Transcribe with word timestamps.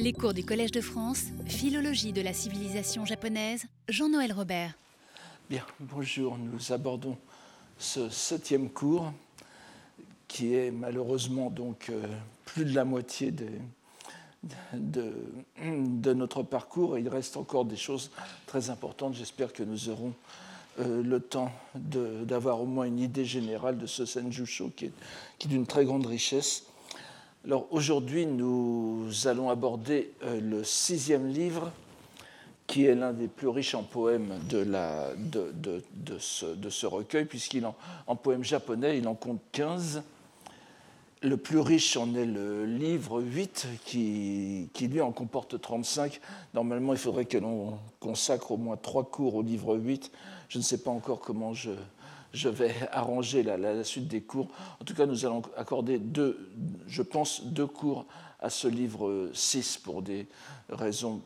Les 0.00 0.14
cours 0.14 0.32
du 0.32 0.42
Collège 0.42 0.72
de 0.72 0.80
France, 0.80 1.24
Philologie 1.46 2.14
de 2.14 2.22
la 2.22 2.32
civilisation 2.32 3.04
japonaise, 3.04 3.66
Jean-Noël 3.86 4.32
Robert. 4.32 4.72
Bien, 5.50 5.62
bonjour, 5.78 6.38
nous 6.38 6.72
abordons 6.72 7.18
ce 7.78 8.08
septième 8.08 8.70
cours 8.70 9.12
qui 10.26 10.54
est 10.54 10.70
malheureusement 10.70 11.50
donc 11.50 11.90
euh, 11.90 12.02
plus 12.46 12.64
de 12.64 12.74
la 12.74 12.86
moitié 12.86 13.30
de, 13.30 13.46
de, 14.72 16.12
notre 16.14 16.42
parcours. 16.44 16.96
Il 16.96 17.10
reste 17.10 17.36
encore 17.36 17.66
des 17.66 17.76
choses 17.76 18.10
très 18.46 18.70
importantes. 18.70 19.12
J'espère 19.12 19.52
que 19.52 19.62
nous 19.62 19.90
aurons 19.90 20.14
euh, 20.78 21.02
le 21.02 21.20
temps 21.20 21.52
d'avoir 21.74 22.62
au 22.62 22.66
moins 22.66 22.86
une 22.86 23.00
idée 23.00 23.26
générale 23.26 23.76
de 23.76 23.86
ce 23.86 24.06
Senjusho 24.06 24.70
qui 24.74 24.86
est, 24.86 24.92
qui 25.38 25.46
est 25.46 25.50
d'une 25.50 25.66
très 25.66 25.84
grande 25.84 26.06
richesse. 26.06 26.64
Alors 27.46 27.66
aujourd'hui, 27.70 28.26
nous 28.26 29.08
allons 29.24 29.48
aborder 29.48 30.12
euh, 30.24 30.40
le 30.42 30.62
sixième 30.62 31.26
livre, 31.28 31.72
qui 32.66 32.84
est 32.84 32.94
l'un 32.94 33.14
des 33.14 33.28
plus 33.28 33.48
riches 33.48 33.74
en 33.74 33.82
poèmes 33.82 34.38
de, 34.50 34.62
ce, 36.18 36.86
recueil, 36.86 37.24
puisqu'il 37.24 37.64
en 38.06 38.16
poèmes 38.16 38.44
japonais, 38.44 38.98
il 38.98 39.08
en 39.08 39.14
compte 39.14 39.40
15. 39.52 40.02
Le 41.22 41.36
plus 41.38 41.58
riche 41.58 41.96
en 41.96 42.14
est 42.14 42.26
le 42.26 42.66
livre 42.66 43.22
8, 43.22 43.68
qui, 43.86 44.68
qui 44.74 44.88
lui 44.88 45.00
en 45.00 45.10
comporte 45.10 45.58
35. 45.58 46.20
Normalement, 46.52 46.92
il 46.92 46.98
faudrait 46.98 47.24
que 47.24 47.38
l'on 47.38 47.78
consacre 48.00 48.52
au 48.52 48.58
moins 48.58 48.76
trois 48.76 49.04
cours 49.04 49.34
au 49.34 49.42
livre 49.42 49.76
8. 49.76 50.12
Je 50.50 50.58
ne 50.58 50.62
sais 50.62 50.78
pas 50.78 50.90
encore 50.90 51.20
comment 51.20 51.54
je, 51.54 51.70
je 52.32 52.48
vais 52.48 52.74
arranger 52.92 53.42
la, 53.42 53.84
suite 53.84 54.08
des 54.08 54.22
cours. 54.22 54.48
En 54.80 54.84
tout 54.84 54.94
cas, 54.94 55.06
nous 55.06 55.24
allons 55.24 55.42
accorder 55.56 55.98
deux, 55.98 56.50
je 56.86 57.02
pense, 57.02 57.44
deux 57.44 57.66
cours 57.66 58.06
à 58.40 58.50
ce 58.50 58.68
livre 58.68 59.30
6 59.32 59.78
pour 59.78 60.02
des 60.02 60.26
raisons 60.70 61.22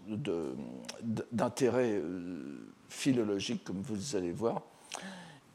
d'intérêt 1.32 1.92
euh, 1.92 2.72
philologique, 2.88 3.62
comme 3.64 3.82
vous 3.82 4.16
allez 4.16 4.32
voir. 4.32 4.62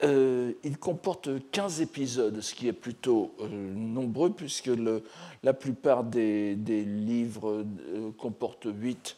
Euh, 0.03 0.53
il 0.63 0.77
comporte 0.77 1.29
15 1.51 1.81
épisodes, 1.81 2.39
ce 2.39 2.55
qui 2.55 2.69
est 2.69 2.73
plutôt 2.73 3.35
euh, 3.41 3.47
nombreux, 3.49 4.31
puisque 4.31 4.67
le, 4.67 5.03
la 5.43 5.53
plupart 5.53 6.05
des, 6.05 6.55
livres 6.55 7.65
comportent 8.17 8.67
8, 8.73 9.17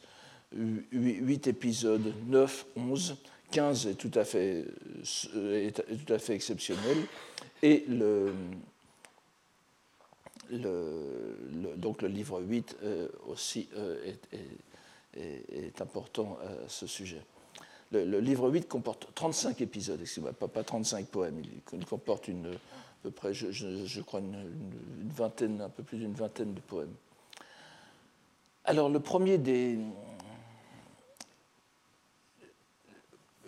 8, 0.92 1.48
épisodes, 1.48 2.14
9, 2.28 2.66
11. 2.76 3.16
15 3.52 3.88
est 3.88 3.96
tout 3.96 4.12
à 4.16 4.24
fait, 4.24 4.66
est 5.36 6.06
tout 6.06 6.14
à 6.14 6.20
fait 6.20 6.34
exceptionnel. 6.34 6.98
Et 7.62 7.86
le, 7.88 8.34
donc 11.78 12.02
le 12.02 12.08
livre 12.08 12.42
8 12.42 12.78
euh, 12.84 13.08
aussi 13.28 13.70
euh, 13.76 14.14
est, 15.14 15.82
important 15.82 16.38
à 16.44 16.68
ce 16.68 16.88
sujet. 16.88 17.22
Le, 17.92 18.20
livre 18.20 18.50
8 18.50 18.68
comporte 18.68 19.08
35 19.14 19.62
épisodes, 19.62 20.00
excusez-moi, 20.00 20.32
pas, 20.34 20.48
pas, 20.48 20.64
35 20.64 21.08
poèmes, 21.08 21.42
il, 21.44 21.86
comporte 21.86 22.28
une, 22.28 22.48
à 22.48 23.04
peu 23.04 23.12
près, 23.12 23.34
je, 23.34 24.02
crois, 24.02 24.22
une, 24.22 24.46
vingtaine, 25.14 25.62
un 25.62 25.70
peu 25.70 25.84
plus 25.84 25.98
d'une 25.98 26.14
vingtaine 26.14 26.54
de 26.54 26.62
poèmes. 26.62 26.94
Alors 28.64 28.90
le 28.90 29.00
premier 29.00 29.38
des, 29.38 29.78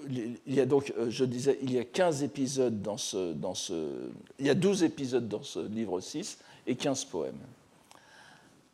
il 0.10 0.54
y 0.54 0.60
a 0.60 0.66
donc, 0.66 0.94
euh, 0.98 1.10
je 1.10 1.26
disais, 1.26 1.58
il 1.62 1.74
y 1.74 1.80
a 1.80 1.84
15 1.84 2.24
épisodes 2.24 2.82
dans 2.82 2.98
ce, 2.98 3.34
dans 3.34 3.56
ce, 3.56 4.10
il 4.40 4.46
y 4.46 4.50
a 4.50 4.56
12 4.56 4.84
épisodes 4.84 5.28
dans 5.28 5.44
ce 5.44 5.60
livre 5.60 6.00
6 6.00 6.40
et 6.68 6.76
15 6.76 7.06
poèmes. 7.06 7.40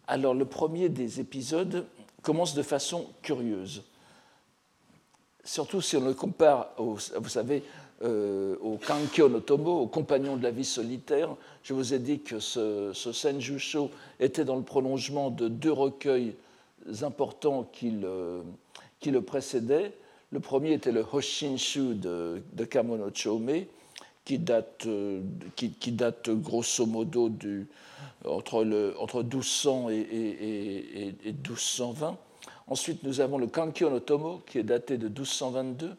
Alors 0.08 0.34
le 0.34 0.46
premier 0.46 0.90
des 0.90 1.20
épisodes 1.20 1.86
commence 2.22 2.54
de 2.54 2.64
façon 2.64 3.08
curieuse, 3.22 3.84
surtout 5.44 5.82
si 5.82 5.98
on 5.98 6.06
le 6.06 6.14
compare, 6.14 6.72
au, 6.78 6.98
vous 7.18 7.30
savez, 7.30 7.64
euh, 8.02 8.56
au 8.62 8.78
Kankyo 8.78 9.30
no 9.30 9.40
Tomo, 9.40 9.82
au 9.82 9.88
compagnon 9.88 10.38
de 10.38 10.44
la 10.44 10.52
vie 10.52 10.66
solitaire. 10.66 11.36
Je 11.64 11.74
vous 11.74 11.94
ai 11.94 12.00
dit 12.00 12.22
que 12.22 12.40
ce, 12.40 12.92
ce 12.94 13.12
Senjusho 13.12 13.92
était 14.20 14.46
dans 14.46 14.56
le 14.56 14.64
prolongement 14.64 15.30
de 15.30 15.48
deux 15.48 15.72
recueils 15.72 16.36
importants 17.02 17.70
qui 17.72 17.92
le, 17.92 18.42
qui 19.00 19.12
le 19.12 19.22
précédaient. 19.22 19.94
Le 20.32 20.40
premier 20.40 20.74
était 20.74 20.92
le 20.92 21.04
Hoshinshu 21.12 21.96
de, 21.96 22.44
de 22.54 22.64
Kamono 22.66 23.10
Chome, 23.14 23.66
qui 24.26 24.38
date, 24.38 24.86
euh, 24.86 25.22
qui, 25.56 25.92
date 25.92 26.30
grosso 26.30 26.86
modo 26.86 27.30
du, 27.30 27.68
entre, 28.24 28.64
le, 28.64 28.94
entre 29.00 29.24
1200 29.24 29.90
et, 29.90 31.16
1220. 31.26 32.16
Ensuite, 32.68 33.02
nous 33.02 33.22
avons 33.22 33.40
le 33.40 33.48
Kankyo 33.48 33.90
no 33.90 34.00
Tomo, 34.00 34.44
qui 34.46 34.60
est 34.60 34.64
daté 34.64 35.00
de 35.00 35.08
1222, 35.08 35.96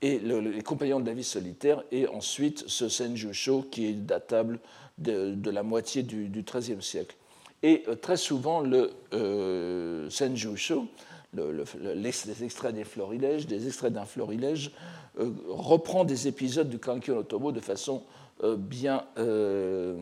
et 0.00 0.18
les 0.18 0.62
compagnons 0.62 0.98
de 0.98 1.06
la 1.06 1.14
vie 1.14 1.22
solitaire, 1.22 1.84
et 1.92 2.08
ensuite 2.08 2.64
ce 2.66 2.88
Senjusho, 2.88 3.62
qui 3.70 3.86
est 3.86 3.92
datable 3.92 4.58
de, 4.98 5.48
la 5.48 5.62
moitié 5.62 6.02
du, 6.02 6.28
XIIIe 6.28 6.82
siècle. 6.82 7.14
Et 7.62 7.84
euh, 7.86 7.94
très 7.94 8.16
souvent, 8.16 8.58
le 8.58 8.90
euh, 9.14 10.10
Senjusho 10.10 10.88
les 11.32 12.44
extraits 12.44 12.74
des 12.74 12.84
florilèges, 12.84 13.46
des 13.46 13.66
extraits 13.66 13.92
d'un 13.92 14.04
florilège, 14.04 14.72
euh, 15.18 15.30
reprend 15.48 16.04
des 16.04 16.28
épisodes 16.28 16.68
du 16.68 16.78
Kankyo 16.78 17.14
no 17.14 17.22
Tomo 17.22 17.52
de 17.52 17.60
façon 17.60 18.02
euh, 18.42 18.56
bien 18.56 19.04
euh, 19.18 19.96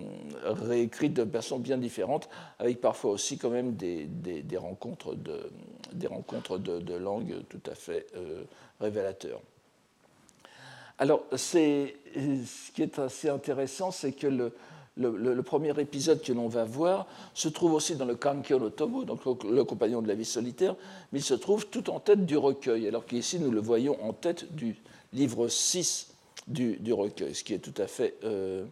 réécrite, 0.45 1.15
de 1.15 1.25
façon 1.25 1.59
bien 1.59 1.79
différente, 1.79 2.29
avec 2.59 2.81
parfois 2.81 3.13
aussi 3.13 3.39
quand 3.39 3.51
même 3.51 3.75
des, 3.75 4.07
des, 4.07 4.57
rencontres, 4.57 5.15
de, 5.15 5.51
des 5.93 6.07
rencontres 6.07 6.59
de, 6.59 6.79
de 6.79 7.41
tout 7.49 7.71
à 7.71 7.75
fait 7.75 8.07
révélateurs. 8.81 9.41
Alors, 10.99 11.25
ce 11.35 12.71
qui 12.73 12.83
est 12.83 12.99
assez 12.99 13.29
intéressant, 13.29 13.91
c'est 13.91 14.13
que 14.13 14.27
le, 14.27 14.53
le, 14.97 15.43
premier 15.43 15.79
épisode 15.81 16.23
que 16.23 16.33
l'on 16.33 16.49
va 16.49 16.65
voir 16.65 17.07
se 17.35 17.49
trouve 17.49 17.75
aussi 17.75 17.97
dans 17.97 18.05
le 18.05 18.17
Kankyo 18.17 18.59
no 18.59 18.71
Tomo, 18.71 19.05
donc 19.05 19.25
le, 19.45 19.65
compagnon 19.65 20.03
de 20.03 20.09
la 20.09 20.15
vie 20.15 20.25
solitaire, 20.25 20.75
mais 21.13 21.21
il 21.21 21.25
se 21.25 21.35
trouve 21.35 21.67
tout 21.67 21.91
en 21.91 22.01
tête 22.01 22.27
du 22.27 22.37
recueil, 22.37 22.87
alors 22.87 23.07
qu'ici 23.07 23.39
nous 23.39 23.51
le 23.51 23.61
voyons 23.61 24.03
en 24.05 24.13
tête 24.13 24.55
du 24.55 24.77
livre 25.13 25.49
6 25.49 26.13
du, 26.47 26.93
recueil, 26.93 27.35
ce 27.35 27.45
qui 27.45 27.55
est 27.55 27.59
tout 27.59 27.81
à 27.81 27.87
fait 27.87 28.17
euh, 28.25 28.65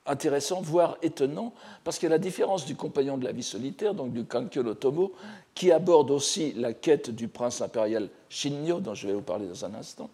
intéressant, 0.05 0.61
voire 0.61 0.97
étonnant, 1.01 1.53
parce 1.83 1.97
que 1.97 2.07
la 2.07 2.19
différence 2.19 2.65
du 2.65 2.75
compagnon 2.75 3.17
de 3.17 3.25
la 3.25 3.31
vie 3.31 3.43
solitaire, 3.43 3.93
donc 3.93 4.13
du 4.13 4.25
Kankyo 4.25 4.63
no 4.63 4.73
Tomo, 4.73 5.13
qui 5.55 5.71
aborde 5.71 6.11
aussi 6.11 6.53
la 6.53 6.73
quête 6.73 7.09
du 7.09 7.27
prince 7.27 7.61
impérial 7.61 8.09
Shinyo, 8.29 8.79
dont 8.79 8.93
je 8.93 9.07
vais 9.07 9.13
vous 9.13 9.21
parler 9.21 9.47
dans 9.47 9.65
un 9.65 9.73
instant, 9.73 10.09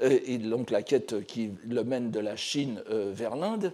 et 0.00 0.38
donc 0.38 0.70
la 0.70 0.82
quête 0.82 1.24
qui 1.26 1.50
le 1.68 1.84
mène 1.84 2.10
de 2.10 2.20
la 2.20 2.36
Chine 2.36 2.82
euh, 2.90 3.12
vers 3.14 3.36
l'Inde. 3.36 3.72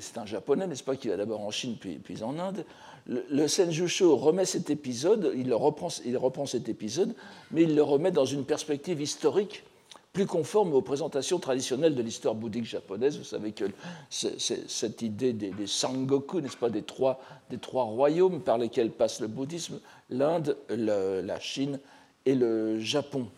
C'est 0.00 0.18
un 0.18 0.26
japonais, 0.26 0.66
n'est-ce 0.66 0.84
pas, 0.84 0.96
qui 0.96 1.08
va 1.08 1.16
d'abord 1.16 1.40
en 1.40 1.50
Chine 1.50 1.76
puis, 1.78 1.96
puis 1.96 2.22
en 2.22 2.38
Inde. 2.38 2.64
Le, 3.06 3.24
le 3.30 3.48
Senjusho 3.48 4.16
remet 4.16 4.44
cet 4.44 4.68
épisode, 4.68 5.32
il, 5.34 5.52
reprend, 5.54 5.88
il 6.04 6.16
reprend 6.18 6.46
cet 6.46 6.68
épisode, 6.68 7.14
mais 7.50 7.62
il 7.62 7.74
le 7.74 7.82
remet 7.82 8.10
dans 8.10 8.26
une 8.26 8.44
perspective 8.44 9.00
historique 9.00 9.64
plus 10.12 10.26
conforme 10.26 10.74
aux 10.74 10.82
présentations 10.82 11.38
traditionnelles 11.38 11.94
de 11.94 12.02
l'histoire 12.02 12.34
bouddhique 12.34 12.64
japonaise. 12.64 13.16
Vous 13.16 13.24
savez 13.24 13.52
que 13.52 13.66
cette 14.10 15.02
idée 15.02 15.32
des, 15.32 15.50
des 15.50 15.66
sangoku, 15.66 16.40
n'est-ce 16.40 16.56
pas, 16.56 16.68
des 16.68 16.82
trois, 16.82 17.20
des 17.48 17.58
trois 17.58 17.84
royaumes 17.84 18.40
par 18.40 18.58
lesquels 18.58 18.90
passe 18.90 19.20
le 19.20 19.28
bouddhisme, 19.28 19.80
l'Inde, 20.10 20.56
la 20.68 21.38
Chine 21.38 21.78
et 22.26 22.34
le 22.34 22.80
Japon 22.80 23.28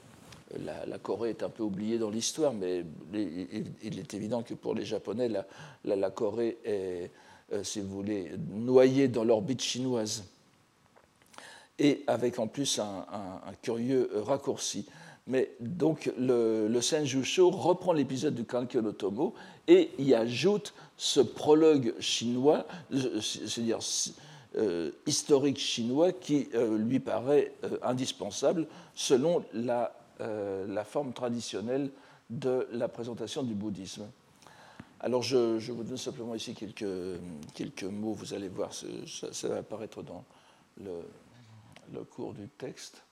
la, 0.60 0.98
Corée 0.98 1.30
est 1.30 1.42
un 1.42 1.48
peu 1.48 1.62
oubliée 1.62 1.98
dans 1.98 2.10
l'histoire, 2.10 2.52
mais 2.52 2.84
il, 3.12 3.98
est 3.98 4.14
évident 4.14 4.42
que 4.42 4.54
pour 4.54 4.74
les 4.74 4.84
Japonais, 4.84 5.30
la, 5.84 6.10
Corée 6.10 6.58
est, 6.64 7.10
euh, 7.52 7.62
si 7.62 7.80
vous 7.80 7.88
voulez, 7.88 8.32
noyée 8.50 9.08
dans 9.08 9.24
l'orbite 9.24 9.62
chinoise. 9.62 10.24
Et 11.78 12.02
avec 12.06 12.38
en 12.38 12.46
plus 12.46 12.78
un, 12.78 13.04
curieux 13.62 14.10
raccourci. 14.14 14.86
Mais 15.26 15.52
donc 15.60 16.12
le, 16.18 16.68
le 16.68 16.80
Senjusho 16.80 17.50
reprend 17.50 17.92
l'épisode 17.92 18.34
du 18.34 18.44
Kankyo 18.44 18.82
no 18.82 18.92
Tomo 18.92 19.34
et 19.68 19.90
y 19.98 20.14
ajoute 20.14 20.74
ce 20.96 21.20
prologue 21.20 21.94
chinois, 22.00 22.66
euh, 22.92 23.20
c'est-à-dire 23.20 23.78
euh, 24.56 24.90
historique 25.06 25.58
chinois, 25.58 26.12
qui 26.12 26.48
lui 26.76 27.00
paraît 27.00 27.52
indispensable 27.82 28.66
selon 28.94 29.44
la 29.54 29.92
euh, 30.22 30.66
la 30.68 30.84
forme 30.84 31.12
traditionnelle 31.12 31.90
de 32.30 32.66
la 32.72 32.88
présentation 32.88 33.42
du 33.42 33.54
bouddhisme. 33.54 34.08
Alors 35.00 35.22
je, 35.22 35.72
vous 35.72 35.82
donne 35.82 35.96
simplement 35.96 36.34
ici 36.34 36.54
quelques, 36.54 37.18
quelques 37.54 37.82
mots, 37.82 38.12
vous 38.12 38.34
allez 38.34 38.48
voir, 38.48 38.70
ça, 38.72 39.48
va 39.48 39.56
apparaître 39.56 40.02
dans 40.02 40.24
le, 40.80 42.04
cours 42.04 42.34
du 42.34 42.48
texte. 42.48 43.02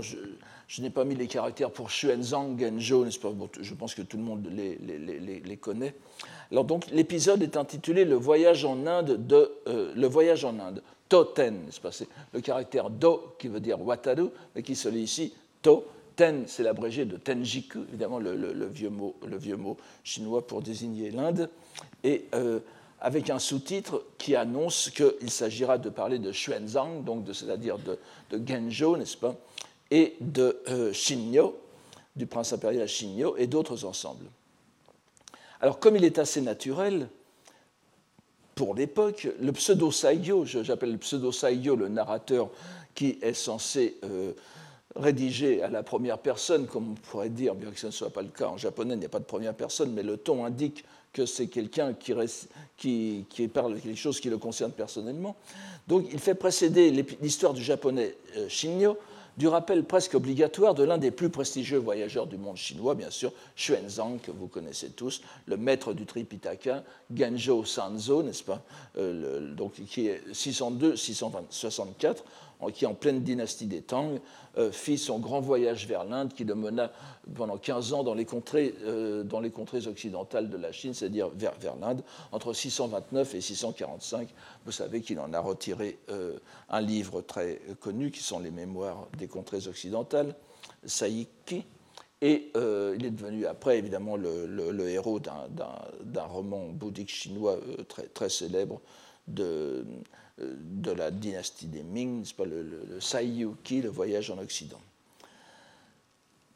je, 0.00 0.80
n'ai 0.80 0.88
pas 0.88 1.04
mis 1.04 1.14
les 1.14 1.28
caractères 1.28 1.70
pour 1.70 1.88
Xuanzang, 1.88 2.58
Genzhou, 2.58 3.04
n'est-ce 3.04 3.18
pas? 3.18 3.32
Je 3.60 3.74
pense 3.74 3.94
que 3.94 4.02
tout 4.02 4.16
le 4.16 4.22
monde 4.22 4.48
les, 4.50 4.76
les, 4.76 5.40
les, 5.40 5.56
connaît. 5.58 5.94
L'épisode 6.92 7.42
est 7.42 7.56
intitulé 7.56 8.04
Le 8.04 8.14
voyage 8.14 8.64
en 8.64 8.86
Inde 8.86 9.26
de 9.26 9.52
euh, 9.66 9.92
Le 9.94 10.06
voyage 10.06 10.44
en 10.44 10.58
Inde. 10.58 10.82
Toten, 11.08 11.66
C'est 11.90 12.08
le 12.32 12.40
caractère 12.40 12.90
Do 12.90 13.34
qui 13.38 13.48
veut 13.48 13.60
dire 13.60 13.80
Wataru, 13.80 14.28
mais 14.54 14.62
qui 14.62 14.76
se 14.76 14.88
lit 14.88 15.02
ici 15.02 15.32
To. 15.62 15.86
Ten, 16.16 16.44
c'est 16.48 16.64
l'abrégé 16.64 17.04
de 17.04 17.16
Tenjiku, 17.16 17.78
évidemment 17.88 18.18
le, 18.18 18.66
vieux 18.66 18.90
mot, 18.90 19.76
chinois 20.02 20.44
pour 20.44 20.62
désigner 20.62 21.12
l'Inde. 21.12 21.48
Et 22.02 22.26
euh, 22.34 22.58
avec 23.00 23.30
un 23.30 23.38
sous-titre 23.38 24.04
qui 24.18 24.34
annonce 24.34 24.90
qu'il 24.90 25.30
s'agira 25.30 25.78
de 25.78 25.88
parler 25.90 26.18
de 26.18 26.32
Xuanzang, 26.32 27.04
donc 27.04 27.24
c'est-à-dire 27.32 27.76
de, 27.78 27.98
Genzhou, 28.44 28.96
n'est-ce 28.96 29.16
pas, 29.16 29.36
et 29.92 30.16
de 30.20 30.60
euh, 30.68 30.92
du 32.16 32.26
prince 32.26 32.52
impérial 32.52 32.88
Shinyo, 32.88 33.36
et 33.36 33.46
d'autres 33.46 33.84
ensembles. 33.84 34.26
Alors, 35.60 35.78
comme 35.78 35.96
il 35.96 36.04
est 36.04 36.18
assez 36.18 36.40
naturel, 36.40 37.08
pour 38.54 38.74
l'époque, 38.74 39.28
le 39.40 39.52
pseudo-saigyo, 39.52 40.44
j'appelle 40.44 40.92
le 40.92 40.98
pseudo-saigyo 40.98 41.76
le 41.76 41.88
narrateur 41.88 42.50
qui 42.94 43.18
est 43.22 43.34
censé 43.34 43.96
euh, 44.04 44.32
rédiger 44.96 45.62
à 45.62 45.68
la 45.68 45.82
première 45.82 46.18
personne, 46.18 46.66
comme 46.66 46.92
on 46.92 46.94
pourrait 46.94 47.28
dire, 47.28 47.54
bien 47.54 47.70
que 47.70 47.78
ce 47.78 47.86
ne 47.86 47.92
soit 47.92 48.10
pas 48.10 48.22
le 48.22 48.28
cas 48.28 48.48
en 48.48 48.56
japonais, 48.56 48.94
il 48.94 49.00
n'y 49.00 49.06
a 49.06 49.10
pas 49.10 49.20
de 49.20 49.24
première 49.24 49.54
personne, 49.54 49.92
mais 49.92 50.02
le 50.02 50.16
ton 50.16 50.44
indique 50.44 50.84
que 51.12 51.26
c'est 51.26 51.46
quelqu'un 51.46 51.94
qui, 51.94 53.24
qui, 53.28 53.48
parle 53.48 53.74
de 53.74 53.78
quelque 53.80 53.96
chose 53.96 54.20
qui 54.20 54.28
le 54.28 54.38
concerne 54.38 54.72
personnellement. 54.72 55.36
Donc 55.86 56.06
il 56.12 56.18
fait 56.18 56.34
précéder 56.34 56.90
l'histoire 57.20 57.54
du 57.54 57.62
japonais 57.62 58.16
euh, 58.36 58.48
Shinyo 58.48 58.98
du 59.38 59.46
rappel 59.46 59.84
presque 59.84 60.14
obligatoire 60.14 60.74
de 60.74 60.82
l'un 60.82 60.98
des 60.98 61.12
plus 61.12 61.30
prestigieux 61.30 61.78
voyageurs 61.78 62.26
du 62.26 62.36
monde 62.36 62.56
chinois, 62.56 62.96
bien 62.96 63.10
sûr, 63.10 63.32
Xuanzang, 63.56 64.18
que 64.20 64.32
vous 64.32 64.48
connaissez 64.48 64.90
tous, 64.90 65.22
le 65.46 65.56
maître 65.56 65.92
du 65.92 66.06
Tripitaka, 66.06 66.82
Genjo 67.14 67.64
Sanzo, 67.64 68.24
n'est-ce 68.24 68.42
pas, 68.42 68.64
euh, 68.96 69.54
donc, 69.54 69.74
qui 69.74 70.08
est 70.08 70.28
602-664, 70.32 72.16
qui, 72.72 72.86
en 72.86 72.94
pleine 72.94 73.22
dynastie 73.22 73.66
des 73.66 73.82
Tang, 73.82 74.20
euh, 74.56 74.72
fit 74.72 74.98
son 74.98 75.18
grand 75.18 75.40
voyage 75.40 75.86
vers 75.86 76.04
l'Inde 76.04 76.32
qui 76.32 76.44
le 76.44 76.54
mena 76.54 76.90
pendant 77.36 77.56
15 77.56 77.92
ans 77.92 78.02
dans 78.02 78.14
les 78.14 78.24
contrées, 78.24 78.74
euh, 78.82 79.22
dans 79.22 79.40
les 79.40 79.50
contrées 79.50 79.86
occidentales 79.86 80.50
de 80.50 80.56
la 80.56 80.72
Chine, 80.72 80.94
c'est-à-dire 80.94 81.28
vers, 81.28 81.54
l'Inde, 81.80 82.02
entre 82.32 82.52
629 82.52 83.34
et 83.36 83.40
645. 83.40 84.28
Vous 84.64 84.72
savez 84.72 85.00
qu'il 85.00 85.20
en 85.20 85.32
a 85.32 85.40
retiré 85.40 85.98
euh, 86.10 86.38
un 86.68 86.80
livre 86.80 87.20
très 87.20 87.60
connu 87.80 88.10
qui 88.10 88.22
sont 88.22 88.40
les 88.40 88.50
mémoires 88.50 89.06
des 89.16 89.28
contrées 89.28 89.68
occidentales, 89.68 90.34
Saïki. 90.84 91.64
Et 92.20 92.50
il 92.54 93.06
est 93.06 93.12
devenu 93.12 93.46
après, 93.46 93.78
évidemment, 93.78 94.16
le, 94.16 94.88
héros 94.88 95.20
d'un 95.20 96.24
roman 96.24 96.66
bouddhique 96.66 97.10
chinois 97.10 97.60
très 98.12 98.28
célèbre 98.28 98.80
de 99.28 99.84
de 100.40 100.92
la 100.92 101.10
dynastie 101.10 101.66
des 101.66 101.82
Ming, 101.82 102.24
pas, 102.36 102.44
le, 102.44 102.62
le, 102.62 103.00
Saiyuki, 103.00 103.82
le 103.82 103.88
voyage 103.88 104.30
en 104.30 104.38
Occident. 104.38 104.78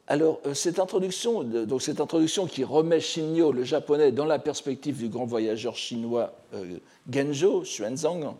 Alors, 0.07 0.39
euh, 0.45 0.53
cette 0.53 0.79
introduction, 0.79 1.43
donc 1.43 1.81
cette 1.81 2.01
introduction 2.01 2.45
qui 2.45 2.63
remet 2.63 2.99
Shinyo, 2.99 3.51
le 3.51 3.63
japonais, 3.63 4.11
dans 4.11 4.25
la 4.25 4.39
perspective 4.39 4.97
du 4.97 5.09
grand 5.09 5.25
voyageur 5.25 5.75
chinois 5.75 6.33
euh, 6.53 6.77
Genjo, 7.09 7.61
Xuanzang, 7.61 8.35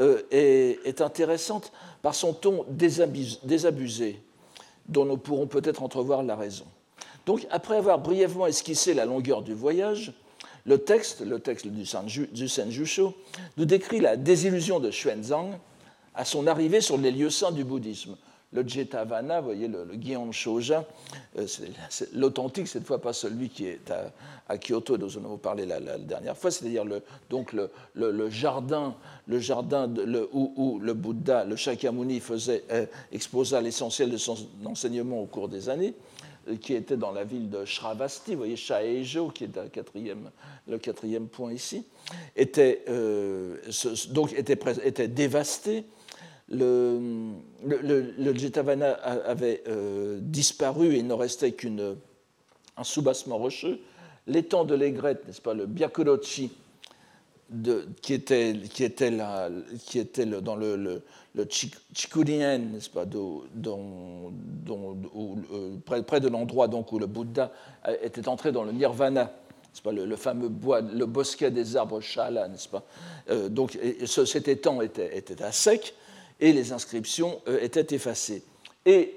euh, 0.00 0.22
est, 0.30 0.78
est, 0.84 1.00
intéressante 1.00 1.72
par 2.02 2.14
son 2.14 2.32
ton 2.32 2.64
désabusé, 2.68 4.20
dont 4.88 5.04
nous 5.04 5.16
pourrons 5.16 5.46
peut-être 5.46 5.82
entrevoir 5.82 6.22
la 6.22 6.36
raison. 6.36 6.66
Donc, 7.24 7.46
après 7.50 7.76
avoir 7.76 7.98
brièvement 7.98 8.46
esquissé 8.46 8.94
la 8.94 9.06
longueur 9.06 9.42
du 9.42 9.54
voyage, 9.54 10.12
le 10.66 10.78
texte, 10.78 11.20
le 11.20 11.38
texte 11.38 11.66
du, 11.66 11.86
Senjusho, 12.48 13.14
nous 13.56 13.64
décrit 13.64 14.00
la 14.00 14.16
désillusion 14.16 14.80
de 14.80 14.90
Xuanzang 14.90 15.58
à 16.14 16.24
son 16.24 16.46
arrivée 16.46 16.80
sur 16.80 16.98
les 16.98 17.12
lieux 17.12 17.30
saints 17.30 17.52
du 17.52 17.64
bouddhisme. 17.64 18.16
Le 18.52 18.66
Jetavana, 18.66 19.40
vous 19.40 19.46
voyez, 19.46 19.68
le, 19.68 19.84
le 19.84 19.94
euh, 19.96 21.46
c'est 21.90 22.14
l'authentique, 22.14 22.68
cette 22.68 22.86
fois 22.86 23.00
pas 23.00 23.12
celui 23.12 23.48
qui 23.48 23.66
est 23.66 23.90
à, 24.48 24.56
Kyoto, 24.56 24.96
dont 24.96 25.06
nous 25.06 25.16
avons 25.18 25.36
parlé 25.36 25.66
la, 25.66 25.98
dernière 25.98 26.36
fois, 26.36 26.50
c'est-à-dire 26.50 26.84
le, 26.84 27.02
donc 27.28 27.52
le, 27.52 27.70
jardin, 28.30 28.94
le 29.26 29.40
jardin 29.40 29.92
où, 30.32 30.78
le 30.80 30.94
Bouddha, 30.94 31.44
le 31.44 31.56
Shakyamuni, 31.56 32.22
euh, 32.30 32.86
exposa 33.12 33.60
l'essentiel 33.60 34.10
de 34.10 34.16
son 34.16 34.36
enseignement 34.64 35.20
au 35.20 35.26
cours 35.26 35.48
des 35.48 35.68
années 35.68 35.94
qui 36.60 36.74
était 36.74 36.96
dans 36.96 37.12
la 37.12 37.24
ville 37.24 37.50
de 37.50 37.64
Shravasti, 37.64 38.32
vous 38.32 38.38
voyez 38.38 38.56
Shaejo, 38.56 39.30
qui 39.30 39.44
est 39.44 39.50
le 40.68 40.78
quatrième 40.78 41.28
point 41.28 41.52
ici, 41.52 41.84
était, 42.36 42.84
euh, 42.88 43.56
donc 44.10 44.32
était, 44.32 45.08
dévasté. 45.08 45.84
Le, 46.48 47.32
le, 47.64 48.34
Jetavana 48.36 48.92
avait 48.92 49.64
euh, 49.66 50.20
disparu 50.20 50.94
et 50.94 50.98
il 50.98 51.06
ne 51.06 51.14
restait 51.14 51.52
qu'un 51.52 51.96
soubassement 52.84 53.38
rocheux. 53.38 53.80
L'étang 54.28 54.64
de 54.64 54.74
l'aigrette, 54.74 55.26
n'est-ce 55.26 55.40
pas, 55.40 55.54
le 55.54 55.66
Byakurochi, 55.66 56.52
de, 57.50 57.88
qui 58.02 58.14
était, 58.14 58.54
qui 58.72 58.84
était, 58.84 59.10
là, 59.10 59.48
qui 59.86 59.98
était 59.98 60.26
dans 60.26 60.56
le, 60.56 61.02
le 61.36 61.46
Chikurien, 61.94 62.58
n'est-ce 62.58 62.90
pas, 62.90 63.04
euh, 63.04 64.26
près, 65.84 66.20
de 66.20 66.28
l'endroit 66.28 66.66
donc 66.66 66.92
où 66.92 66.98
le 66.98 67.06
Bouddha 67.06 67.52
était 68.02 68.26
entré 68.26 68.52
dans 68.52 68.64
le 68.64 68.72
Nirvana, 68.72 69.24
n'est-ce 69.24 69.82
pas, 69.82 69.92
le, 69.92 70.16
fameux 70.16 70.48
bois, 70.48 70.80
le 70.80 71.04
bosquet 71.06 71.50
des 71.50 71.76
arbres 71.76 72.00
Shala, 72.00 72.48
n'est-ce 72.48 72.68
pas. 72.68 72.84
Euh, 73.30 73.50
donc 73.50 73.78
ce, 74.06 74.24
cet 74.24 74.48
étang 74.48 74.80
était, 74.80 75.42
à 75.42 75.52
sec 75.52 75.94
et 76.40 76.52
les 76.52 76.72
inscriptions 76.72 77.40
euh, 77.48 77.60
étaient 77.60 77.94
effacées. 77.94 78.42
Et 78.86 79.14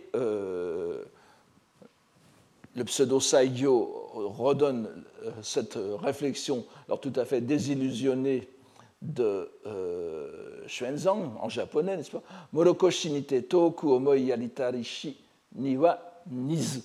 le 2.80 2.86
pseudo-saigyo 2.86 4.10
redonne 4.14 4.88
euh, 5.24 5.32
cette 5.42 5.78
réflexion 6.02 6.66
alors 6.88 7.00
tout 7.00 7.14
à 7.16 7.26
fait 7.26 7.42
désillusionnée 7.42 8.48
de 9.02 9.50
euh, 9.66 10.66
en 11.42 11.50
japonais, 11.50 11.98
n'est-ce 11.98 12.12
pas? 12.12 12.22
Moroko 12.54 12.92
shinite 12.92 13.48
toku 13.48 13.92
omoi 13.92 14.22
yaritarishi 14.22 15.18
niwa 15.56 16.00
nizu. 16.30 16.82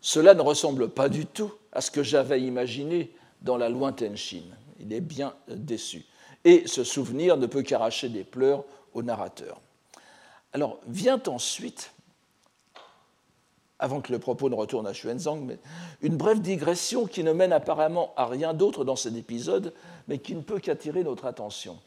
Cela 0.00 0.34
ne 0.34 0.42
ressemble 0.42 0.88
pas 0.88 1.08
du 1.08 1.26
tout 1.26 1.52
à 1.72 1.80
ce 1.80 1.90
que 1.90 2.02
j'avais 2.02 2.40
imaginé 2.40 3.10
dans 3.42 3.56
la 3.56 3.68
lointaine 3.68 4.16
Chine. 4.16 4.54
Il 4.80 4.92
est 4.92 5.00
bien 5.00 5.34
déçu. 5.48 6.04
Et 6.44 6.66
ce 6.66 6.84
souvenir 6.84 7.36
ne 7.36 7.46
peut 7.46 7.62
qu'arracher 7.62 8.08
des 8.08 8.24
pleurs 8.24 8.64
au 8.94 9.02
narrateur. 9.02 9.60
Alors 10.52 10.78
vient 10.86 11.20
ensuite 11.26 11.92
avant 13.78 14.00
que 14.00 14.12
le 14.12 14.18
propos 14.18 14.50
ne 14.50 14.54
retourne 14.54 14.86
à 14.86 14.92
Xuanzang, 14.92 15.56
une 16.02 16.16
brève 16.16 16.40
digression 16.40 17.06
qui 17.06 17.22
ne 17.22 17.32
mène 17.32 17.52
apparemment 17.52 18.12
à 18.16 18.26
rien 18.26 18.52
d'autre 18.52 18.84
dans 18.84 18.96
cet 18.96 19.14
épisode, 19.14 19.72
mais 20.08 20.18
qui 20.18 20.34
ne 20.34 20.40
peut 20.40 20.58
qu'attirer 20.58 21.04
notre 21.04 21.26
attention. 21.26 21.78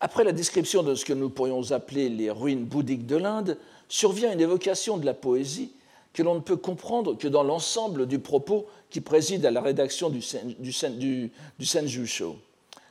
Après 0.00 0.24
la 0.24 0.32
description 0.32 0.82
de 0.82 0.96
ce 0.96 1.04
que 1.04 1.12
nous 1.12 1.30
pourrions 1.30 1.70
appeler 1.70 2.08
les 2.08 2.30
ruines 2.30 2.64
bouddhiques 2.64 3.06
de 3.06 3.16
l'Inde, 3.16 3.56
survient 3.88 4.32
une 4.32 4.40
évocation 4.40 4.98
de 4.98 5.06
la 5.06 5.14
poésie 5.14 5.72
que 6.12 6.22
l'on 6.22 6.34
ne 6.34 6.40
peut 6.40 6.56
comprendre 6.56 7.16
que 7.16 7.28
dans 7.28 7.44
l'ensemble 7.44 8.06
du 8.06 8.18
propos 8.18 8.66
qui 8.90 9.00
préside 9.00 9.46
à 9.46 9.50
la 9.50 9.60
rédaction 9.60 10.10
du, 10.10 10.20
du 10.58 11.66
Senjusho. 11.66 12.36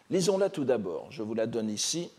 Lisons-la 0.09 0.49
tout 0.49 0.63
d'abord, 0.63 1.07
je 1.11 1.21
vous 1.21 1.33
la 1.33 1.47
donne 1.47 1.69
ici, 1.69 2.09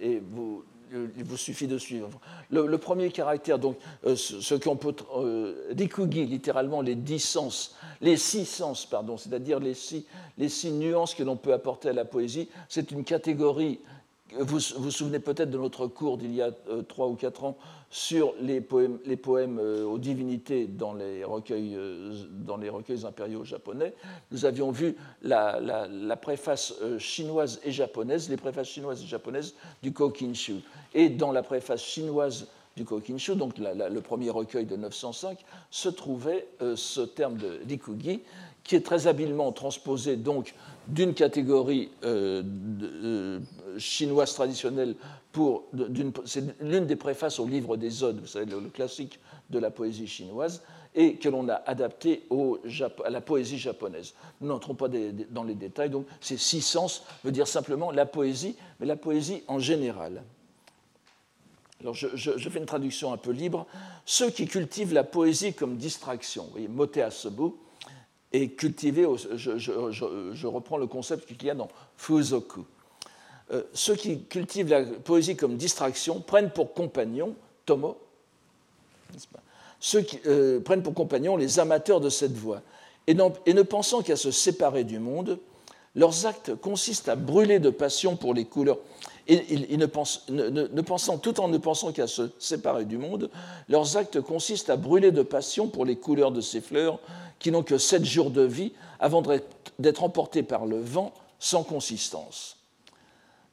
et 0.00 0.22
vous 0.32 0.64
il 0.92 1.24
vous 1.24 1.36
suffit 1.36 1.66
de 1.66 1.78
suivre. 1.78 2.08
Le, 2.50 2.78
premier 2.78 3.10
caractère, 3.10 3.58
donc, 3.58 3.76
euh, 4.04 4.16
ce, 4.16 4.54
qu'on 4.54 4.76
peut. 4.76 4.94
Euh, 5.16 5.72
littéralement 5.74 6.80
les 6.80 6.94
dix 6.94 7.20
sens, 7.20 7.76
les 8.00 8.16
six 8.16 8.46
sens, 8.46 8.86
pardon, 8.86 9.16
c'est-à-dire 9.16 9.58
les 9.60 9.74
six, 9.74 10.06
les 10.38 10.48
six 10.48 10.70
nuances 10.70 11.14
que 11.14 11.22
l'on 11.22 11.36
peut 11.36 11.52
apporter 11.52 11.88
à 11.88 11.92
la 11.92 12.04
poésie, 12.04 12.48
c'est 12.68 12.90
une 12.90 13.04
catégorie 13.04 13.80
vous 14.40 14.58
vous 14.76 14.90
souvenez 14.90 15.18
peut-être 15.18 15.50
de 15.50 15.58
notre 15.58 15.86
cours 15.86 16.18
d'il 16.18 16.34
y 16.34 16.42
a 16.42 16.50
euh, 16.68 16.82
trois 16.82 17.08
ou 17.08 17.14
quatre 17.14 17.44
ans 17.44 17.56
sur 17.90 18.34
les 18.40 18.60
poèmes, 18.60 19.58
euh, 19.58 19.84
aux 19.84 19.98
divinités 19.98 20.66
dans 20.66 20.94
les, 20.94 21.24
recueils, 21.24 21.74
euh, 21.76 22.14
dans 22.30 22.56
les 22.56 22.68
recueils 22.68 23.04
impériaux 23.06 23.44
japonais. 23.44 23.94
Nous 24.30 24.44
avions 24.44 24.70
vu 24.70 24.96
la, 25.22 25.60
la, 25.60 26.16
préface 26.16 26.74
chinoise 26.98 27.60
et 27.64 27.70
japonaise, 27.70 28.28
les 28.28 28.36
préfaces 28.36 28.68
chinoises 28.68 29.02
et 29.02 29.06
japonaises 29.06 29.54
du 29.82 29.92
Kokinshu. 29.92 30.56
Et 30.94 31.08
dans 31.08 31.32
la 31.32 31.42
préface 31.42 31.82
chinoise 31.82 32.48
du 32.76 32.84
Kokinshu, 32.84 33.36
donc 33.36 33.54
le 33.58 34.00
premier 34.00 34.30
recueil 34.30 34.66
de 34.66 34.76
905, 34.76 35.38
se 35.70 35.88
trouvait 35.88 36.46
ce 36.74 37.00
terme 37.02 37.36
de 37.36 37.60
rikugi, 37.68 38.20
qui 38.64 38.74
est 38.74 38.84
très 38.84 39.06
habilement 39.06 39.52
transposé 39.52 40.16
donc 40.16 40.54
d'une 40.88 41.14
catégorie 41.14 41.90
chinoise 43.78 44.34
traditionnelle 44.34 44.94
pour. 45.32 45.64
C'est 46.24 46.60
l'une 46.60 46.86
des 46.86 46.96
préfaces 46.96 47.38
au 47.38 47.46
livre 47.46 47.76
des 47.76 48.02
Odes, 48.02 48.20
vous 48.20 48.26
savez, 48.26 48.46
le 48.46 48.70
classique 48.70 49.18
de 49.50 49.58
la 49.58 49.70
poésie 49.70 50.06
chinoise, 50.06 50.62
et 50.94 51.16
que 51.16 51.28
l'on 51.28 51.48
a 51.48 51.62
adapté 51.66 52.26
à 53.04 53.10
la 53.10 53.20
poésie 53.20 53.58
japonaise. 53.58 54.14
Nous 54.40 54.48
n'entrons 54.48 54.74
pas 54.74 54.88
dans 55.30 55.44
les 55.44 55.54
détails, 55.54 55.90
donc 55.90 56.06
ces 56.20 56.38
six 56.38 56.62
sens 56.62 57.04
veut 57.22 57.32
dire 57.32 57.46
simplement 57.46 57.90
la 57.90 58.06
poésie, 58.06 58.56
mais 58.80 58.86
la 58.86 58.96
poésie 58.96 59.42
en 59.46 59.58
général. 59.58 60.22
Alors 61.82 61.94
je, 61.94 62.08
fais 62.48 62.58
une 62.58 62.66
traduction 62.66 63.12
un 63.12 63.18
peu 63.18 63.30
libre. 63.30 63.66
Ceux 64.06 64.30
qui 64.30 64.46
cultivent 64.46 64.94
la 64.94 65.04
poésie 65.04 65.52
comme 65.52 65.76
distraction, 65.76 66.44
vous 66.44 66.52
voyez, 66.52 66.68
moté 66.68 67.02
à 67.02 67.10
et 68.32 68.50
cultiver, 68.50 69.06
je, 69.34 70.46
reprends 70.46 70.78
le 70.78 70.86
concept 70.86 71.26
qu'il 71.26 71.46
y 71.46 71.50
a 71.50 71.54
dans 71.54 71.68
Fuzoku. 71.96 72.64
Euh, 73.52 73.62
ceux 73.72 73.94
qui 73.94 74.24
cultivent 74.24 74.68
la 74.68 74.82
poésie 74.82 75.36
comme 75.36 75.56
distraction 75.56 76.20
prennent 76.20 76.50
pour 76.50 76.74
compagnon, 76.74 77.36
Tomo, 77.64 77.96
ceux 79.78 80.00
qui 80.00 80.18
euh, 80.26 80.60
prennent 80.60 80.82
pour 80.82 80.94
compagnons 80.94 81.36
les 81.36 81.60
amateurs 81.60 82.00
de 82.00 82.10
cette 82.10 82.32
voie. 82.32 82.62
Et, 83.06 83.14
ne 83.14 83.62
pensant 83.62 84.02
qu'à 84.02 84.16
se 84.16 84.32
séparer 84.32 84.82
du 84.82 84.98
monde, 84.98 85.38
leurs 85.94 86.26
actes 86.26 86.54
consistent 86.56 87.08
à 87.08 87.14
brûler 87.14 87.60
de 87.60 87.70
passion 87.70 88.16
pour 88.16 88.34
les 88.34 88.44
couleurs. 88.44 88.78
Ne, 89.28 89.86
pensant, 90.82 91.18
tout 91.18 91.40
en 91.40 91.48
ne 91.48 91.58
pensant 91.58 91.92
qu'à 91.92 92.06
se 92.06 92.30
séparer 92.38 92.84
du 92.84 92.96
monde, 92.96 93.28
leurs 93.68 93.96
actes 93.96 94.20
consistent 94.20 94.70
à 94.70 94.76
brûler 94.76 95.10
de 95.10 95.22
passion 95.22 95.66
pour 95.66 95.84
les 95.84 95.96
couleurs 95.96 96.30
de 96.30 96.40
ces 96.40 96.60
fleurs 96.60 97.00
qui 97.40 97.50
n'ont 97.50 97.64
que 97.64 97.76
sept 97.76 98.04
jours 98.04 98.30
de 98.30 98.42
vie 98.42 98.72
avant 99.00 99.22
d'être 99.80 100.04
emportés 100.04 100.42
par 100.44 100.64
le 100.64 100.80
vent 100.80 101.12
sans 101.40 101.64
consistance. 101.64 102.56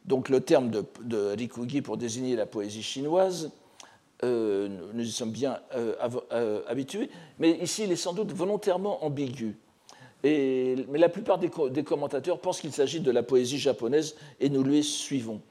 Donc 0.05 0.29
le 0.29 0.41
terme 0.41 0.69
de, 0.69 1.35
Rikugi 1.35 1.81
pour 1.81 1.97
désigner 1.97 2.35
la 2.35 2.45
poésie 2.45 2.83
chinoise 2.83 3.51
euh, 4.23 4.69
nous 4.93 5.03
y 5.03 5.11
sommes 5.11 5.31
bien 5.31 5.59
euh, 5.75 5.95
euh, 6.31 6.61
habitués, 6.67 7.09
mais 7.39 7.51
ici 7.61 7.83
il 7.83 7.91
est 7.91 7.97
sans 7.97 8.13
doute 8.13 8.31
volontairement 8.31 9.03
ambigu. 9.03 9.57
Mais 10.23 10.77
la 10.93 11.09
plupart 11.09 11.37
des, 11.37 11.49
commentateurs 11.49 12.39
pensent 12.39 12.61
qu'il 12.61 12.71
s'agit 12.71 13.01
de 13.01 13.11
la 13.11 13.23
poésie 13.23 13.57
japonaise 13.57 14.15
et 14.39 14.49
nous 14.49 14.63
lui 14.63 14.81
suivons. 14.81 15.41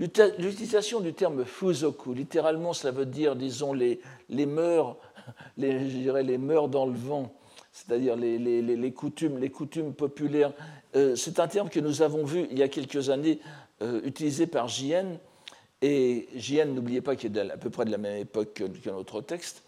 L'utilisation 0.00 1.00
du 1.00 1.12
terme 1.12 1.44
fuzoku, 1.44 2.14
littéralement 2.14 2.72
cela 2.72 2.92
veut 2.92 3.06
dire, 3.06 3.36
disons, 3.36 3.72
les, 3.72 4.00
les 4.30 4.46
mœurs, 4.46 4.96
les, 5.58 5.90
je 5.90 5.96
dirais 5.98 6.22
les 6.22 6.38
mœurs 6.38 6.68
dans 6.68 6.86
le 6.86 6.94
vent, 6.94 7.32
c'est-à-dire 7.70 8.16
les, 8.16 8.38
les, 8.38 8.92
coutumes, 8.92 9.38
les 9.38 9.50
coutumes 9.50 9.92
populaires. 9.92 10.52
c'est 11.14 11.38
un 11.38 11.46
terme 11.46 11.68
que 11.68 11.78
nous 11.78 12.02
avons 12.02 12.24
vu 12.24 12.48
il 12.50 12.58
y 12.58 12.62
a 12.62 12.68
quelques 12.68 13.10
années 13.10 13.38
utilisé 14.04 14.46
par 14.46 14.68
JN 14.68 15.18
et 15.82 16.28
JN, 16.34 16.74
n'oubliez 16.74 17.00
pas 17.00 17.16
qu'il 17.16 17.36
est 17.36 17.50
à 17.50 17.56
peu 17.56 17.70
près 17.70 17.84
de 17.84 17.90
la 17.90 17.98
même 17.98 18.18
époque 18.18 18.54
que, 18.54 18.90
notre 18.90 19.20
texte. 19.22 19.62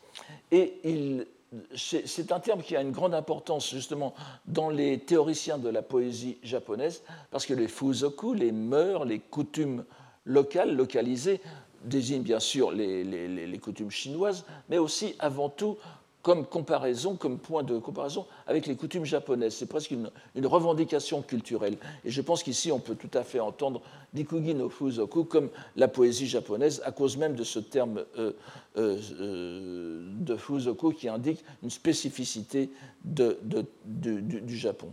Et 0.51 1.27
c'est 1.75 2.33
un 2.33 2.41
terme 2.41 2.63
qui 2.63 2.77
a 2.77 2.83
une 2.83 2.93
grande 2.93 3.15
importance 3.15 3.71
justement 3.71 4.15
dans 4.47 4.69
les 4.69 4.99
théoriciens 4.99 5.59
de 5.59 5.69
la 5.69 5.83
poésie 5.83 6.39
japonaise, 6.43 7.03
parce 7.31 7.47
que 7.47 7.55
les 7.55 7.69
fuzoku, 7.69 8.35
les 8.35 8.53
mœurs, 8.53 9.05
les 9.05 9.19
coutumes 9.19 9.85
locales, 10.25 10.75
localisées, 10.75 11.41
désignent 11.85 12.23
bien 12.23 12.41
sûr 12.41 12.71
les, 12.73 13.59
coutumes 13.61 13.91
chinoises, 13.91 14.45
mais 14.69 14.79
aussi 14.79 15.15
avant 15.19 15.49
tout 15.49 15.77
comme 16.23 16.47
comparaison, 16.47 17.17
comme 17.17 17.39
point 17.39 17.65
de 17.65 17.79
comparaison 17.79 18.27
avec 18.47 18.67
les 18.67 18.77
coutumes 18.77 19.05
japonaises. 19.05 19.55
C'est 19.55 19.67
presque 19.67 19.91
une, 19.91 20.09
revendication 20.47 21.21
culturelle. 21.21 21.77
Et 22.05 22.11
je 22.11 22.23
pense 22.23 22.45
qu'ici, 22.45 22.71
on 22.71 22.79
peut 22.79 22.95
tout 22.95 23.11
à 23.15 23.25
fait 23.25 23.41
entendre 23.41 23.83
Dikugi 24.15 24.55
no 24.55 24.69
Fuzoku 24.69 25.25
comme 25.25 25.51
la 25.75 25.89
poésie 25.89 26.29
japonaise, 26.29 26.81
à 26.85 26.93
cause 26.93 27.17
même 27.17 27.35
de 27.35 27.43
ce 27.43 27.59
terme 27.59 28.05
euh, 28.19 28.33
euh, 28.77 28.99
euh, 29.19 30.07
de 30.21 30.37
Fuzoku 30.37 30.93
qui 30.93 31.09
indique 31.09 31.45
une 31.63 31.71
spécificité 31.71 32.71
du 33.05 34.57
Japon. 34.57 34.93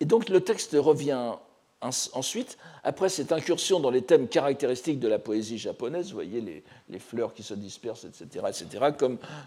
Et 0.00 0.06
donc 0.06 0.30
le 0.30 0.40
texte 0.40 0.74
revient 0.78 1.34
Ensuite, 1.82 2.58
après 2.84 3.08
cette 3.08 3.32
incursion 3.32 3.80
dans 3.80 3.90
les 3.90 4.02
thèmes 4.02 4.28
caractéristiques 4.28 5.00
de 5.00 5.08
la 5.08 5.18
poésie 5.18 5.58
japonaise, 5.58 6.08
vous 6.08 6.14
voyez 6.14 6.62
les, 6.88 6.98
fleurs 7.00 7.34
qui 7.34 7.42
se 7.42 7.54
dispersent, 7.54 8.04
etc., 8.04 8.46
etc., 8.48 8.92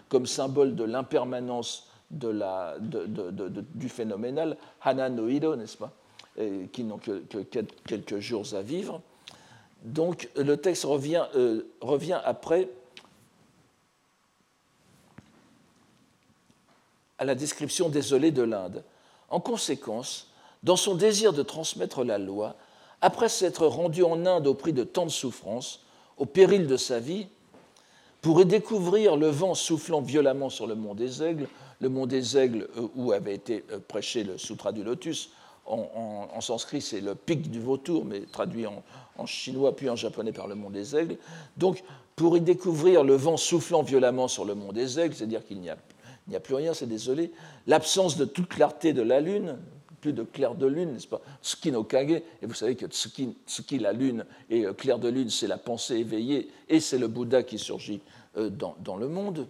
comme, 0.08 0.26
symbole 0.26 0.76
de 0.76 0.84
l'impermanence 0.84 1.88
du 2.10 3.88
phénoménal, 3.88 4.58
Hana 4.82 5.08
no 5.08 5.28
Hiro, 5.28 5.56
n'est-ce 5.56 5.78
pas, 5.78 5.92
qui 6.72 6.84
n'ont 6.84 6.98
que, 6.98 7.22
quelques 7.86 8.18
jours 8.18 8.44
à 8.52 8.60
vivre. 8.60 9.00
Donc 9.82 10.28
le 10.36 10.56
texte 10.56 10.84
revient, 10.84 11.24
euh, 11.36 11.62
revient 11.80 12.20
après 12.24 12.68
à 17.18 17.24
la 17.24 17.34
description 17.34 17.88
désolée 17.88 18.30
de 18.30 18.42
l'Inde. 18.42 18.84
En 19.30 19.40
conséquence, 19.40 20.25
dans 20.66 20.76
son 20.76 20.96
désir 20.96 21.32
de 21.32 21.44
transmettre 21.44 22.02
la 22.02 22.18
loi, 22.18 22.56
après 23.00 23.28
s'être 23.28 23.68
rendu 23.68 24.02
en 24.02 24.26
Inde 24.26 24.48
au 24.48 24.54
prix 24.54 24.72
de 24.72 24.82
tant 24.82 25.06
de 25.06 25.12
souffrances, 25.12 25.86
au 26.18 26.26
péril 26.26 26.66
de 26.66 26.76
sa 26.76 26.98
vie, 26.98 27.28
pour 28.20 28.40
y 28.40 28.46
découvrir 28.46 29.16
le 29.16 29.28
vent 29.28 29.54
soufflant 29.54 30.00
violemment 30.00 30.50
sur 30.50 30.66
le 30.66 30.74
mont 30.74 30.96
des 30.96 31.22
Aigles, 31.22 31.46
le 31.80 31.88
mont 31.88 32.06
des 32.06 32.36
Aigles 32.36 32.66
euh, 32.76 32.88
où 32.96 33.12
avait 33.12 33.34
été 33.34 33.64
euh, 33.70 33.78
prêché 33.78 34.24
le 34.24 34.38
Sutra 34.38 34.72
du 34.72 34.82
Lotus. 34.82 35.30
En, 35.66 36.40
sanskrit, 36.40 36.80
c'est 36.80 37.00
le 37.00 37.14
pic 37.16 37.50
du 37.50 37.60
vautour, 37.60 38.04
mais 38.04 38.20
traduit 38.20 38.66
en, 38.66 39.26
chinois 39.26 39.74
puis 39.74 39.90
en 39.90 39.96
japonais 39.96 40.32
par 40.32 40.46
le 40.46 40.54
mont 40.54 40.70
des 40.70 40.94
Aigles. 40.94 41.16
Donc, 41.56 41.82
pour 42.14 42.36
y 42.36 42.40
découvrir 42.40 43.02
le 43.02 43.14
vent 43.14 43.36
soufflant 43.36 43.82
violemment 43.82 44.28
sur 44.28 44.44
le 44.44 44.54
mont 44.54 44.72
des 44.72 45.00
Aigles, 45.00 45.14
c'est-à-dire 45.14 45.44
qu'il 45.44 45.60
n'y 45.60 45.70
a, 45.70 45.76
a, 46.34 46.40
plus 46.40 46.54
rien, 46.54 46.72
c'est 46.72 46.86
désolé, 46.86 47.32
l'absence 47.66 48.16
de 48.16 48.24
toute 48.24 48.48
clarté 48.48 48.92
de 48.92 49.02
la 49.02 49.20
lune, 49.20 49.58
de 50.04 50.22
clair 50.22 50.54
de 50.54 50.66
lune, 50.66 50.92
n'est-ce 50.92 51.06
pas? 51.06 51.20
Tsuki 51.42 51.72
no 51.72 51.84
Kage, 51.84 52.10
et 52.10 52.46
vous 52.46 52.54
savez 52.54 52.76
que 52.76 52.86
Tsuki, 52.86 53.78
la 53.78 53.92
lune, 53.92 54.24
et 54.50 54.66
euh, 54.66 54.72
clair 54.72 54.98
de 54.98 55.08
lune, 55.08 55.30
c'est 55.30 55.46
la 55.46 55.58
pensée 55.58 55.96
éveillée, 55.96 56.48
et 56.68 56.80
c'est 56.80 56.98
le 56.98 57.08
Bouddha 57.08 57.42
qui 57.42 57.58
surgit 57.58 58.00
euh, 58.36 58.50
dans, 58.50 58.96
le 58.96 59.08
monde. 59.08 59.46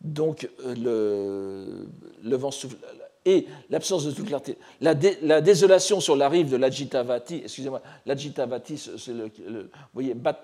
Donc, 0.00 0.48
euh, 0.64 1.84
le, 2.22 2.36
vent 2.36 2.50
souffle. 2.50 2.76
Et 3.24 3.46
l'absence 3.70 4.04
de 4.04 4.12
toute 4.12 4.26
clarté. 4.26 4.56
La, 4.80 4.94
désolation 4.94 6.00
sur 6.00 6.14
la 6.14 6.28
rive 6.28 6.48
de 6.48 6.56
l'Ajitavati, 6.56 7.42
excusez-moi, 7.44 7.82
l'Ajitavati, 8.04 8.78
c'est 8.78 9.12
le, 9.12 9.24
Vous 9.26 9.68
voyez, 9.94 10.14
bat, 10.14 10.38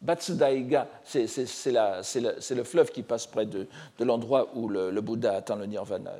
Batsudaiga, 0.00 0.88
c'est 1.04 1.26
le, 2.54 2.64
fleuve 2.64 2.90
qui 2.90 3.02
passe 3.02 3.26
près 3.26 3.44
de, 3.44 3.66
l'endroit 3.98 4.48
où 4.54 4.66
le, 4.66 4.98
Bouddha 5.02 5.34
atteint 5.34 5.56
le 5.56 5.66
nirvana. 5.66 6.12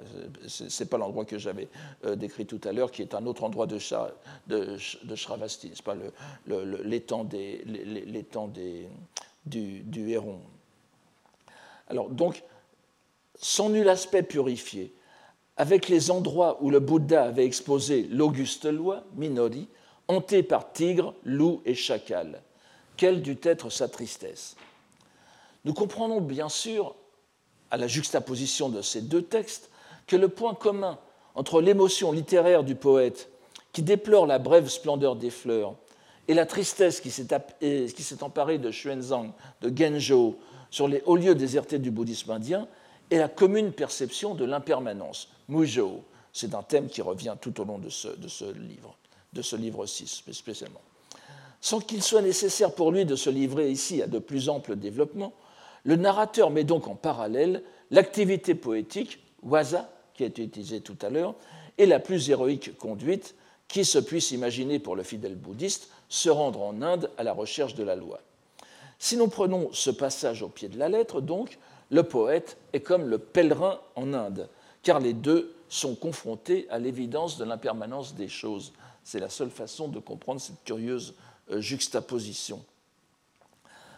Ce 0.46 0.64
n'est 0.64 0.88
pas 0.88 0.98
l'endroit 0.98 1.24
que 1.24 1.38
j'avais 1.38 1.68
euh, 2.04 2.14
décrit 2.14 2.44
tout 2.44 2.60
à 2.64 2.72
l'heure, 2.72 2.90
qui 2.90 3.00
est 3.00 3.14
un 3.14 3.24
autre 3.24 3.42
endroit 3.42 3.66
de, 3.66 3.78
de, 4.48 4.76
de 5.02 5.14
Shravasti, 5.14 5.72
pas 5.82 5.96
l'étang 6.46 7.24
du, 9.46 9.80
du, 9.80 10.10
héron. 10.10 10.40
Alors, 11.88 12.10
donc, 12.10 12.42
sans 13.36 13.70
nul 13.70 13.88
aspect 13.88 14.22
purifié, 14.22 14.92
avec 15.56 15.88
les 15.88 16.10
endroits 16.10 16.58
où 16.62 16.68
le 16.68 16.80
Bouddha 16.80 17.24
avait 17.24 17.46
exposé 17.46 18.02
l'auguste 18.10 18.66
loi, 18.66 19.04
Minori, 19.16 19.68
hanté 20.06 20.42
par 20.42 20.70
tigres, 20.70 21.14
loups 21.24 21.62
et 21.64 21.74
chacals 21.74 22.42
quelle 23.00 23.22
dut 23.22 23.38
être 23.44 23.70
sa 23.70 23.88
tristesse. 23.88 24.56
Nous 25.64 25.72
comprenons 25.72 26.20
bien 26.20 26.50
sûr, 26.50 26.94
à 27.70 27.78
la 27.78 27.86
juxtaposition 27.86 28.68
de 28.68 28.82
ces 28.82 29.00
deux 29.00 29.22
textes, 29.22 29.70
que 30.06 30.16
le 30.16 30.28
point 30.28 30.52
commun 30.52 30.98
entre 31.34 31.62
l'émotion 31.62 32.12
littéraire 32.12 32.62
du 32.62 32.74
poète, 32.74 33.30
qui 33.72 33.80
déplore 33.80 34.26
la 34.26 34.38
brève 34.38 34.68
splendeur 34.68 35.16
des 35.16 35.30
fleurs, 35.30 35.76
et 36.28 36.34
la 36.34 36.44
tristesse 36.44 37.00
qui 37.00 37.10
s'est 37.10 38.22
emparée 38.22 38.58
de 38.58 38.70
Xuanzang, 38.70 39.32
de 39.62 39.74
Genzhou, 39.74 40.36
sur 40.70 40.86
les 40.86 41.02
hauts 41.06 41.16
lieux 41.16 41.34
désertés 41.34 41.78
du 41.78 41.90
bouddhisme 41.90 42.32
indien, 42.32 42.68
est 43.10 43.16
la 43.16 43.28
commune 43.28 43.72
perception 43.72 44.34
de 44.34 44.44
l'impermanence, 44.44 45.30
Muzhou. 45.48 46.02
C'est 46.34 46.54
un 46.54 46.62
thème 46.62 46.88
qui 46.88 47.00
revient 47.00 47.36
tout 47.40 47.62
au 47.62 47.64
long 47.64 47.78
de 47.78 47.88
ce, 47.88 48.08
de 48.08 48.28
ce 48.28 48.44
livre, 48.52 48.94
de 49.32 49.40
ce 49.40 49.56
livre 49.56 49.86
6 49.86 50.22
spécialement. 50.32 50.82
Sans 51.60 51.80
qu'il 51.80 52.02
soit 52.02 52.22
nécessaire 52.22 52.72
pour 52.72 52.90
lui 52.90 53.04
de 53.04 53.16
se 53.16 53.30
livrer 53.30 53.70
ici 53.70 54.02
à 54.02 54.06
de 54.06 54.18
plus 54.18 54.48
amples 54.48 54.76
développements, 54.76 55.32
le 55.84 55.96
narrateur 55.96 56.50
met 56.50 56.64
donc 56.64 56.88
en 56.88 56.94
parallèle 56.94 57.62
l'activité 57.90 58.54
poétique, 58.54 59.20
waza, 59.42 59.90
qui 60.14 60.24
a 60.24 60.26
été 60.26 60.42
utilisée 60.42 60.80
tout 60.80 60.96
à 61.02 61.10
l'heure, 61.10 61.34
et 61.78 61.86
la 61.86 61.98
plus 61.98 62.30
héroïque 62.30 62.76
conduite 62.76 63.34
qui 63.68 63.84
se 63.84 63.98
puisse 63.98 64.32
imaginer 64.32 64.78
pour 64.78 64.96
le 64.96 65.02
fidèle 65.02 65.36
bouddhiste, 65.36 65.90
se 66.08 66.28
rendre 66.28 66.62
en 66.62 66.82
Inde 66.82 67.10
à 67.16 67.22
la 67.22 67.32
recherche 67.32 67.74
de 67.74 67.84
la 67.84 67.94
loi. 67.94 68.20
Si 68.98 69.16
nous 69.16 69.28
prenons 69.28 69.70
ce 69.72 69.90
passage 69.90 70.42
au 70.42 70.48
pied 70.48 70.68
de 70.68 70.78
la 70.78 70.88
lettre, 70.88 71.20
donc, 71.20 71.58
le 71.90 72.02
poète 72.02 72.56
est 72.72 72.80
comme 72.80 73.08
le 73.08 73.18
pèlerin 73.18 73.78
en 73.96 74.12
Inde, 74.12 74.48
car 74.82 75.00
les 75.00 75.12
deux 75.12 75.54
sont 75.68 75.94
confrontés 75.94 76.66
à 76.70 76.78
l'évidence 76.78 77.38
de 77.38 77.44
l'impermanence 77.44 78.14
des 78.14 78.28
choses. 78.28 78.72
C'est 79.04 79.20
la 79.20 79.28
seule 79.28 79.50
façon 79.50 79.88
de 79.88 80.00
comprendre 80.00 80.40
cette 80.40 80.62
curieuse 80.64 81.14
juxtaposition. 81.58 82.64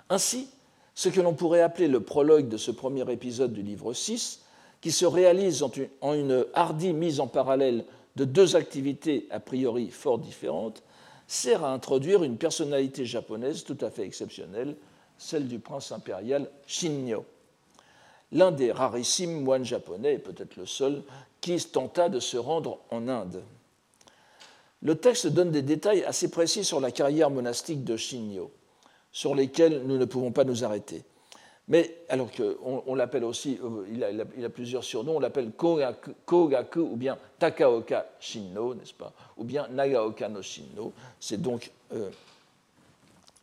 Ainsi, 0.09 0.49
ce 0.95 1.09
que 1.09 1.21
l'on 1.21 1.35
pourrait 1.35 1.63
appeler 1.63 1.89
le 1.89 2.01
prologue 2.01 2.49
de 2.49 2.57
ce 2.57 2.71
premier 2.71 3.11
épisode 3.11 3.53
du 3.53 3.63
livre 3.63 3.93
6, 3.93 4.43
qui 4.81 4.93
se 4.93 5.07
réalise 5.07 5.65
en 6.01 6.15
une 6.15 6.45
hardie 6.55 6.93
mise 6.93 7.21
en 7.21 7.29
parallèle 7.29 7.85
de 8.17 8.25
deux 8.25 8.57
activités 8.57 9.27
a 9.31 9.41
priori 9.41 9.91
fort 9.91 10.19
différentes, 10.19 10.83
sert 11.27 11.65
à 11.65 11.73
introduire 11.73 12.25
une 12.25 12.37
personnalité 12.37 13.07
japonaise 13.07 13.65
tout 13.65 13.79
à 13.81 13.91
fait 13.91 14.05
exceptionnelle, 14.05 14.77
celle 15.17 15.49
du 15.49 15.59
prince 15.59 15.93
impérial 15.93 16.51
Shinnyo, 16.67 17.25
l'un 18.33 18.51
des 18.51 18.73
rarissimes 18.73 19.41
moines 19.41 19.65
japonais, 19.65 20.19
peut-être 20.19 20.57
le 20.57 20.67
seul, 20.67 21.03
qui 21.41 21.57
tenta 21.65 22.09
de 22.09 22.21
se 22.21 22.37
rendre 22.37 22.81
en 22.91 23.09
Inde. 23.09 23.43
Le 24.83 24.97
texte 24.97 25.29
donne 25.29 25.51
des 25.51 25.63
détails 25.63 26.03
assez 26.05 26.31
précis 26.31 26.65
sur 26.65 26.81
la 26.81 26.91
carrière 26.91 27.31
monastique 27.31 27.85
de 27.85 27.97
Shinnyo, 27.97 28.51
sur 29.13 29.35
lesquels 29.35 29.83
nous 29.85 29.97
ne 29.97 30.05
pouvons 30.05 30.33
pas 30.33 30.45
nous 30.45 30.65
arrêter. 30.65 31.05
Mais 31.69 31.99
alors 32.09 32.31
qu'on 32.33 32.83
on, 32.87 32.95
l'appelle 32.97 33.23
aussi, 33.23 33.59
euh, 33.63 33.87
il 34.37 34.45
a, 34.45 34.49
plusieurs 34.49 34.83
surnoms, 34.83 35.17
on 35.17 35.21
l'appelle 35.21 35.53
Kogaku, 35.53 36.81
ou 36.81 36.97
bien 36.97 37.17
Takaoka 37.39 38.07
Shinno, 38.19 38.75
n'est-ce 38.75 38.95
pas? 38.95 39.13
Ou 39.37 39.45
bien 39.45 39.69
Nagaoka 39.69 40.29
no 40.29 40.43
Shinno. 40.43 40.93
C'est 41.21 41.41
donc 41.41 41.71
euh, 41.95 42.11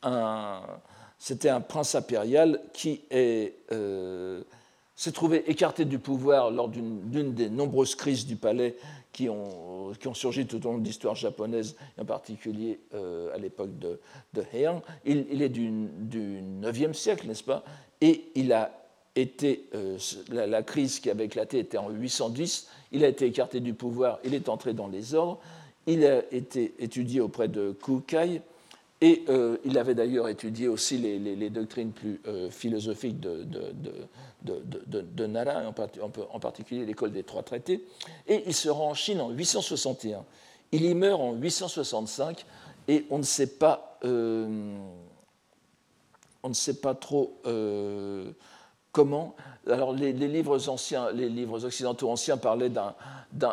un, 0.03 0.61
c'était 1.17 1.49
un 1.49 1.61
prince 1.61 1.95
impérial 1.95 2.61
qui 2.73 3.01
euh, 3.13 4.41
s'est 4.99 5.11
trouvé 5.11 5.49
écarté 5.49 5.85
du 5.85 5.99
pouvoir 5.99 6.51
lors 6.51 6.67
d'une 6.67 7.33
des 7.33 7.49
nombreuses 7.49 7.95
crises 7.95 8.25
du 8.25 8.35
palais 8.35 8.75
qui 9.13 9.29
ont, 9.29 9.93
qui 9.99 10.07
ont 10.07 10.13
surgi 10.13 10.45
tout 10.45 10.65
au 10.67 10.71
long 10.71 10.77
de 10.77 10.85
l'histoire 10.85 11.15
japonaise, 11.15 11.75
en 11.97 12.05
particulier 12.05 12.79
à 12.93 13.37
l'époque 13.37 13.79
de, 13.79 13.99
de, 14.33 14.43
Heian. 14.53 14.81
Il, 15.05 15.41
est 15.41 15.49
du, 15.49 15.69
du 15.99 16.41
9e 16.61 16.93
siècle, 16.93 17.27
n'est-ce 17.27 17.43
pas? 17.43 17.63
Et 18.01 18.25
il 18.35 18.51
a 18.51 18.79
été, 19.15 19.65
euh, 19.75 19.97
la, 20.29 20.63
crise 20.63 20.99
qui 20.99 21.09
avait 21.09 21.25
éclaté 21.25 21.59
était 21.59 21.77
en 21.77 21.89
810, 21.89 22.67
il 22.91 23.03
a 23.03 23.07
été 23.07 23.25
écarté 23.25 23.59
du 23.59 23.73
pouvoir, 23.73 24.19
il 24.23 24.33
est 24.33 24.49
entré 24.49 24.73
dans 24.73 24.87
les 24.87 25.13
ordres, 25.13 25.39
il 25.87 26.05
a 26.05 26.21
été 26.33 26.73
étudié 26.79 27.21
auprès 27.21 27.47
de 27.47 27.71
Kukai, 27.71 28.41
et 29.01 29.23
euh, 29.29 29.57
il 29.63 29.77
avait 29.77 29.95
d'ailleurs 29.95 30.27
étudié 30.27 30.67
aussi 30.67 30.97
les, 30.97 31.49
doctrines 31.49 31.91
plus 31.91 32.21
euh, 32.27 32.49
philosophiques 32.49 33.19
de, 33.19 33.45
de, 34.43 35.25
Nara, 35.25 35.63
en, 35.67 36.39
particulier 36.39 36.85
l'école 36.85 37.11
des 37.11 37.23
trois 37.23 37.43
traités, 37.43 37.85
et 38.27 38.43
il 38.45 38.53
se 38.53 38.69
rend 38.69 38.89
en 38.89 38.93
Chine 38.93 39.21
en 39.21 39.29
861. 39.29 40.25
Il 40.71 40.85
y 40.85 40.93
meurt 40.93 41.21
en 41.21 41.33
865, 41.33 42.45
et 42.87 43.05
on 43.09 43.17
ne 43.19 43.23
sait 43.23 43.57
pas 43.57 43.99
on 46.43 46.49
ne 46.49 46.53
sait 46.53 46.79
pas 46.79 46.95
trop 46.95 47.39
euh, 47.45 48.31
comment. 48.91 49.35
Alors 49.71 49.93
les, 49.93 50.13
livres 50.13 50.69
anciens, 50.69 51.11
les 51.11 51.29
livres 51.29 51.65
occidentaux 51.65 52.09
anciens 52.09 52.37
parlaient 52.37 52.71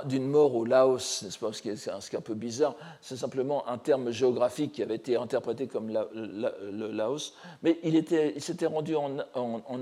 d'une 0.04 0.26
mort 0.26 0.54
au 0.54 0.64
Laos, 0.64 1.22
n'est-ce 1.22 1.38
pas 1.38 1.52
Ce 1.52 1.62
qui 1.62 1.68
est, 1.68 1.88
un, 1.88 2.20
peu 2.20 2.34
bizarre. 2.34 2.74
C'est 3.00 3.16
simplement 3.16 3.68
un 3.68 3.78
terme 3.78 4.10
géographique 4.10 4.72
qui 4.72 4.82
avait 4.82 4.96
été 4.96 5.16
interprété 5.16 5.66
comme 5.66 5.90
le 5.90 6.90
Laos, 6.90 7.34
mais 7.62 7.78
il, 7.82 7.94
s'était 8.40 8.66
rendu 8.66 8.94
en, 8.96 9.18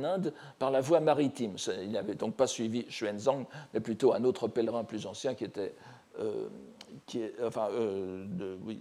Inde 0.05 0.33
par 0.59 0.71
la 0.71 0.81
voie 0.81 1.01
maritime. 1.01 1.57
Il 1.83 1.93
n'avait 1.93 2.15
donc 2.15 2.35
pas 2.35 2.47
suivi 2.47 2.85
Xuanzang, 2.85 3.47
mais 3.73 3.81
plutôt 3.81 4.13
un 4.13 4.25
autre 4.25 4.49
pèlerin 4.49 4.85
plus 4.85 5.07
ancien 5.07 5.35
qui 5.35 5.45
était, 5.45 5.75
euh, 6.19 6.49
qui 7.07 7.23
enfin, 7.43 7.69
euh, 7.73 8.25
de, 8.29 8.59
oui, 8.65 8.81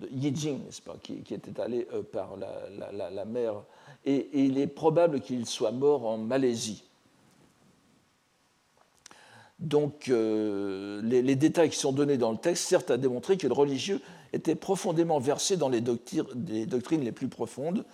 de 0.00 0.08
Yijing, 0.10 0.64
n'est-ce 0.64 0.82
pas, 0.82 0.96
qui, 1.02 1.22
était 1.32 1.60
allé 1.60 1.86
euh, 1.92 2.02
par 2.02 2.36
la, 2.36 3.24
mer. 3.24 3.62
Et, 4.06 4.28
il 4.32 4.58
est 4.58 4.66
probable 4.66 5.20
qu'il 5.20 5.46
soit 5.46 5.72
mort 5.72 6.06
en 6.06 6.18
Malaisie. 6.18 6.84
Donc, 9.58 10.08
euh, 10.08 11.00
les, 11.02 11.34
détails 11.34 11.70
qui 11.70 11.78
sont 11.78 11.92
donnés 11.92 12.18
dans 12.18 12.30
le 12.30 12.36
texte 12.36 12.68
servent 12.68 12.90
à 12.90 12.98
démontrer 12.98 13.36
que 13.36 13.46
le 13.46 13.54
religieux 13.54 14.00
était 14.32 14.54
profondément 14.54 15.18
versé 15.18 15.56
dans 15.56 15.68
les 15.68 15.80
doctrines, 15.80 16.24
les 16.46 16.66
doctrines 16.66 17.02
les 17.02 17.12
plus 17.12 17.28
profondes, 17.28 17.84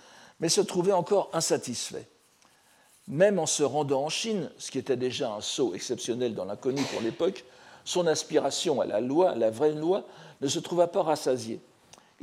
mais 0.41 0.49
se 0.49 0.61
trouvait 0.61 0.93
encore 0.93 1.31
insatisfait. 1.33 2.09
Même 3.09 3.39
en 3.39 3.47
se 3.47 3.63
rendant 3.63 4.05
en 4.05 4.09
Chine, 4.09 4.51
ce 4.59 4.71
qui 4.71 4.79
était 4.79 4.97
déjà 4.97 5.33
un 5.33 5.41
saut 5.41 5.75
exceptionnel 5.75 6.35
dans 6.35 6.45
l'inconnu 6.45 6.83
pour 6.93 7.01
l'époque, 7.01 7.45
son 7.85 8.07
aspiration 8.07 8.81
à 8.81 8.87
la 8.87 9.01
loi, 9.01 9.31
à 9.31 9.37
la 9.37 9.51
vraie 9.51 9.73
loi, 9.73 10.05
ne 10.41 10.49
se 10.49 10.59
trouva 10.59 10.89
pas 10.89 11.03
rassasiée 11.03 11.61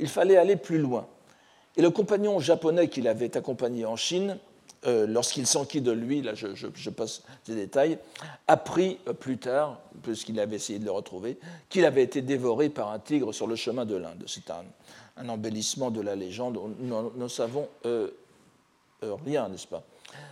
il 0.00 0.08
fallait 0.08 0.36
aller 0.36 0.56
plus 0.56 0.78
loin. 0.78 1.06
Et 1.76 1.82
le 1.82 1.90
compagnon 1.90 2.40
japonais 2.40 2.88
qui 2.88 3.00
l'avait 3.00 3.36
accompagné 3.36 3.84
en 3.84 3.96
Chine, 3.96 4.38
euh, 4.86 5.06
lorsqu'il 5.06 5.46
s'enquit 5.46 5.82
de 5.82 5.92
lui, 5.92 6.22
là 6.22 6.32
je, 6.34 6.90
passe 6.90 7.22
des 7.46 7.54
détails, 7.54 7.98
apprit 8.48 8.98
euh, 9.06 9.12
plus 9.12 9.36
tard, 9.36 9.78
puisqu'il 10.02 10.40
avait 10.40 10.56
essayé 10.56 10.78
de 10.78 10.86
le 10.86 10.90
retrouver, 10.90 11.38
qu'il 11.68 11.84
avait 11.84 12.02
été 12.02 12.22
dévoré 12.22 12.70
par 12.70 12.90
un 12.90 12.98
tigre 12.98 13.32
sur 13.32 13.46
le 13.46 13.56
chemin 13.56 13.84
de 13.84 13.96
l'Inde. 13.96 14.24
C'est 14.26 14.50
un, 14.50 15.28
embellissement 15.28 15.90
de 15.90 16.00
la 16.00 16.16
légende, 16.16 16.58
nous 16.78 17.12
ne 17.14 17.28
savons 17.28 17.68
euh, 17.84 18.08
rien, 19.26 19.50
n'est-ce 19.50 19.66
pas? 19.66 19.82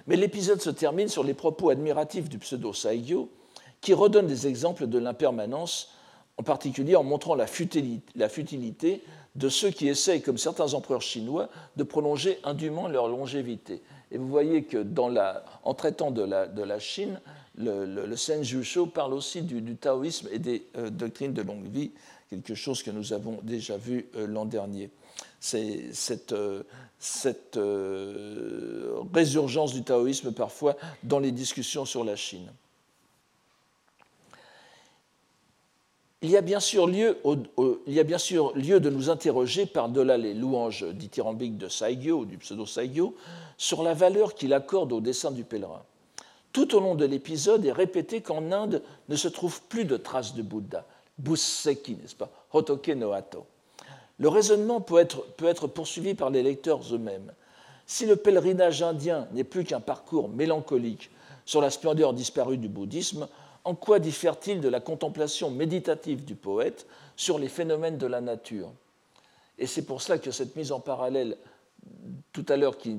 Mais 0.06 0.16
l'épisode 0.16 0.62
se 0.62 0.70
termine 0.70 1.08
sur 1.08 1.24
les 1.24 1.34
propos 1.34 1.68
admiratifs 1.68 2.30
du 2.30 2.38
pseudo 2.38 2.72
Saigyo, 2.72 3.28
qui 3.82 3.92
redonne 3.92 4.26
des 4.26 4.46
exemples 4.46 4.86
de 4.86 4.98
l'impermanence, 4.98 5.92
en 6.38 6.42
particulier 6.42 6.96
en 6.96 7.04
montrant 7.04 7.34
la 7.34 7.46
futilité, 7.46 8.12
la 8.16 8.30
futilité 8.30 9.02
de 9.38 9.48
ceux 9.48 9.70
qui 9.70 9.88
essayent, 9.88 10.20
comme 10.20 10.36
certains 10.36 10.74
empereurs 10.74 11.00
chinois, 11.00 11.48
de 11.76 11.84
prolonger 11.84 12.40
indûment 12.42 12.88
leur 12.88 13.06
longévité. 13.06 13.82
Et 14.10 14.18
vous 14.18 14.28
voyez 14.28 14.64
que 14.64 14.84
en 15.64 15.74
traitant 15.74 16.10
de 16.10 16.22
la, 16.22 16.78
Chine, 16.80 17.20
le, 17.56 17.86
le, 17.86 18.06
le 18.06 18.86
parle 18.86 19.14
aussi 19.14 19.42
du, 19.42 19.76
taoïsme 19.76 20.28
et 20.32 20.38
des 20.40 20.66
euh, 20.76 20.90
doctrines 20.90 21.32
de 21.32 21.42
longue 21.42 21.70
vie, 21.70 21.92
quelque 22.30 22.54
chose 22.54 22.82
que 22.82 22.90
nous 22.90 23.12
avons 23.12 23.38
déjà 23.42 23.76
vu 23.76 24.06
euh, 24.16 24.26
l'an 24.26 24.44
dernier. 24.44 24.90
C'est 25.40 25.92
cette, 25.92 26.32
euh, 26.32 26.64
cette 26.98 27.58
résurgence 29.14 29.72
du 29.72 29.84
taoïsme 29.84 30.32
parfois 30.32 30.76
dans 31.04 31.20
les 31.20 31.30
discussions 31.30 31.84
sur 31.84 32.02
la 32.02 32.16
Chine. 32.16 32.50
Il 36.20 36.30
y, 36.30 36.36
a 36.36 36.42
bien 36.42 36.58
sûr 36.58 36.88
lieu, 36.88 37.20
de 37.22 38.90
nous 38.90 39.08
interroger, 39.08 39.66
par-delà 39.66 40.16
les 40.16 40.34
louanges 40.34 40.84
dithyrambiques 40.84 41.56
de 41.56 41.68
Saigyo 41.68 42.20
ou 42.20 42.24
du 42.24 42.38
pseudo-Saigyo, 42.38 43.14
sur 43.56 43.84
la 43.84 43.94
valeur 43.94 44.34
qu'il 44.34 44.52
accorde 44.52 44.92
au 44.92 45.00
dessin 45.00 45.30
du 45.30 45.44
pèlerin. 45.44 45.82
Tout 46.52 46.74
au 46.74 46.80
long 46.80 46.96
de 46.96 47.04
l'épisode 47.04 47.64
est 47.64 47.72
répété 47.72 48.20
qu'en 48.20 48.50
Inde 48.50 48.82
ne 49.08 49.14
se 49.14 49.28
trouve 49.28 49.62
plus 49.68 49.84
de 49.84 49.96
traces 49.96 50.34
de 50.34 50.42
Bouddha, 50.42 50.84
Busseki, 51.18 51.96
n'est-ce 52.00 52.16
pas, 52.16 52.30
Hotoke 52.52 52.88
no 52.88 53.12
Hato. 53.12 53.46
Le 54.18 54.28
raisonnement 54.28 54.80
peut 54.80 54.98
être, 54.98 55.24
peut 55.36 55.46
être 55.46 55.68
poursuivi 55.68 56.14
par 56.14 56.30
les 56.30 56.42
lecteurs 56.42 56.80
eux-mêmes. 56.92 57.32
Si 57.86 58.06
le 58.06 58.16
pèlerinage 58.16 58.82
indien 58.82 59.28
n'est 59.32 59.44
plus 59.44 59.62
qu'un 59.62 59.78
parcours 59.78 60.28
mélancolique 60.28 61.10
sur 61.44 61.60
la 61.60 61.70
splendeur 61.70 62.12
disparue 62.12 62.58
du 62.58 62.68
bouddhisme, 62.68 63.28
en 63.68 63.74
quoi 63.74 63.98
diffère-t-il 63.98 64.62
de 64.62 64.68
la 64.70 64.80
contemplation 64.80 65.50
méditative 65.50 66.24
du 66.24 66.34
poète 66.34 66.86
sur 67.16 67.38
les 67.38 67.50
phénomènes 67.50 67.98
de 67.98 68.06
la 68.06 68.22
nature? 68.22 68.72
Et 69.58 69.66
c'est 69.66 69.82
pour 69.82 70.00
cela 70.00 70.16
que 70.16 70.30
cette 70.30 70.56
mise 70.56 70.72
en 70.72 70.80
parallèle, 70.80 71.36
tout 72.32 72.46
à 72.48 72.56
l'heure, 72.56 72.78
qui, 72.78 72.98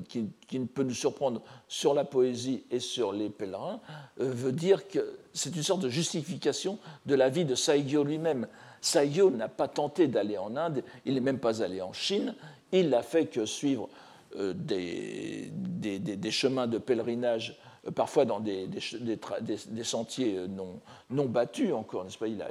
peut 0.72 0.84
nous 0.84 0.94
surprendre 0.94 1.42
sur 1.66 1.92
la 1.92 2.04
poésie 2.04 2.62
et 2.70 2.78
sur 2.78 3.12
les 3.12 3.30
pèlerins, 3.30 3.80
euh, 4.20 4.30
veut 4.30 4.52
dire 4.52 4.86
que 4.86 5.18
c'est 5.32 5.56
une 5.56 5.64
sorte 5.64 5.80
de 5.80 5.88
justification 5.88 6.78
de 7.04 7.16
la 7.16 7.30
vie 7.30 7.44
de 7.44 7.56
Saigyo 7.56 8.04
lui-même. 8.04 8.46
Saigyo 8.80 9.32
n'a 9.32 9.48
pas 9.48 9.66
tenté 9.66 10.06
d'aller 10.06 10.38
en 10.38 10.54
Inde, 10.54 10.84
il 11.04 11.14
n'est 11.14 11.20
même 11.20 11.40
pas 11.40 11.64
allé 11.64 11.82
en 11.82 11.92
Chine, 11.92 12.36
il 12.70 12.90
n'a 12.90 13.02
fait 13.02 13.26
que 13.26 13.44
suivre 13.44 13.88
euh, 14.36 14.54
des, 14.54 15.50
chemins 16.30 16.68
de 16.68 16.78
pèlerinage 16.78 17.58
parfois 17.94 18.24
dans 18.24 18.40
des, 18.40 18.68
sentiers 19.82 20.36
euh, 20.36 20.46
non, 21.10 21.24
battus 21.24 21.72
encore, 21.72 22.04
n'est-ce 22.04 22.18
pas 22.18 22.26
a, 22.26 22.48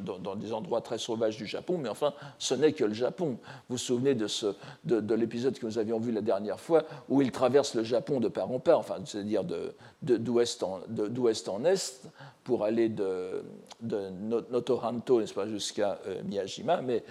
dans, 0.00 0.34
des 0.34 0.52
endroits 0.52 0.80
très 0.80 0.98
sauvages 0.98 1.36
du 1.36 1.46
Japon, 1.46 1.78
mais 1.78 1.88
enfin, 1.88 2.12
ce 2.38 2.54
n'est 2.54 2.72
que 2.72 2.84
le 2.84 2.94
Japon. 2.94 3.38
Vous 3.68 3.76
vous 3.76 3.78
souvenez 3.78 4.14
de, 4.14 5.14
l'épisode 5.14 5.58
que 5.58 5.66
nous 5.66 5.78
avions 5.78 5.98
vu 5.98 6.10
la 6.10 6.20
dernière 6.20 6.58
fois, 6.58 6.84
où 7.08 7.22
il 7.22 7.30
traverse 7.30 7.74
le 7.74 7.84
Japon 7.84 8.18
de 8.18 8.28
part 8.28 8.50
en 8.50 8.58
part, 8.58 8.80
enfin, 8.80 8.96
c'est-à-dire 9.04 9.44
d'ouest 10.02 10.62
en, 10.62 11.64
est, 11.64 12.08
pour 12.42 12.64
aller 12.64 12.88
de, 12.88 13.44
Notoranto, 13.82 15.20
n'est-ce 15.20 15.34
pas, 15.34 15.46
jusqu'à 15.46 16.00
euh, 16.06 16.22
Miyajima, 16.24 16.82
mais 16.82 17.04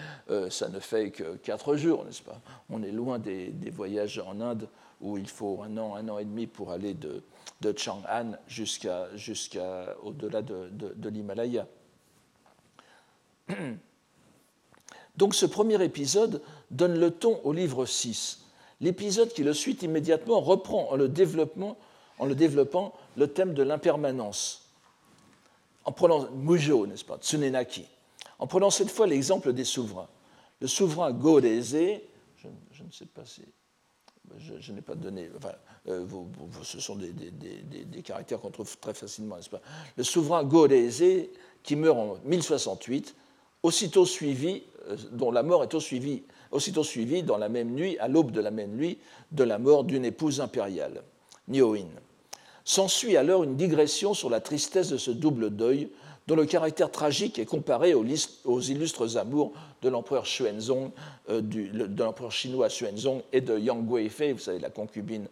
ça 0.49 0.67
ne 0.67 0.79
fait 0.79 1.11
que 1.11 1.35
quatre 1.37 1.75
jours, 1.77 2.03
n'est-ce 2.03 2.21
pas 2.21 2.39
On 2.69 2.83
est 2.83 2.91
loin 2.91 3.17
des 3.19 3.71
voyages 3.71 4.21
en 4.25 4.41
Inde 4.41 4.67
où 5.05 5.17
il 5.17 5.29
faut 5.29 5.61
un 5.63 5.77
an, 5.77 5.95
un 5.95 6.09
an 6.09 6.17
et 6.17 6.25
demi 6.25 6.47
pour 6.47 6.71
aller 6.71 6.95
de, 6.95 7.21
Chang'an 7.77 8.33
jusqu'à 8.47 9.15
jusqu'à 9.15 9.95
au-delà 10.03 10.41
de, 10.41 11.09
l'Himalaya. 11.09 11.67
Donc 15.17 15.33
ce 15.33 15.45
premier 15.45 15.81
épisode 15.83 16.41
donne 16.71 16.99
le 16.99 17.11
ton 17.11 17.39
au 17.43 17.53
livre 17.53 17.85
6. 17.85 18.41
L'épisode 18.81 19.29
qui 19.29 19.43
le 19.43 19.53
suit 19.53 19.77
immédiatement 19.81 20.41
reprend 20.41 20.91
en 20.91 20.95
le, 20.95 21.07
développant 21.07 21.77
le 23.15 23.27
thème 23.27 23.53
de 23.53 23.63
l'impermanence. 23.63 24.69
En 25.85 25.91
prenant 25.91 26.29
Mujo, 26.31 26.85
n'est-ce 26.87 27.05
pas, 27.05 27.17
Tsunenaki. 27.17 27.85
En 28.39 28.47
prenant 28.47 28.69
cette 28.69 28.91
fois 28.91 29.07
l'exemple 29.07 29.53
des 29.53 29.63
souverains. 29.63 30.09
Le 30.59 30.67
souverain 30.67 31.13
Godeze, 31.13 32.01
je, 32.37 32.47
je 32.71 32.83
ne 32.83 32.91
sais 32.91 33.05
pas 33.05 33.25
si 33.25 33.43
je, 34.59 34.71
n'ai 34.71 34.81
pas 34.81 34.95
donné. 34.95 35.29
Enfin, 35.35 35.53
euh, 35.87 36.05
ce 36.63 36.79
sont 36.79 36.95
des, 36.95 38.01
caractères 38.03 38.39
qu'on 38.39 38.51
trouve 38.51 38.77
très 38.79 38.93
facilement, 38.93 39.35
n'est-ce 39.37 39.49
pas? 39.49 39.61
Le 39.97 40.03
souverain 40.03 40.43
Gorese, 40.43 41.29
qui 41.63 41.75
meurt 41.75 41.97
en 41.97 42.17
1068, 42.25 43.15
aussitôt 43.63 44.05
suivi, 44.05 44.63
euh, 44.89 44.95
dont 45.11 45.31
la 45.31 45.43
mort 45.43 45.63
est 45.63 45.73
aussitôt 46.51 46.83
suivie 46.83 47.23
dans 47.23 47.37
la 47.37 47.49
même 47.49 47.71
nuit, 47.71 47.97
à 47.99 48.07
l'aube 48.07 48.31
de 48.31 48.41
la 48.41 48.51
même 48.51 48.75
nuit, 48.75 48.99
de 49.31 49.43
la 49.43 49.57
mort 49.57 49.83
d'une 49.83 50.05
épouse 50.05 50.41
impériale, 50.41 51.03
Nioin. 51.47 51.87
S'ensuit 52.63 53.15
alors 53.17 53.43
une 53.43 53.55
digression 53.55 54.13
sur 54.13 54.29
la 54.29 54.41
tristesse 54.41 54.89
de 54.89 54.97
ce 54.97 55.11
double 55.11 55.51
deuil, 55.51 55.89
dont 56.27 56.35
le 56.35 56.45
caractère 56.45 56.91
tragique 56.91 57.37
est 57.39 57.45
comparé 57.45 57.93
aux, 57.93 58.03
illustres 58.61 59.17
amours 59.17 59.53
de 59.81 59.89
l'empereur 59.89 60.23
Xuanzong, 60.23 60.91
euh, 61.29 61.41
de 61.41 62.03
l'empereur 62.03 62.31
chinois 62.31 62.67
Xuanzong 62.67 63.21
et 63.31 63.41
de 63.41 63.57
Yang 63.57 63.85
Guifei, 63.85 64.33
vous 64.33 64.39
savez, 64.39 64.59
la 64.59 64.69
concubine 64.69 65.27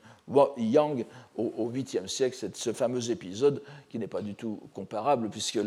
Yang 0.57 1.05
au, 1.35 1.69
8e 1.71 2.07
siècle, 2.07 2.37
c'est 2.39 2.55
ce 2.55 2.71
fameux 2.73 3.09
épisode 3.09 3.61
qui 3.89 3.97
n'est 3.99 4.07
pas 4.07 4.21
du 4.21 4.35
tout 4.35 4.59
comparable 4.73 5.29
puisque 5.29 5.59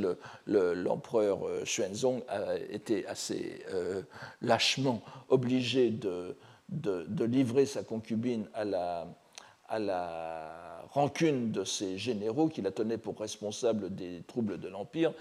l'empereur 0.46 1.40
le, 1.46 1.60
euh, 1.60 1.64
Xuanzong 1.64 2.22
a 2.28 2.56
été 2.56 3.06
assez 3.06 3.64
euh, 3.72 4.02
lâchement 4.42 5.02
obligé 5.28 5.90
de, 5.90 6.36
livrer 7.24 7.66
sa 7.66 7.82
concubine 7.82 8.46
à 8.54 8.64
la 9.78 10.65
rancune 10.96 11.52
de 11.52 11.62
ses 11.62 11.98
généraux 11.98 12.48
qui 12.48 12.62
la 12.62 12.70
tenaient 12.70 12.96
pour 12.96 13.18
responsable 13.18 13.94
des 13.94 14.22
troubles 14.26 14.59
de 14.59 14.66
l'Empire. 14.66 15.12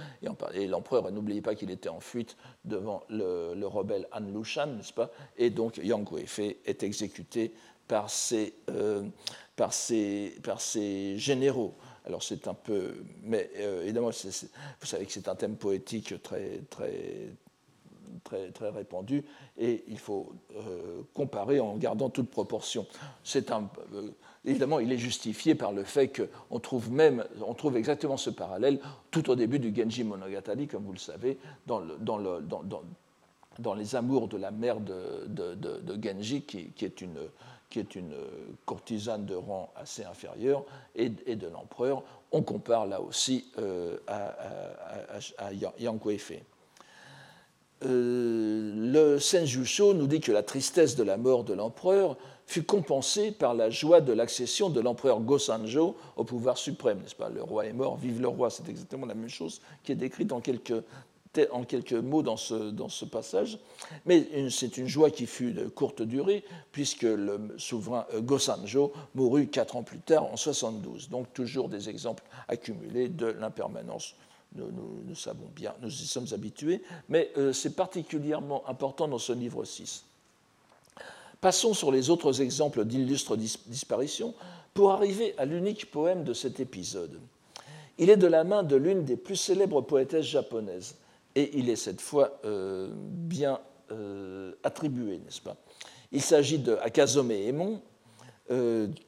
Et 0.53 0.67
l'empereur, 0.67 1.11
n'oubliez 1.11 1.41
pas 1.41 1.53
qu'il 1.53 1.69
était 1.69 1.89
en 1.89 1.99
fuite 1.99 2.37
devant 2.63 3.03
le, 3.09 3.65
rebelle 3.65 4.07
Han 4.13 4.21
Lushan, 4.21 4.67
n'est-ce 4.67 4.93
pas? 4.93 5.11
Et 5.37 5.49
donc 5.49 5.75
Yang 5.77 6.09
Guifei 6.09 6.59
est 6.65 6.81
exécuté 6.83 7.53
par 7.89 8.09
ses, 8.09 8.53
euh, 8.69 9.03
par 9.57 9.73
ses, 9.73 10.37
par 10.43 10.61
ses 10.61 11.17
généraux. 11.17 11.75
Alors 12.05 12.23
c'est 12.23 12.47
un 12.47 12.53
peu, 12.53 12.93
mais 13.23 13.49
euh, 13.57 13.83
évidemment, 13.83 14.11
vous 14.11 14.87
savez 14.87 15.05
que 15.05 15.11
c'est 15.11 15.27
un 15.27 15.35
thème 15.35 15.57
poétique 15.57 16.21
très, 16.23 16.61
très, 16.69 17.33
très, 18.23 18.49
très 18.51 18.69
répandu 18.69 19.25
et 19.57 19.83
il 19.89 19.99
faut 19.99 20.31
euh, 20.55 21.01
comparer 21.13 21.59
en 21.59 21.75
gardant 21.75 22.09
toute 22.09 22.29
proportion. 22.29 22.87
C'est 23.25 23.51
un, 23.51 23.69
évidemment, 24.45 24.79
il 24.79 24.91
est 24.91 24.97
justifié 24.97 25.55
par 25.55 25.71
le 25.71 25.83
fait 25.83 26.09
qu'on 26.09 26.59
trouve 26.59 26.91
même, 26.91 27.25
on 27.45 27.53
trouve 27.53 27.77
exactement 27.77 28.17
ce 28.17 28.29
parallèle 28.29 28.79
tout 29.11 29.29
au 29.29 29.35
début 29.35 29.59
du 29.59 29.75
Genji 29.75 30.03
Monogatari, 30.03 30.67
comme 30.67 30.83
vous 30.83 30.93
le 30.93 30.99
savez, 30.99 31.37
dans, 31.65 31.79
le, 31.79 31.97
dans, 31.99 32.17
le, 32.17 32.41
dans, 32.41 32.63
dans 33.59 33.73
les 33.73 33.95
amours 33.95 34.27
de 34.27 34.37
la 34.37 34.51
mère 34.51 34.79
de, 34.79 36.01
Genji, 36.01 36.43
qui, 36.43 36.73
est 36.85 37.01
une, 37.01 38.15
courtisane 38.65 39.25
de 39.25 39.35
rang 39.35 39.71
assez 39.75 40.03
inférieur, 40.03 40.63
et, 40.95 41.09
de 41.09 41.47
l'empereur. 41.47 42.03
On 42.31 42.41
compare 42.41 42.85
là 42.85 43.01
aussi 43.01 43.45
euh, 43.59 43.97
à, 44.07 44.35
à, 45.37 45.53
Yang. 45.53 45.99
Euh, 47.83 48.71
le 48.73 49.19
Senjusho 49.19 49.93
nous 49.93 50.07
dit 50.07 50.21
que 50.21 50.31
la 50.31 50.43
tristesse 50.43 50.95
de 50.95 51.03
la 51.03 51.17
mort 51.17 51.43
de 51.43 51.53
l'empereur 51.53 52.17
fut 52.45 52.63
compensée 52.63 53.31
par 53.31 53.53
la 53.53 53.69
joie 53.69 54.01
de 54.01 54.13
l'accession 54.13 54.69
de 54.69 54.79
l'empereur 54.79 55.19
Gosanjo 55.19 55.95
au 56.15 56.23
pouvoir 56.23 56.57
suprême, 56.57 56.99
n'est-ce 57.01 57.15
pas? 57.15 57.29
Le 57.29 57.41
roi 57.41 57.65
est 57.65 57.73
mort, 57.73 57.97
vive 57.97 58.21
le 58.21 58.27
roi, 58.27 58.49
c'est 58.49 58.67
exactement 58.69 59.05
la 59.05 59.15
même 59.15 59.29
chose 59.29 59.61
qui 59.83 59.91
est 59.91 59.95
décrite 59.95 60.31
en 60.31 60.41
quelques, 60.41 60.73
mots 61.93 62.21
dans 62.21 62.37
ce, 62.37 63.05
passage. 63.05 63.59
Mais 64.05 64.49
c'est 64.49 64.77
une 64.77 64.87
joie 64.87 65.09
qui 65.09 65.25
fut 65.25 65.51
de 65.51 65.67
courte 65.67 66.01
durée, 66.01 66.43
puisque 66.71 67.03
le 67.03 67.55
souverain 67.57 68.05
euh, 68.13 68.21
Gosanjo 68.21 68.93
mourut 69.15 69.47
quatre 69.47 69.75
ans 69.75 69.83
plus 69.83 69.99
tard, 69.99 70.25
en 70.25 70.37
72. 70.37 71.09
Donc 71.09 71.33
toujours 71.33 71.67
des 71.67 71.89
exemples 71.89 72.23
accumulés 72.47 73.09
de 73.09 73.25
l'impermanence 73.27 74.15
nous, 74.55 75.03
nous, 75.05 75.15
savons 75.15 75.49
bien, 75.53 75.73
nous 75.81 75.89
y 75.89 76.05
sommes 76.05 76.27
habitués, 76.31 76.81
mais 77.09 77.31
euh, 77.37 77.53
c'est 77.53 77.75
particulièrement 77.75 78.67
important 78.69 79.07
dans 79.07 79.17
ce 79.17 79.33
livre 79.33 79.65
6. 79.65 80.05
Passons 81.45 81.75
sur 81.75 81.91
les 81.91 82.09
autres 82.09 82.41
exemples 82.41 82.85
d'illustres 82.85 83.37
disparitions 83.37 84.33
pour 84.73 84.89
arriver 84.89 85.35
à 85.37 85.45
l'unique 85.45 85.91
poème 85.91 86.23
de 86.23 86.33
cet 86.33 86.59
épisode. 86.59 87.19
Il 87.99 88.09
est 88.09 88.17
de 88.17 88.25
la 88.25 88.43
main 88.43 88.63
de 88.63 88.75
l'une 88.75 89.05
des 89.05 89.15
plus 89.15 89.35
célèbres 89.35 89.81
poétesses 89.81 90.25
japonaises, 90.25 90.95
et 91.35 91.55
il 91.55 91.69
est 91.69 91.75
cette 91.75 92.01
fois 92.01 92.39
euh, 92.45 92.89
bien 92.95 93.59
euh, 93.91 94.53
attribué, 94.63 95.19
n'est-ce 95.19 95.39
pas? 95.39 95.55
Il 96.11 96.23
s'agit 96.23 96.57
de 96.57 96.77
Akazome 96.81 97.29
Emon, 97.29 97.79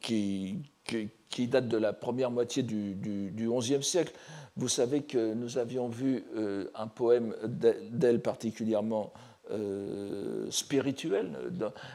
qui, 0.00 0.58
qui, 0.84 1.48
date 1.48 1.66
de 1.66 1.76
la 1.76 1.92
première 1.92 2.30
moitié 2.30 2.62
du, 2.62 2.94
du 2.94 3.50
XIe 3.50 3.82
siècle. 3.82 4.12
Vous 4.58 4.68
savez 4.68 5.02
que 5.02 5.34
nous 5.34 5.58
avions 5.58 5.88
vu 5.88 6.24
euh, 6.36 6.70
un 6.76 6.86
poème 6.86 7.34
d'elle 7.44 8.20
particulièrement 8.20 9.12
euh, 9.50 10.50
spirituel. 10.50 11.30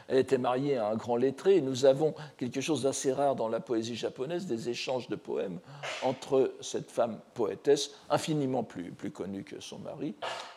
Elle 0.08 0.18
était 0.18 0.38
mariée 0.38 0.76
à 0.76 0.88
un 0.88 0.96
grand 0.96 1.16
lettré 1.16 1.56
et 1.56 1.60
nous 1.60 1.84
avons 1.84 2.14
quelque 2.36 2.60
chose 2.60 2.82
d'assez 2.82 3.12
rare 3.12 3.36
dans 3.36 3.48
la 3.48 3.60
poésie 3.60 3.94
japonaise, 3.94 4.46
des 4.46 4.68
échanges 4.68 5.08
de 5.08 5.16
poèmes 5.16 5.58
entre 6.02 6.52
cette 6.60 6.90
femme 6.90 7.18
poétesse, 7.34 7.92
infiniment 8.10 8.64
plus, 8.64 8.90
plus 8.92 9.10
connue 9.10 9.44
que 9.44 9.60
son 9.60 9.78
mari. 9.78 10.14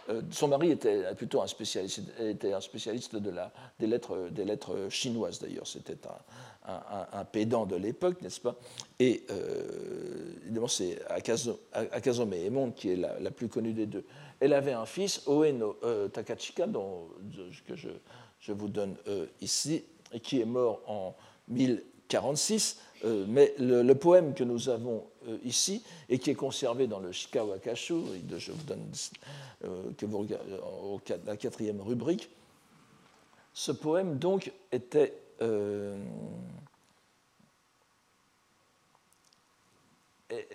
Euh, 0.10 0.22
son 0.32 0.48
mari 0.48 0.72
était 0.72 1.14
plutôt 1.16 1.42
un 1.42 1.48
spécialiste, 1.48 2.02
était 2.20 2.54
un 2.54 2.62
spécialiste 2.62 3.16
de 3.16 3.30
la, 3.30 3.52
des, 3.80 3.88
lettres, 3.88 4.30
des 4.32 4.46
lettres 4.46 4.88
chinoises 4.90 5.40
d'ailleurs. 5.40 5.68
C'était 5.68 5.98
un, 6.08 6.18
un, 6.68 7.26
pédant 7.26 7.66
de 7.66 7.76
l'époque, 7.76 8.22
n'est-ce 8.22 8.42
pas? 8.42 8.56
Et 9.00 9.24
euh, 9.30 10.34
évidemment, 10.44 10.68
c'est 10.68 11.00
Akazome 11.10 12.34
Emon 12.34 12.72
qui 12.72 12.92
est 12.92 12.96
la, 12.96 13.32
plus 13.32 13.48
connue 13.48 13.74
des 13.74 13.86
deux. 13.86 14.06
Elle 14.40 14.54
avait 14.54 14.74
un 14.74 14.86
fils, 14.86 15.24
Oeno 15.28 15.78
euh, 15.84 16.08
Takachika, 16.10 16.68
dont, 16.68 17.08
que 17.66 17.76
je, 17.76 18.52
vous 18.52 18.68
donne 18.68 18.96
euh, 19.08 19.26
ici, 19.42 19.84
et 20.12 20.20
qui 20.20 20.42
est 20.42 20.46
mort 20.46 20.82
en 20.88 21.16
1046. 21.48 22.80
mais 23.28 23.54
le, 23.60 23.94
poème 23.94 24.34
que 24.34 24.44
nous 24.44 24.70
avons 24.70 25.06
ici, 25.44 25.84
et 26.10 26.20
qui 26.20 26.32
est 26.32 26.36
conservé 26.36 26.88
dans 26.88 27.00
le 27.00 27.12
Shikawa 27.12 27.60
Kashu, 27.60 27.96
je 28.38 28.52
vous 28.52 28.64
donne 28.64 28.92
que 29.98 30.06
la 31.26 31.38
quatrième 31.38 31.82
rubrique, 31.82 32.30
ce 33.54 33.72
poème 33.72 34.18
donc 34.18 34.52
était 34.72 35.14
euh, 35.42 35.98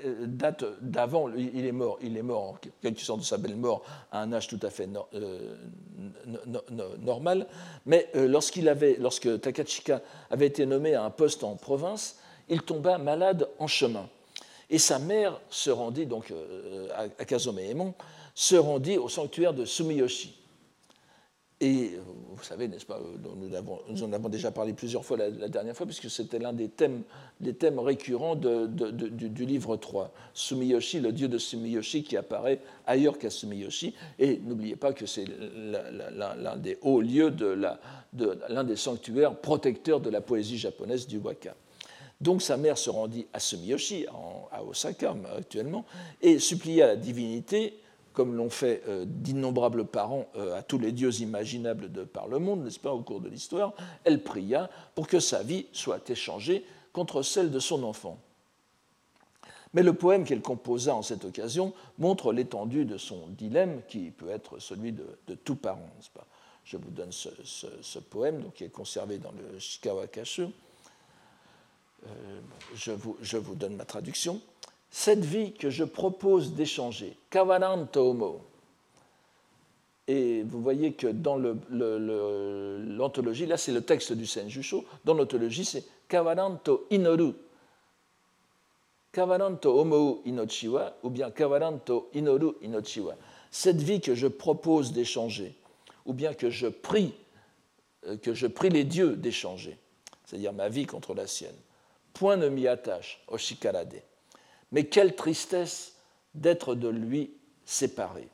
euh, 0.04 0.26
date 0.26 0.64
d'avant, 0.82 1.30
il 1.34 1.64
est 1.64 1.72
mort, 1.72 1.98
il 2.02 2.16
est 2.16 2.22
mort 2.22 2.42
en 2.42 2.56
quelque 2.82 3.00
sorte 3.00 3.20
de 3.20 3.24
sa 3.24 3.38
belle 3.38 3.56
mort 3.56 3.82
à 4.10 4.20
un 4.20 4.32
âge 4.32 4.48
tout 4.48 4.60
à 4.62 4.68
fait 4.68 4.88
euh, 5.14 5.56
normal, 7.00 7.46
mais 7.86 8.10
lorsque 8.14 9.40
Takachika 9.40 10.02
avait 10.30 10.46
été 10.46 10.66
nommé 10.66 10.94
à 10.94 11.04
un 11.04 11.10
poste 11.10 11.42
en 11.42 11.56
province, 11.56 12.18
il 12.48 12.62
tomba 12.62 12.98
malade 12.98 13.48
en 13.58 13.66
chemin. 13.66 14.08
Et 14.68 14.78
sa 14.78 14.98
mère 14.98 15.40
se 15.48 15.70
rendit, 15.70 16.06
donc 16.06 16.32
à 16.94 17.24
Kazome 17.24 17.92
se 18.34 18.56
rendit 18.56 18.98
au 18.98 19.08
sanctuaire 19.08 19.54
de 19.54 19.64
Sumiyoshi. 19.64 20.41
Et 21.64 21.92
vous 22.34 22.42
savez, 22.42 22.66
n'est-ce 22.66 22.84
pas, 22.84 23.00
nous, 23.36 23.54
avons, 23.54 23.78
nous, 23.88 24.02
en 24.02 24.12
avons 24.12 24.28
déjà 24.28 24.50
parlé 24.50 24.72
plusieurs 24.72 25.04
fois 25.04 25.16
la, 25.16 25.30
dernière 25.30 25.76
fois, 25.76 25.86
puisque 25.86 26.10
c'était 26.10 26.40
l'un 26.40 26.52
des 26.52 26.68
thèmes, 26.68 27.04
récurrents 27.78 28.34
du, 28.34 29.46
livre 29.46 29.76
3. 29.76 30.12
Sumiyoshi, 30.34 30.98
le 30.98 31.12
dieu 31.12 31.28
de 31.28 31.38
Sumiyoshi, 31.38 32.02
qui 32.02 32.16
apparaît 32.16 32.58
ailleurs 32.84 33.16
qu'à 33.16 33.30
Sumiyoshi. 33.30 33.94
Et 34.18 34.40
n'oubliez 34.44 34.74
pas 34.74 34.92
que 34.92 35.06
c'est 35.06 35.24
l'un 35.24 36.56
des 36.56 36.78
hauts 36.82 37.00
lieux, 37.00 37.30
de 37.30 37.56
l'un 38.48 38.64
des 38.64 38.76
sanctuaires 38.76 39.36
protecteurs 39.36 40.00
de 40.00 40.10
la 40.10 40.20
poésie 40.20 40.58
japonaise 40.58 41.06
du 41.06 41.18
waka. 41.18 41.54
Donc 42.20 42.42
sa 42.42 42.56
mère 42.56 42.76
se 42.76 42.90
rendit 42.90 43.28
à 43.32 43.38
Sumiyoshi, 43.38 44.06
à 44.50 44.64
Osaka 44.64 45.14
actuellement, 45.38 45.84
et 46.22 46.40
supplia 46.40 46.88
la 46.88 46.96
divinité 46.96 47.78
comme 48.12 48.36
l'ont 48.36 48.50
fait 48.50 48.82
euh, 48.88 49.04
d'innombrables 49.06 49.84
parents 49.84 50.26
euh, 50.36 50.56
à 50.56 50.62
tous 50.62 50.78
les 50.78 50.92
dieux 50.92 51.20
imaginables 51.20 51.90
de 51.90 52.04
par 52.04 52.28
le 52.28 52.38
monde, 52.38 52.64
n'est-ce 52.64 52.80
pas, 52.80 52.92
au 52.92 53.02
cours 53.02 53.20
de 53.20 53.28
l'histoire, 53.28 53.74
elle 54.04 54.22
pria 54.22 54.70
pour 54.94 55.06
que 55.06 55.20
sa 55.20 55.42
vie 55.42 55.66
soit 55.72 56.08
échangée 56.10 56.64
contre 56.92 57.22
celle 57.22 57.50
de 57.50 57.58
son 57.58 57.82
enfant. 57.82 58.18
Mais 59.74 59.82
le 59.82 59.94
poème 59.94 60.24
qu'elle 60.24 60.42
composa 60.42 60.94
en 60.94 61.02
cette 61.02 61.24
occasion 61.24 61.72
montre 61.98 62.32
l'étendue 62.32 62.84
de 62.84 62.98
son 62.98 63.28
dilemme, 63.28 63.80
qui 63.88 64.10
peut 64.10 64.28
être 64.28 64.58
celui 64.58 64.92
de, 64.92 65.06
tout 65.44 65.56
parent. 65.56 65.88
Pas? 66.12 66.26
Je 66.64 66.76
vous 66.76 66.90
donne 66.90 67.10
ce, 67.10 67.98
poème, 67.98 68.42
donc, 68.42 68.54
qui 68.54 68.64
est 68.64 68.68
conservé 68.68 69.18
dans 69.18 69.32
le 69.32 69.58
Shikawa 69.58 70.08
Kashu. 70.08 70.48
Euh, 72.06 72.40
je, 72.74 72.92
vous, 72.92 73.16
je 73.22 73.38
vous 73.38 73.54
donne 73.54 73.76
ma 73.76 73.84
traduction 73.84 74.40
cette 74.92 75.24
vie 75.24 75.54
que 75.54 75.70
je 75.70 75.84
propose 75.84 76.52
d'échanger, 76.52 77.16
kawaran 77.30 77.86
tomo, 77.86 78.42
et 80.06 80.42
vous 80.42 80.60
voyez 80.60 80.92
que 80.92 81.06
dans 81.06 81.38
l'anthologie, 81.38 83.46
là 83.46 83.56
c'est 83.56 83.72
le 83.72 83.80
texte 83.80 84.12
du 84.12 84.26
Senjusho, 84.26 84.84
dans 85.06 85.14
l'anthologie 85.14 85.64
c'est 85.64 85.86
kawaran 86.08 86.58
to 86.62 86.84
inoru, 86.90 87.32
kawaran 89.12 89.56
to 89.56 89.80
omou 89.80 90.20
inochiwa, 90.26 90.98
ou 91.02 91.08
bien 91.08 91.30
kawaran 91.30 91.78
to 91.78 92.10
inoru 92.12 92.52
inochiwa. 92.60 93.16
Cette 93.50 93.80
vie 93.80 94.02
que 94.02 94.14
je 94.14 94.26
propose 94.26 94.92
d'échanger, 94.92 95.54
ou 96.04 96.12
bien 96.12 96.34
que 96.34 96.50
je 96.50 96.66
prie, 96.66 97.14
euh, 98.08 98.18
que 98.18 98.34
je 98.34 98.46
prie 98.46 98.68
les 98.68 98.84
dieux 98.84 99.16
d'échanger, 99.16 99.78
c'est-à-dire 100.26 100.52
ma 100.52 100.68
vie 100.68 100.84
contre 100.84 101.14
la 101.14 101.26
sienne. 101.26 101.56
Point 102.12 102.36
ne 102.36 102.50
m'y 102.50 102.68
attache, 102.68 103.24
Oshikarade 103.28 104.02
mais 104.72 104.84
quelle 104.84 105.14
tristesse 105.14 105.92
d'être 106.34 106.74
de 106.74 106.88
lui 106.88 107.30
séparé. 107.64 108.28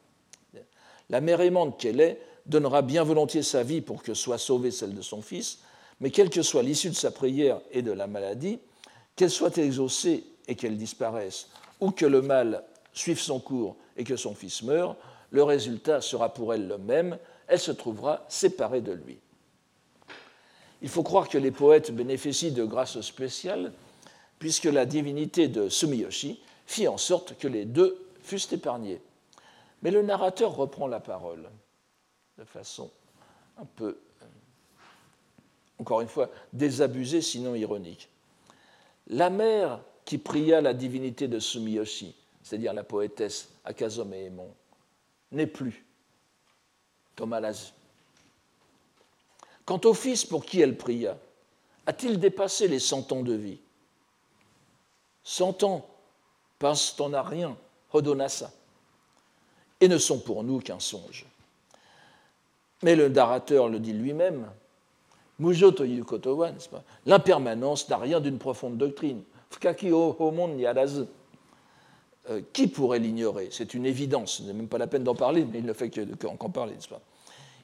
La 1.11 1.21
mère 1.21 1.41
aimante 1.41 1.79
qu'elle 1.79 2.01
est 2.01 2.21
donnera 2.47 2.83
bien 2.83 3.03
volontiers 3.03 3.43
sa 3.43 3.63
vie 3.63 3.81
pour 3.81 4.03
que 4.03 4.15
soit 4.15 4.39
sauvée 4.39 4.71
celle 4.71 4.95
de 4.95 5.03
son 5.03 5.21
fils, 5.21 5.61
mais 6.01 6.11
quelle 6.11 6.31
que 6.31 6.43
soit 6.43 6.63
l'issue 6.63 6.91
de 6.91 6.95
sa 6.95 7.11
prière 7.11 7.61
et 7.73 7.83
de 7.83 7.93
la 7.93 8.07
maladie, 8.07 8.59
qu'elle 9.17 9.31
soit 9.31 9.59
exaucée 9.59 10.25
et 10.47 10.55
qu'elle 10.55 10.79
disparaisse, 10.79 11.49
ou 11.81 11.91
que 11.91 12.07
le 12.07 12.23
mal 12.23 12.65
suive 12.93 13.21
son 13.21 13.41
cours 13.41 13.77
et 13.97 14.05
que 14.05 14.17
son 14.17 14.35
fils 14.35 14.63
meure, 14.63 14.97
le 15.31 15.43
résultat 15.43 16.01
sera 16.01 16.33
pour 16.33 16.55
elle 16.55 16.69
le 16.69 16.79
même, 16.79 17.19
elle 17.49 17.59
se 17.59 17.73
trouvera 17.73 18.25
séparée 18.29 18.81
de 18.81 18.93
lui. 18.93 19.19
Il 20.81 20.89
faut 20.89 21.03
croire 21.03 21.29
que 21.29 21.39
les 21.39 21.51
poètes 21.51 21.91
bénéficient 21.91 22.53
de 22.53 22.65
grâces 22.65 23.01
spéciales 23.01 23.73
puisque 24.39 24.65
la 24.65 24.87
divinité 24.87 25.49
de 25.49 25.69
Sumiyoshi 25.69 26.41
fit 26.67 26.89
en 26.89 26.99
sorte 26.99 27.37
que 27.39 27.49
les 27.49 27.65
deux 27.65 28.07
fussent 28.23 28.53
épargnés. 28.53 29.01
Mais 29.83 29.91
le 29.91 30.03
narrateur 30.03 30.55
reprend 30.55 30.87
la 30.87 31.01
parole 31.01 31.49
de 32.37 32.45
façon 32.45 32.91
un 33.59 33.65
peu, 33.65 33.99
euh, 34.23 34.27
encore 35.79 36.01
une 36.01 36.09
fois, 36.09 36.31
désabusée, 36.53 37.23
sinon 37.23 37.55
ironique. 37.55 38.09
La 39.09 39.31
mère 39.31 39.81
qui 40.05 40.19
pria 40.19 40.61
la 40.61 40.75
divinité 40.75 41.29
de 41.29 41.39
Sumiyoshi, 41.39 42.15
c'est-à-dire 42.43 42.73
la 42.73 42.85
poétesse 42.85 43.49
Akazome 43.65 44.15
Emon, 44.15 44.55
n'est 45.33 45.47
plus. 45.47 45.85
Tomalazu. 47.17 47.73
Quant 49.65 49.81
au 49.85 49.93
fils 49.93 50.25
pour 50.25 50.47
qui 50.47 50.61
elle 50.61 50.77
pria, 50.77 51.19
a-t-il 51.87 52.19
dépassé 52.21 52.69
les 52.69 52.79
cent 52.79 53.11
ans 53.13 53.23
de 53.23 53.35
vie 53.35 53.59
Cent 55.29 55.63
ans 55.63 55.87
passent 56.59 56.99
en 57.01 57.13
a 57.13 57.21
rien, 57.23 57.55
Hodonasa, 57.93 58.51
et 59.79 59.87
ne 59.87 59.99
sont 59.99 60.21
pour 60.21 60.43
nous 60.43 60.59
qu'un 60.61 60.81
songe. 60.81 61.27
Mais 62.83 62.97
le 62.97 63.11
narrateur 63.11 63.69
le 63.69 63.79
dit 63.79 63.93
lui-même, 63.93 64.49
Mujo 65.39 65.71
Kotowa, 65.71 66.53
l'impermanence 67.05 67.91
n'a 67.91 67.99
rien 67.99 68.21
d'une 68.21 68.39
profonde 68.39 68.79
doctrine. 68.79 69.23
Fukaki 69.51 69.93
homon 69.93 70.57
euh, 72.31 72.41
Qui 72.55 72.67
pourrait 72.67 72.99
l'ignorer? 72.99 73.51
C'est 73.53 73.75
une 73.75 73.85
évidence, 73.85 74.39
ce 74.39 74.45
n'est 74.45 74.55
même 74.55 74.69
pas 74.69 74.79
la 74.79 74.87
peine 74.87 75.05
d'en 75.05 75.15
parler, 75.15 75.45
mais 75.45 75.59
il 75.59 75.67
ne 75.67 75.75
fait 75.75 75.91
qu'en 75.91 76.49
parler, 76.49 76.73
n'est-ce 76.73 76.89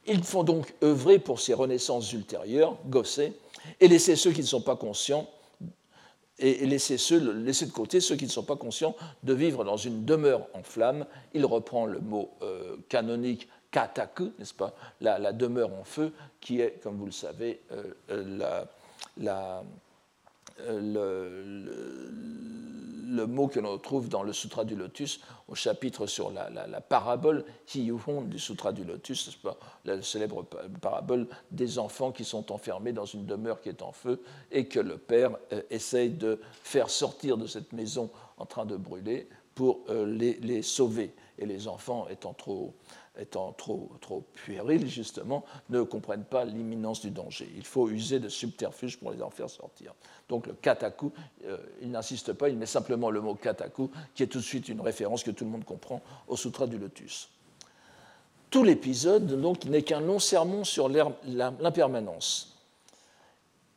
Ils 0.07 0.23
font 0.23 0.45
donc 0.45 0.75
œuvrer 0.83 1.19
pour 1.19 1.41
ces 1.41 1.55
renaissances 1.55 2.13
ultérieures, 2.13 2.77
gosser, 2.85 3.33
et 3.81 3.89
laisser 3.89 4.17
ceux 4.17 4.33
qui 4.33 4.43
ne 4.43 4.47
sont 4.47 4.61
pas 4.61 4.77
conscients 4.77 5.27
et 6.39 6.67
laisser, 6.67 6.97
laisser, 7.21 7.67
de 7.67 7.71
côté 7.71 8.01
ceux 8.01 8.17
qui 8.17 8.25
ne 8.25 8.31
sont 8.31 8.43
pas 8.43 8.57
conscients 8.57 8.97
de 9.23 9.33
vivre 9.35 9.65
dans 9.65 9.77
une 9.77 10.05
demeure 10.05 10.47
en 10.53 10.63
flammes. 10.63 11.07
Il 11.33 11.47
reprend 11.47 11.87
le 11.87 12.01
mot 12.01 12.31
euh, 12.43 12.77
canonique 12.89 13.49
kataku, 13.71 14.33
n'est-ce 14.39 14.55
pas, 14.55 14.73
la, 15.01 15.33
demeure 15.33 15.73
en 15.75 15.85
feu, 15.85 16.13
qui 16.41 16.61
est, 16.61 16.81
comme 16.83 16.97
vous 16.97 17.07
le 17.07 17.13
savez, 17.13 17.61
euh, 17.73 17.95
euh, 18.11 18.65
la, 19.17 19.65
mot 23.23 23.49
que 23.49 23.61
l'on 23.61 23.79
trouve 23.79 24.09
dans 24.09 24.23
le 24.23 24.33
Sutra 24.33 24.65
du 24.65 24.75
Lotus, 24.77 25.21
au 25.49 25.55
chapitre 25.55 26.07
sur 26.07 26.31
la, 26.31 26.81
parabole 26.81 27.45
Hiyuhon 27.75 28.23
du 28.23 28.39
Sutra 28.39 28.73
du 28.73 28.85
Lotus, 28.85 29.39
la 29.85 30.03
célèbre 30.03 30.45
parabole 30.81 31.29
des 31.51 31.79
enfants 31.79 32.13
qui 32.13 32.25
sont 32.25 32.51
enfermés 32.53 32.93
dans 32.93 33.05
une 33.05 33.27
demeure 33.27 33.61
qui 33.61 33.69
est 33.69 33.83
en 33.83 33.93
feu 33.93 34.23
et 34.51 34.67
que 34.67 34.81
le 34.81 34.99
père 34.99 35.31
euh, 35.53 35.63
essaye 35.71 36.11
de 36.11 36.41
faire 36.63 36.91
sortir 36.91 37.37
de 37.37 37.47
cette 37.47 37.73
maison 37.73 38.11
en 38.39 38.47
train 38.47 38.67
de 38.67 38.77
brûler 38.77 39.29
pour 39.55 39.81
euh, 39.89 40.07
les, 40.07 40.35
les, 40.41 40.63
sauver. 40.63 41.15
Et 41.39 41.47
les 41.47 41.67
enfants 41.67 42.07
étant 42.09 42.33
trop 42.33 42.75
étant 43.19 43.53
trop, 43.53 43.91
trop 44.01 44.25
puérils, 44.35 44.89
justement, 44.89 45.45
ne 45.71 45.83
comprennent 45.83 46.25
pas 46.25 46.45
l'imminence 46.45 47.01
du 47.01 47.11
danger. 47.11 47.49
Il 47.57 47.65
faut 47.65 47.89
user 47.89 48.19
de 48.19 48.29
subterfuges 48.29 48.99
pour 48.99 49.13
les 49.13 49.23
en 49.23 49.31
faire 49.31 49.51
sortir. 49.51 49.95
Donc 50.29 50.47
le 50.47 50.55
kataku, 50.55 51.13
euh, 51.45 51.59
il 51.81 51.91
n'insiste 51.91 52.33
pas, 52.33 52.49
il 52.49 52.57
met 52.57 52.67
simplement 52.67 53.11
le 53.11 53.21
mot 53.21 53.35
kataku, 53.35 53.91
qui 54.15 54.23
est 54.23 54.27
tout 54.27 54.39
de 54.39 54.45
suite 54.45 54.69
une 54.69 54.81
référence 54.81 55.23
que 55.23 55.31
tout 55.31 55.45
le 55.45 55.51
monde 55.51 55.65
comprend 55.65 56.01
au 56.27 56.37
Sutra 56.37 56.67
du 56.67 56.79
Lotus. 56.79 57.31
Tout 58.51 58.65
l'épisode 58.65 59.41
donc 59.41 59.65
n'est 59.65 59.83
qu'un 59.83 60.01
long 60.01 60.19
sermon 60.19 60.65
sur 60.65 60.89
l'impermanence. 60.89 62.57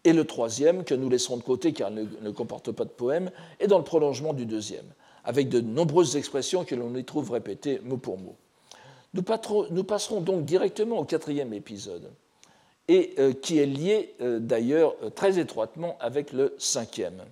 Et 0.03 0.13
le 0.13 0.25
troisième, 0.25 0.83
que 0.83 0.93
nous 0.93 1.09
laisserons 1.09 1.37
de 1.37 1.43
côté 1.43 1.73
car 1.73 1.91
il 1.91 2.07
ne 2.21 2.31
comporte 2.31 2.71
pas 2.71 2.85
de 2.85 2.89
poème, 2.89 3.31
est 3.59 3.67
dans 3.67 3.79
le 3.79 3.83
prolongement 3.83 4.33
du 4.33 4.45
deuxième, 4.45 4.85
avec 5.23 5.49
de 5.49 5.59
nombreuses 5.59 6.15
expressions 6.15 6.63
que 6.63 6.75
l'on 6.75 6.95
y 6.95 7.03
trouve 7.03 7.31
répétées 7.31 7.81
mot 7.83 7.97
pour 7.97 8.17
mot. 8.17 8.35
Nous, 9.13 9.23
passerons 9.23 10.21
donc 10.21 10.45
directement 10.45 10.99
au 10.99 11.05
quatrième 11.05 11.53
épisode, 11.53 12.11
et 12.87 13.15
euh, 13.19 13.33
qui 13.33 13.57
est 13.59 13.65
lié 13.65 14.15
euh, 14.21 14.39
d'ailleurs 14.39 14.95
euh, 15.03 15.09
très 15.09 15.39
étroitement 15.39 15.97
avec 15.99 16.33
le 16.33 16.55
cinquième. 16.57 17.23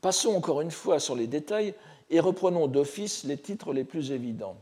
Passons 0.00 0.34
encore 0.34 0.60
une 0.60 0.70
fois 0.70 0.98
sur 0.98 1.14
les 1.14 1.26
détails 1.26 1.74
et 2.10 2.20
reprenons 2.20 2.66
d'office 2.66 3.24
les 3.24 3.36
titres 3.36 3.72
les 3.72 3.84
plus 3.84 4.12
évidents. 4.12 4.56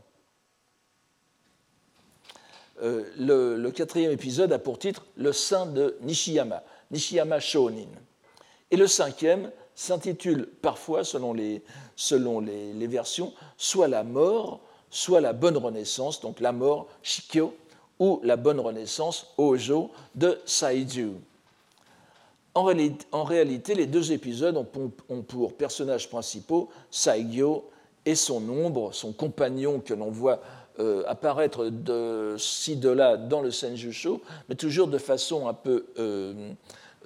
le, 2.79 3.69
quatrième 3.69 4.11
épisode 4.11 4.51
a 4.53 4.59
pour 4.59 4.79
titre 4.79 5.05
Le 5.15 5.33
saint 5.33 5.65
de 5.65 5.97
Nishiyama, 6.01 6.63
Nishiyama 6.91 7.39
Shonin. 7.39 7.89
Et 8.69 8.77
le 8.77 8.87
cinquième 8.87 9.51
s'intitule 9.75 10.47
parfois, 10.61 11.03
selon 11.03 11.33
les, 11.33 11.63
selon 11.95 12.39
les 12.39 12.87
versions, 12.87 13.33
soit 13.57 13.87
la 13.87 14.03
mort, 14.03 14.61
soit 14.91 15.21
la 15.21 15.33
bonne 15.33 15.57
renaissance, 15.57 16.21
donc 16.21 16.39
la 16.39 16.51
mort 16.51 16.87
Shikyo, 17.01 17.55
ou 17.99 18.19
la 18.23 18.35
bonne 18.35 18.59
renaissance 18.59 19.27
Ojo 19.37 19.89
de 20.13 20.39
Saiju. 20.45 21.13
En 22.53 23.23
réalité, 23.23 23.73
les 23.73 23.87
deux 23.87 24.11
épisodes 24.11 24.57
ont 24.57 25.21
pour 25.21 25.53
personnages 25.53 26.09
principaux 26.09 26.69
Saigyo 26.91 27.63
et 28.05 28.15
son 28.15 28.47
ombre, 28.49 28.93
son 28.93 29.13
compagnon 29.13 29.79
que 29.79 29.93
l'on 29.93 30.11
voit 30.11 30.41
euh, 30.79 31.03
apparaître 31.05 31.65
de 31.69 32.35
ci, 32.39 32.75
de 32.75 32.89
là 32.89 33.17
dans 33.17 33.41
le 33.41 33.51
Senjusho, 33.51 34.21
mais 34.47 34.55
toujours 34.55 34.87
de 34.87 34.97
façon 34.97 35.47
un 35.47 35.53
peu, 35.53 35.85
euh, 35.99 36.53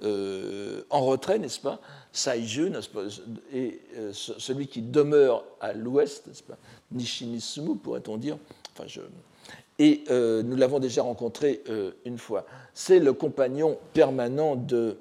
en 0.02 1.00
retrait, 1.04 1.38
n'est-ce 1.38 1.60
pas 1.60 1.80
Saiju, 2.12 2.70
pas 2.92 3.02
Et 3.52 3.80
celui 4.12 4.66
qui 4.66 4.82
demeure 4.82 5.44
à 5.60 5.72
l'ouest, 5.72 6.26
n'est-ce 6.26 6.42
pas 6.42 6.58
Nishinisumu, 6.92 7.76
pourrait-on 7.76 8.16
dire. 8.16 8.38
Enfin, 8.72 8.84
je, 8.86 9.00
et 9.78 10.04
nous 10.08 10.56
l'avons 10.56 10.78
déjà 10.78 11.02
rencontré 11.02 11.62
une 12.04 12.18
fois. 12.18 12.46
C'est 12.74 12.98
le 12.98 13.12
compagnon 13.12 13.78
permanent 13.92 14.56
de, 14.56 14.98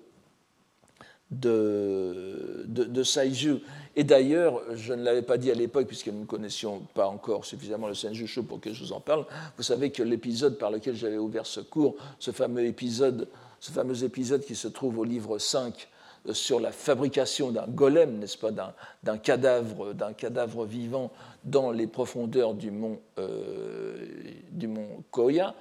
de, 1.32 2.66
de, 2.68 3.04
Saiju. 3.04 3.60
Et 3.96 4.04
d'ailleurs, 4.04 4.62
je 4.76 4.94
ne 4.94 5.04
l'avais 5.04 5.22
pas 5.22 5.38
dit 5.38 5.50
à 5.50 5.54
l'époque, 5.54 5.88
puisque 5.88 6.08
nous 6.08 6.22
ne 6.22 6.26
connaissions 6.26 6.82
pas 6.94 7.08
encore 7.08 7.46
suffisamment 7.46 7.88
le 7.88 7.94
Senjusho 7.94 8.44
pour 8.44 8.60
que 8.60 8.74
je 8.74 8.84
vous 8.84 8.94
en 8.94 9.00
parle. 9.00 9.26
Vous 9.58 9.64
savez 9.64 9.92
que 9.92 10.04
l'épisode 10.04 10.58
par 10.58 10.70
lequel 10.72 10.96
j'avais 10.96 11.18
ouvert 11.18 11.46
ce 11.46 11.62
cours, 11.62 11.96
ce 12.20 12.32
fameux 12.32 12.66
épisode, 12.66 13.28
ce 13.66 13.72
fameux 13.72 14.04
épisode 14.04 14.46
qui 14.46 14.56
se 14.56 14.68
trouve 14.68 15.00
au 15.00 15.04
livre 15.04 15.40
5 15.40 15.88
euh, 16.28 16.34
sur 16.36 16.60
la 16.60 16.72
fabrication 16.72 17.52
d'un 17.52 17.66
golem, 17.66 18.20
n'est-ce 18.20 18.38
pas, 18.38 18.52
d'un 18.52 19.18
cadavre, 19.18 19.94
d'un 19.94 20.14
cadavre 20.14 20.66
vivant 20.66 21.12
dans 21.44 21.72
les 21.72 21.88
profondeurs 21.88 22.54
du 22.54 22.70
mont, 22.70 23.00
euh, 23.18 24.06
du 24.52 24.68
mont 24.68 25.04
Koya, 25.10 25.56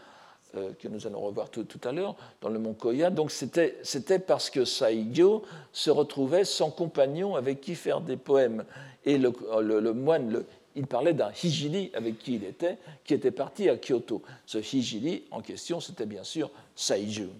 euh, 0.54 0.72
que 0.78 0.88
nous 0.88 1.06
allons 1.06 1.20
revoir 1.20 1.48
tout, 1.48 1.66
à 1.82 1.92
l'heure, 1.92 2.14
dans 2.42 2.50
le 2.50 2.58
mont 2.58 2.74
Koya. 2.74 3.08
Donc 3.08 3.30
c'était 3.30 4.18
parce 4.18 4.50
que 4.50 4.66
Saigyo 4.66 5.42
se 5.72 5.88
retrouvait 5.88 6.44
sans 6.44 6.70
compagnon 6.70 7.36
avec 7.36 7.62
qui 7.62 7.74
faire 7.74 8.02
des 8.02 8.18
poèmes. 8.18 8.64
Et 9.06 9.16
le, 9.16 9.92
moine, 9.94 10.44
il 10.76 10.86
parlait 10.86 11.14
d'un 11.14 11.30
hijili 11.42 11.90
avec 11.94 12.18
qui 12.18 12.34
il 12.34 12.44
était, 12.44 12.76
qui 13.02 13.14
était 13.14 13.30
parti 13.30 13.70
à 13.70 13.78
Kyoto. 13.78 14.20
Ce 14.44 14.58
hijili 14.58 15.22
en 15.30 15.40
question, 15.40 15.80
c'était 15.80 16.04
bien 16.04 16.22
sûr 16.22 16.50
Saiju. 16.76 17.30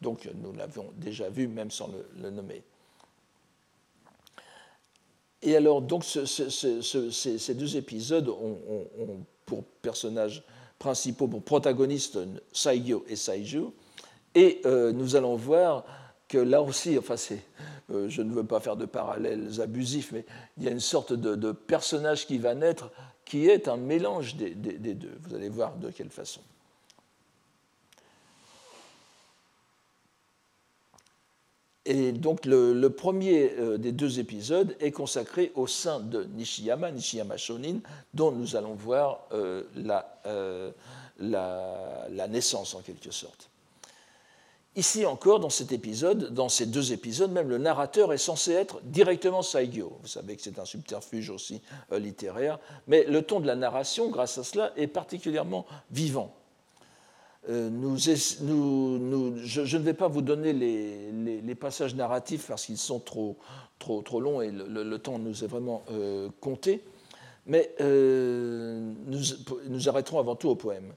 Donc 0.00 0.28
nous 0.34 0.52
l'avions 0.52 0.90
déjà 0.96 1.28
vu, 1.28 1.48
même 1.48 1.70
sans 1.70 1.90
le, 2.16 2.30
nommer. 2.30 2.62
Et 5.42 5.56
alors, 5.56 5.80
donc, 5.80 6.04
ces, 6.04 7.54
deux 7.54 7.76
épisodes 7.76 8.28
ont, 8.28 8.58
ont 8.98 9.24
pour 9.46 9.64
personnages 9.82 10.44
principaux 10.80 11.28
pour 11.28 11.42
protagonistes 11.42 12.18
Saigyo 12.52 13.04
et 13.08 13.14
Saiju. 13.14 13.66
Et 14.34 14.60
euh, 14.64 14.92
nous 14.92 15.14
allons 15.14 15.36
voir 15.36 15.84
que 16.26 16.38
là 16.38 16.62
aussi, 16.62 16.98
enfin, 16.98 17.16
euh, 17.90 18.08
je 18.08 18.22
ne 18.22 18.32
veux 18.32 18.44
pas 18.44 18.60
faire 18.60 18.76
de 18.76 18.86
parallèles 18.86 19.60
abusifs, 19.60 20.10
mais 20.12 20.24
il 20.56 20.64
y 20.64 20.68
a 20.68 20.70
une 20.70 20.80
sorte 20.80 21.12
de, 21.12 21.52
personnage 21.52 22.26
qui 22.26 22.38
va 22.38 22.54
naître 22.54 22.90
qui 23.24 23.48
est 23.48 23.68
un 23.68 23.76
mélange 23.76 24.34
des, 24.36 24.54
deux. 24.54 25.18
Vous 25.22 25.34
allez 25.34 25.48
voir 25.48 25.76
de 25.76 25.90
quelle 25.90 26.10
façon. 26.10 26.40
Et 31.86 32.12
donc 32.12 32.44
le, 32.44 32.88
premier 32.88 33.52
euh, 33.58 33.78
des 33.78 33.92
deux 33.92 34.20
épisodes 34.20 34.76
est 34.80 34.90
consacré 34.90 35.50
au 35.54 35.66
sein 35.66 36.00
de 36.00 36.24
Nishiyama, 36.24 36.90
Nishiyama 36.92 37.38
Shonin, 37.38 37.78
dont 38.12 38.32
nous 38.32 38.54
allons 38.54 38.74
voir 38.74 39.26
euh, 39.32 39.62
euh, 40.26 40.70
la, 41.18 42.06
la, 42.10 42.28
naissance 42.28 42.74
en 42.74 42.80
quelque 42.80 43.10
sorte. 43.10 43.48
Ici 44.76 45.06
encore, 45.06 45.40
dans 45.40 45.50
cet 45.50 45.72
épisode, 45.72 46.34
dans 46.34 46.50
ces 46.50 46.66
deux 46.66 46.92
épisodes, 46.92 47.32
même 47.32 47.48
le 47.48 47.58
narrateur 47.58 48.12
est 48.12 48.18
censé 48.18 48.52
être 48.52 48.80
directement 48.82 49.42
Saigyo. 49.42 49.98
Vous 50.02 50.08
savez 50.08 50.36
que 50.36 50.42
c'est 50.42 50.58
un 50.58 50.64
subterfuge 50.64 51.30
aussi 51.30 51.60
littéraire, 51.90 52.60
mais 52.86 53.04
le 53.04 53.22
ton 53.22 53.40
de 53.40 53.46
la 53.46 53.56
narration, 53.56 54.10
grâce 54.10 54.38
à 54.38 54.44
cela, 54.44 54.72
est 54.76 54.86
particulièrement 54.86 55.66
vivant. 55.90 56.39
Euh, 57.48 57.70
nous, 57.70 57.96
je, 57.96 59.76
ne 59.76 59.82
vais 59.82 59.94
pas 59.94 60.08
vous 60.08 60.20
donner 60.20 60.52
les, 60.52 61.54
passages 61.54 61.94
narratifs 61.94 62.46
parce 62.48 62.66
qu'ils 62.66 62.78
sont 62.78 63.00
trop, 63.00 63.38
trop, 63.78 64.02
trop, 64.02 64.20
longs 64.20 64.40
et 64.40 64.50
le, 64.50 64.98
temps 64.98 65.18
nous 65.18 65.42
est 65.42 65.46
vraiment 65.46 65.82
euh, 65.90 66.28
compté, 66.40 66.84
mais 67.46 67.74
euh, 67.80 68.92
nous, 69.06 69.88
arrêterons 69.88 70.18
avant 70.18 70.36
tout 70.36 70.48
au 70.48 70.54
poème. 70.54 70.92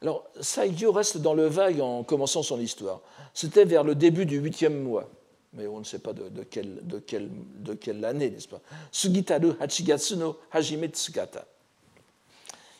Alors, 0.00 0.24
Saigyo 0.40 0.92
reste 0.92 1.18
dans 1.18 1.34
le 1.34 1.46
vague 1.46 1.80
en 1.80 2.02
commençant 2.02 2.42
son 2.42 2.58
histoire. 2.58 3.00
C'était 3.34 3.64
vers 3.64 3.84
le 3.84 3.94
début 3.94 4.26
du 4.26 4.38
huitième 4.38 4.82
mois, 4.82 5.08
mais 5.52 5.66
on 5.66 5.78
ne 5.78 5.84
sait 5.84 6.00
pas 6.00 6.12
de, 6.12 6.42
quelle, 6.42 6.86
de, 6.86 6.98
quelle, 6.98 7.30
de 7.58 7.74
quelle 7.74 8.04
année, 8.04 8.30
n'est-ce 8.30 8.48
pas? 8.48 8.60
Sugitaru 8.90 9.52
Hachigatsu 9.60 10.16
no 10.16 10.38
Hajime. 10.50 10.88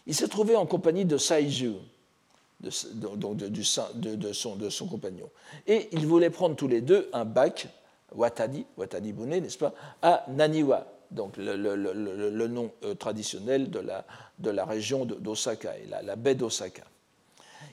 Il 0.07 0.15
s'est 0.15 0.29
trouvé 0.29 0.57
en 0.57 0.67
compagnie 0.67 1.05
de 1.05 1.17
Saiju, 1.17 1.77
de, 2.63 3.47
de, 4.57 4.71
son, 4.71 4.87
compagnon. 4.87 5.29
Et 5.67 5.89
ils 5.93 6.07
voulaient 6.07 6.31
prendre 6.31 6.57
tous 6.57 6.69
les 6.69 6.81
deux 6.81 7.09
un 7.13 7.25
bac, 7.25 7.69
Watadi, 8.15 8.67
Watadi 8.77 9.13
Bune, 9.13 9.31
n'est-ce 9.41 9.59
pas, 9.59 9.75
à 10.01 10.25
Naniwa, 10.29 10.87
donc 11.11 11.37
le, 11.37 12.47
nom 12.47 12.71
euh, 12.85 12.95
traditionnel 12.95 13.71
de 13.71 13.81
la, 13.81 14.05
de 14.39 14.51
région 14.61 15.05
d'Osaka, 15.05 15.75
la, 15.89 16.03
la, 16.03 16.17
baie 16.17 16.35
d'Osaka. 16.35 16.85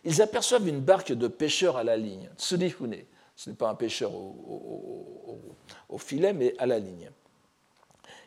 Ils 0.03 0.21
aperçoivent 0.21 0.67
une 0.67 0.81
barque 0.81 1.11
de 1.11 1.27
pêcheurs 1.27 1.77
à 1.77 1.83
la 1.83 1.97
ligne, 1.97 2.29
Tsurihune. 2.37 2.97
Ce 3.35 3.49
n'est 3.49 3.55
pas 3.55 3.69
un 3.69 3.75
pêcheur 3.75 4.13
au, 4.13 4.35
au, 5.27 5.39
au, 5.87 5.97
filet, 5.97 6.33
mais 6.33 6.55
à 6.57 6.65
la 6.65 6.79
ligne. 6.79 7.09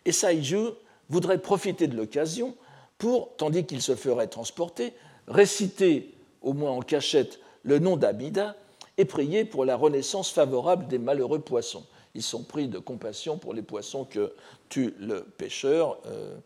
Et 0.04 0.12
Saiju 0.12 0.70
voudrait 1.10 1.38
profiter 1.38 1.86
de 1.86 1.96
l'occasion 1.96 2.56
pour, 2.96 3.36
tandis 3.36 3.66
qu'il 3.66 3.82
se 3.82 3.94
ferait 3.94 4.28
transporter, 4.28 4.94
réciter 5.28 6.14
au 6.42 6.52
moins 6.52 6.70
en 6.70 6.80
cachette, 6.80 7.40
le 7.62 7.78
nom 7.78 7.96
d'Amida 7.96 8.56
et 8.98 9.04
prier 9.04 9.44
pour 9.44 9.64
la 9.64 9.76
renaissance 9.76 10.30
favorable 10.30 10.86
des 10.86 10.98
malheureux 10.98 11.40
poissons. 11.40 11.84
Ils 12.14 12.22
sont 12.22 12.42
pris 12.42 12.68
de 12.68 12.78
compassion 12.78 13.38
pour 13.38 13.54
les 13.54 13.62
poissons 13.62 14.04
que 14.04 14.32
tue 14.68 14.94
le 14.98 15.22
pêcheur. 15.22 15.98
Euh, 16.06 16.36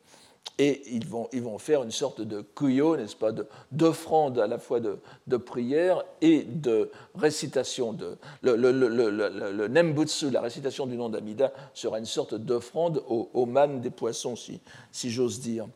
et 0.59 0.83
ils 0.91 1.07
vont, 1.07 1.29
ils 1.33 1.43
vont 1.43 1.59
faire 1.59 1.83
une 1.83 1.91
sorte 1.91 2.23
de 2.23 2.41
kuyo, 2.41 2.97
n'est-ce 2.97 3.17
pas, 3.17 3.31
d'offrande 3.73 4.39
à 4.39 4.47
la 4.47 4.59
fois 4.59 4.81
de, 4.81 5.37
prière 5.37 6.03
et 6.23 6.45
de 6.45 6.91
récitation. 7.15 7.93
De, 7.93 8.17
le, 8.43 9.67
nembutsu, 9.69 10.31
la 10.31 10.41
récitation 10.41 10.87
du 10.87 10.97
nom 10.97 11.11
d'Amida, 11.11 11.53
sera 11.75 11.99
une 11.99 12.07
sorte 12.07 12.35
d'offrande 12.35 13.03
au, 13.09 13.29
au 13.35 13.45
man 13.45 13.81
des 13.83 13.91
poissons, 13.91 14.35
si, 14.35 14.61
si 14.93 15.11
j'ose 15.11 15.41
dire. 15.41 15.67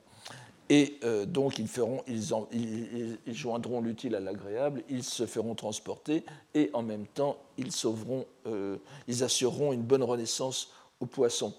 Et 0.73 0.99
euh, 1.03 1.27
donc, 1.27 1.59
ils, 1.59 1.67
feront, 1.67 2.03
ils, 2.07 3.19
joindront 3.27 3.81
l'utile 3.81 4.15
à 4.15 4.21
l'agréable, 4.21 4.85
ils 4.89 5.03
se 5.03 5.27
feront 5.27 5.57
transporter 5.57 6.25
et 6.55 6.71
en 6.75 6.83
même 6.83 7.07
temps, 7.09 7.39
ils, 7.59 7.73
sauveront, 7.73 8.25
euh, 8.47 8.77
ils 9.09 9.25
assureront 9.25 9.73
une 9.73 9.83
bonne 9.83 10.05
renaissance 10.05 10.71
aux 11.01 11.07
poissons. 11.07 11.55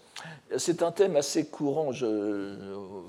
C'est 0.56 0.82
un 0.82 0.94
thème 0.94 1.18
assez 1.18 1.48
courant. 1.48 1.92
Je, 1.92 3.06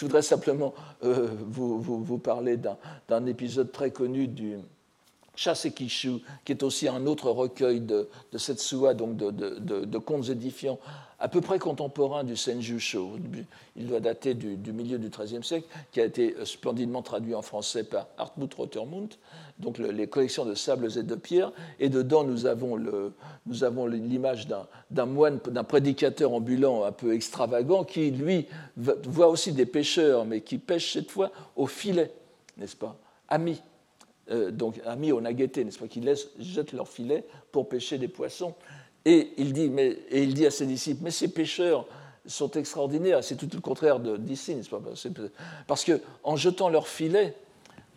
voudrais 0.00 0.22
simplement 0.22 0.72
euh, 1.02 1.28
vous, 1.46 2.18
parler 2.18 2.56
d'un 2.56 3.26
épisode 3.26 3.70
très 3.70 3.90
connu 3.90 4.28
du, 4.28 4.56
Shasekishu, 5.36 6.20
qui 6.44 6.52
est 6.52 6.62
aussi 6.62 6.88
un 6.88 7.06
autre 7.06 7.30
recueil 7.30 7.80
de, 7.80 8.08
de 8.32 8.38
Setsuwa, 8.38 8.94
donc 8.94 9.16
de, 9.16 9.30
de, 9.30 9.84
de, 9.84 9.98
contes 9.98 10.28
édifiants, 10.28 10.78
à 11.18 11.28
peu 11.28 11.40
près 11.40 11.58
contemporain 11.58 12.24
du 12.24 12.36
Senjusho. 12.36 13.18
Il 13.76 13.86
doit 13.86 14.00
dater 14.00 14.34
du, 14.34 14.72
milieu 14.72 14.98
du 14.98 15.08
XIIIe 15.08 15.42
siècle, 15.42 15.66
qui 15.92 16.00
a 16.00 16.04
été 16.04 16.34
splendidement 16.44 17.02
traduit 17.02 17.34
en 17.34 17.42
français 17.42 17.84
par 17.84 18.08
Hartmut 18.18 18.52
Rottermund, 18.54 19.14
donc 19.58 19.78
les 19.78 20.06
collections 20.06 20.44
de 20.44 20.54
sables 20.54 20.98
et 20.98 21.02
de 21.02 21.14
pierres. 21.14 21.52
Et 21.80 21.88
dedans, 21.88 22.24
nous 22.24 22.46
avons 22.46 23.86
l'image 23.86 24.46
d'un 24.90 25.06
moine, 25.06 25.40
d'un 25.48 25.64
prédicateur 25.64 26.32
ambulant 26.32 26.84
un 26.84 26.92
peu 26.92 27.14
extravagant, 27.14 27.84
qui, 27.84 28.10
lui, 28.10 28.46
voit 28.76 29.28
aussi 29.28 29.52
des 29.52 29.66
pêcheurs, 29.66 30.24
mais 30.24 30.42
qui 30.42 30.58
pêchent 30.58 30.92
cette 30.92 31.10
fois 31.10 31.30
au 31.56 31.66
filet, 31.66 32.12
n'est-ce 32.56 32.76
pas? 32.76 32.96
Amis 33.28 33.60
euh, 34.30 34.50
donc 34.50 34.80
amis 34.86 35.12
au 35.12 35.20
nagete, 35.20 35.58
n'est-ce 35.58 35.78
pas, 35.78 35.88
qui 35.88 36.00
laissent, 36.00 36.28
jettent 36.38 36.72
leur 36.72 36.88
filet 36.88 37.24
pour 37.52 37.68
pêcher 37.68 37.98
des 37.98 38.08
poissons. 38.08 38.54
Et 39.04 39.32
il 39.36 39.52
dit, 39.52 39.68
mais, 39.68 39.98
et 40.10 40.22
il 40.22 40.34
dit 40.34 40.46
à 40.46 40.50
ses 40.50 40.66
disciples, 40.66 41.04
mais 41.04 41.10
ces 41.10 41.28
pêcheurs 41.28 41.86
sont 42.26 42.50
extraordinaires, 42.52 43.22
c'est 43.22 43.36
tout 43.36 43.48
le 43.52 43.60
contraire 43.60 44.00
d'ici, 44.00 44.54
n'est-ce 44.54 44.70
pas 44.70 44.80
Parce 45.66 45.84
qu'en 45.84 46.36
jetant 46.36 46.70
leur 46.70 46.88
filet, 46.88 47.34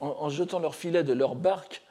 en, 0.02 0.30
jetant 0.30 0.60
leur 0.60 0.76
filet 0.76 1.04
de 1.04 1.14
leur 1.14 1.36
barque, 1.36 1.82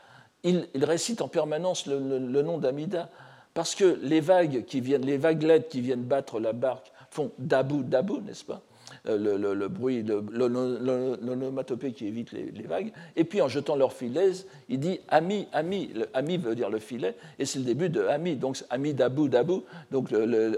ils, 0.44 0.68
récitent 0.75 1.22
en 1.22 1.29
permanence 1.29 1.87
le, 1.87 1.99
nom 2.42 2.59
d'Amida, 2.59 3.09
parce 3.55 3.75
que 3.75 3.99
les 4.03 4.20
vagues 4.20 4.64
qui 4.66 4.81
viennent, 4.83 5.07
les 5.07 5.16
vaguelettes 5.16 5.70
qui 5.70 5.81
viennent 5.81 6.05
battre 6.05 6.38
la 6.38 6.53
barque 6.53 6.92
font 7.11 7.33
dabou, 7.38 7.83
dabou, 7.83 8.20
n'est-ce 8.20 8.44
pas 8.44 8.61
euh, 9.08 9.54
le, 9.54 9.68
bruit, 9.68 10.02
l'onomatopée 10.02 11.92
qui 11.92 12.06
évite 12.06 12.32
les, 12.32 12.62
vagues. 12.62 12.92
Et 13.14 13.24
puis 13.24 13.40
en 13.40 13.48
jetant 13.48 13.76
leur 13.76 13.92
filet, 13.92 14.32
il 14.68 14.80
dit 14.80 15.00
ami, 15.08 15.46
ami. 15.52 15.90
ami 16.14 16.36
veut 16.36 16.54
dire 16.54 16.70
le 16.70 16.78
filet, 16.78 17.14
et 17.38 17.44
c'est 17.44 17.58
le 17.58 17.64
début 17.64 17.88
de 17.88 18.02
ami. 18.02 18.36
Donc 18.36 18.62
ami 18.70 18.94
dabou, 18.94 19.28
dabou. 19.28 19.64
Donc 19.90 20.08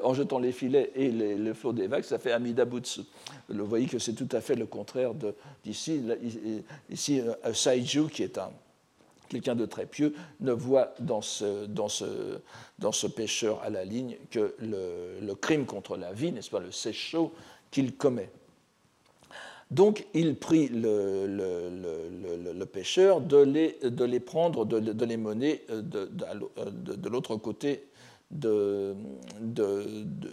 en 0.03 0.15
jetant 0.15 0.39
les 0.39 0.53
filets 0.53 0.91
et 0.95 1.11
le 1.11 1.55
flot 1.55 1.73
des 1.73 1.87
vagues, 1.87 2.05
ça 2.05 2.19
fait 2.19 2.33
ami 2.33 2.53
dabutsu. 2.53 3.03
Vous 3.49 3.67
voyez 3.67 3.87
que 3.87 3.99
c'est 3.99 4.15
tout 4.15 4.29
à 4.33 4.41
fait 4.41 4.55
le 4.55 4.67
contraire 4.67 5.13
d'ici. 5.65 6.03
Ici, 6.91 7.21
euh, 7.21 7.53
Saiju, 7.53 8.09
qui 8.09 8.23
est 8.23 8.39
un 8.39 8.51
quelqu'un 9.29 9.55
de 9.55 9.67
très 9.67 9.85
pieux, 9.85 10.15
ne 10.41 10.53
voit 10.53 10.95
dans 11.01 11.21
ce, 11.21 11.67
pêcheur 13.09 13.63
à 13.63 13.69
la 13.69 13.85
ligne 13.85 14.17
que 14.31 14.55
le, 14.59 15.21
le 15.21 15.35
crime 15.35 15.67
contre 15.67 15.99
la 15.99 16.15
vie, 16.15 16.33
n'est-ce 16.33 16.49
pas, 16.49 16.61
le 16.61 16.73
séchaud 16.73 17.35
qu'il 17.71 17.95
commet. 17.95 18.31
Donc 19.71 20.07
il 20.15 20.37
prit 20.37 20.69
le, 20.69 21.27
pêcheur 22.65 23.21
de 23.21 23.37
les, 23.39 24.21
prendre, 24.21 24.65
de, 24.65 25.05
les 25.05 25.17
mener 25.17 25.63
euh, 25.71 25.83
de, 25.83 27.09
l'autre 27.09 27.37
côté 27.37 27.85
du, 28.31 28.95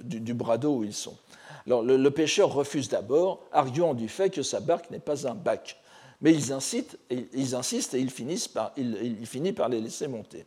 du, 0.03 0.33
bras 0.33 0.57
d'eau 0.57 0.77
où 0.77 0.83
ils 0.83 0.93
sont. 0.93 1.17
Alors 1.65 1.83
le, 1.83 2.11
pêcheur 2.11 2.53
refuse 2.53 2.87
d'abord, 2.87 3.43
arguant 3.51 3.93
du 3.93 4.07
fait 4.07 4.29
que 4.29 4.41
sa 4.41 4.61
barque 4.61 4.89
n'est 4.89 4.99
pas 4.99 5.27
un 5.27 5.35
bac. 5.35 5.81
Mais 6.21 6.33
ils, 6.33 6.53
insistent 6.53 6.97
et 7.09 7.99
ils 7.99 8.09
finissent 8.09 8.47
par, 8.47 8.71
il, 8.77 9.17
il 9.19 9.25
finit 9.25 9.51
par 9.51 9.67
les 9.67 9.81
laisser 9.81 10.07
monter. 10.07 10.45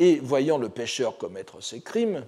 Et 0.00 0.16
voyant 0.16 0.58
le 0.58 0.68
pêcheur 0.68 1.16
commettre 1.16 1.62
ses 1.62 1.80
crimes, 1.80 2.24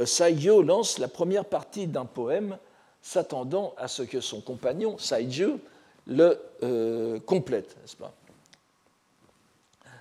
euh, 0.00 0.06
Saigyo 0.06 0.62
lance 0.62 0.98
la 0.98 1.08
première 1.08 1.44
partie 1.44 1.86
d'un 1.86 2.06
poème 2.06 2.58
s'attendant 3.02 3.74
à 3.76 3.88
ce 3.88 4.02
que 4.02 4.20
son 4.20 4.40
compagnon, 4.40 4.96
Saiju, 4.96 5.58
le 6.06 6.40
euh, 6.62 7.18
complète, 7.20 7.76
n'est-ce 7.80 7.96
pas? 7.96 8.14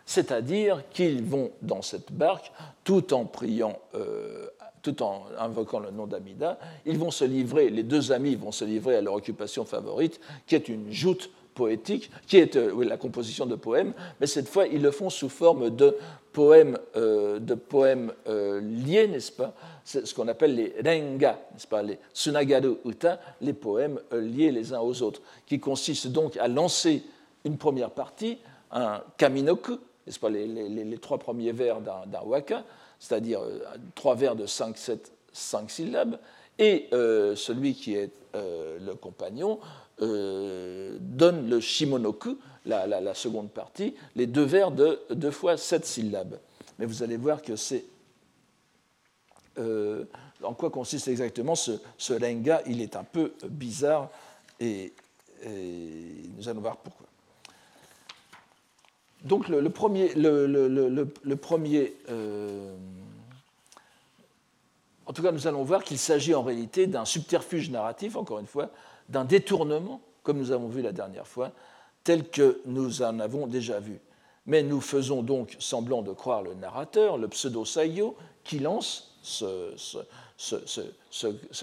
C'est-à-dire 0.06 0.84
qu'ils 0.91 1.24
vont 1.24 1.52
dans 1.62 1.82
cette 1.82 2.12
barque, 2.12 2.52
tout 2.84 3.14
en 3.14 3.26
priant, 3.26 3.80
euh, 3.95 4.47
tout 4.82 5.02
en 5.04 5.26
invoquant 5.39 5.80
le 5.80 5.91
nom 5.91 6.06
d'Amida, 6.06 6.60
ils 6.86 6.97
vont 6.97 7.12
se 7.12 7.26
livrer, 7.26 7.70
les 7.70 7.84
deux 7.84 8.12
amis 8.12 8.36
vont 8.36 8.52
se 8.52 8.66
livrer 8.66 8.95
à 8.95 9.02
leur 9.02 9.14
occupation 9.14 9.66
favorite, 9.66 10.20
qui 10.47 10.56
est 10.56 10.70
une 10.70 10.91
joute 10.91 11.32
poétique, 11.56 12.12
qui 12.28 12.38
est 12.38 12.56
euh, 12.56 12.84
la 12.84 12.97
composition 12.97 13.45
de 13.45 13.56
poèmes, 13.56 13.93
mais 14.20 14.28
cette 14.28 14.47
fois, 14.47 14.68
ils 14.68 14.82
le 14.82 14.91
font 14.91 15.10
sous 15.10 15.30
forme 15.30 15.70
de 15.70 15.97
poèmes, 16.34 16.78
liés, 18.26 19.08
n'est-ce 19.08 19.32
pas? 19.32 19.54
Ce 19.84 20.14
qu'on 20.14 20.28
appelle 20.28 20.56
les 20.56 20.76
renga, 20.84 21.40
n'est-ce 21.54 21.68
pas 21.68 21.82
Les 21.82 22.00
sunagaru 22.14 22.78
uta, 22.86 23.20
les 23.42 23.54
poèmes 23.54 24.00
liés 24.12 24.52
les 24.52 24.74
uns 24.74 24.80
aux 24.80 25.02
autres, 25.02 25.22
qui 25.46 25.60
consistent 25.60 26.08
donc 26.08 26.38
à 26.38 26.48
lancer 26.48 27.04
une 27.44 27.58
première 27.58 27.92
partie, 27.92 28.38
un 28.72 29.02
kaminoku, 29.18 29.80
n'est-ce 30.06 30.20
pas 30.20 30.30
les, 30.30 30.98
trois 31.00 31.18
premiers 31.18 31.52
vers 31.52 31.82
d'un 31.82 32.22
waka, 32.26 32.64
c'est-à-dire 33.00 33.42
trois 33.96 34.16
vers 34.16 34.36
de 34.36 34.46
5, 34.46 34.78
7, 34.78 35.12
5 35.34 35.72
syllabes, 35.72 36.20
et 36.60 36.90
celui 37.36 37.74
qui 37.74 37.96
est 37.96 38.12
le 38.34 38.94
compagnon 38.94 39.60
euh, 40.02 40.98
donne 41.00 41.48
le 41.48 41.60
shimonoku, 41.60 42.40
la, 42.66 43.14
seconde 43.14 43.52
partie, 43.52 43.94
les 44.16 44.26
deux 44.26 44.44
vers 44.44 44.72
de 44.72 45.00
deux 45.12 45.30
fois 45.30 45.58
sept 45.58 45.86
syllabes. 45.86 46.40
Mais 46.80 46.88
vous 46.88 47.04
allez 47.04 47.18
voir 47.18 47.44
que 47.44 47.56
c'est. 47.56 47.86
Euh, 49.58 50.06
en 50.43 50.54
quoi 50.54 50.70
consiste 50.70 51.08
exactement 51.08 51.56
ce, 51.56 51.80
lenga 52.14 52.62
Il 52.66 52.82
est 52.82 52.95
un 52.95 53.04
peu 53.04 53.34
bizarre 53.49 54.10
et, 54.60 54.93
nous 55.43 56.47
allons 56.47 56.62
voir 56.62 56.78
pourquoi. 56.78 57.08
Donc 59.24 59.49
le, 59.49 59.70
premier, 59.70 60.14
le, 60.16 61.34
premier 61.36 61.93
euh, 62.10 62.76
en 65.12 65.14
tout 65.14 65.24
cas, 65.24 65.32
nous 65.32 65.45
allons 65.45 65.64
voir 65.64 65.84
qu'il 65.84 65.97
s'agit 65.97 66.34
en 66.34 66.41
réalité 66.41 66.88
d'un 66.88 67.04
subterfuge 67.04 67.70
narratif, 67.70 68.16
encore 68.16 68.39
une 68.39 68.47
fois, 68.47 68.70
d'un 69.10 69.26
détournement, 69.26 69.99
comme 70.24 70.38
nous 70.38 70.52
avons 70.52 70.70
vu 70.70 70.82
la 70.82 70.93
dernière 70.93 71.28
fois, 71.28 71.52
tel 72.06 72.30
que 72.30 72.62
nous 72.66 73.02
en 73.02 73.20
avons 73.20 73.45
déjà 73.45 73.80
vu. 73.80 73.99
Mais 74.45 74.64
nous 74.64 74.80
faisons 74.80 75.22
donc 75.22 75.58
semblant 75.60 76.02
de 76.02 76.14
croire 76.14 76.41
le 76.41 76.54
narrateur, 76.54 77.18
le 77.18 77.28
pseudo-sayo, 77.28 78.16
qui 78.43 78.60
lance 78.60 79.11
ce, 79.22 80.06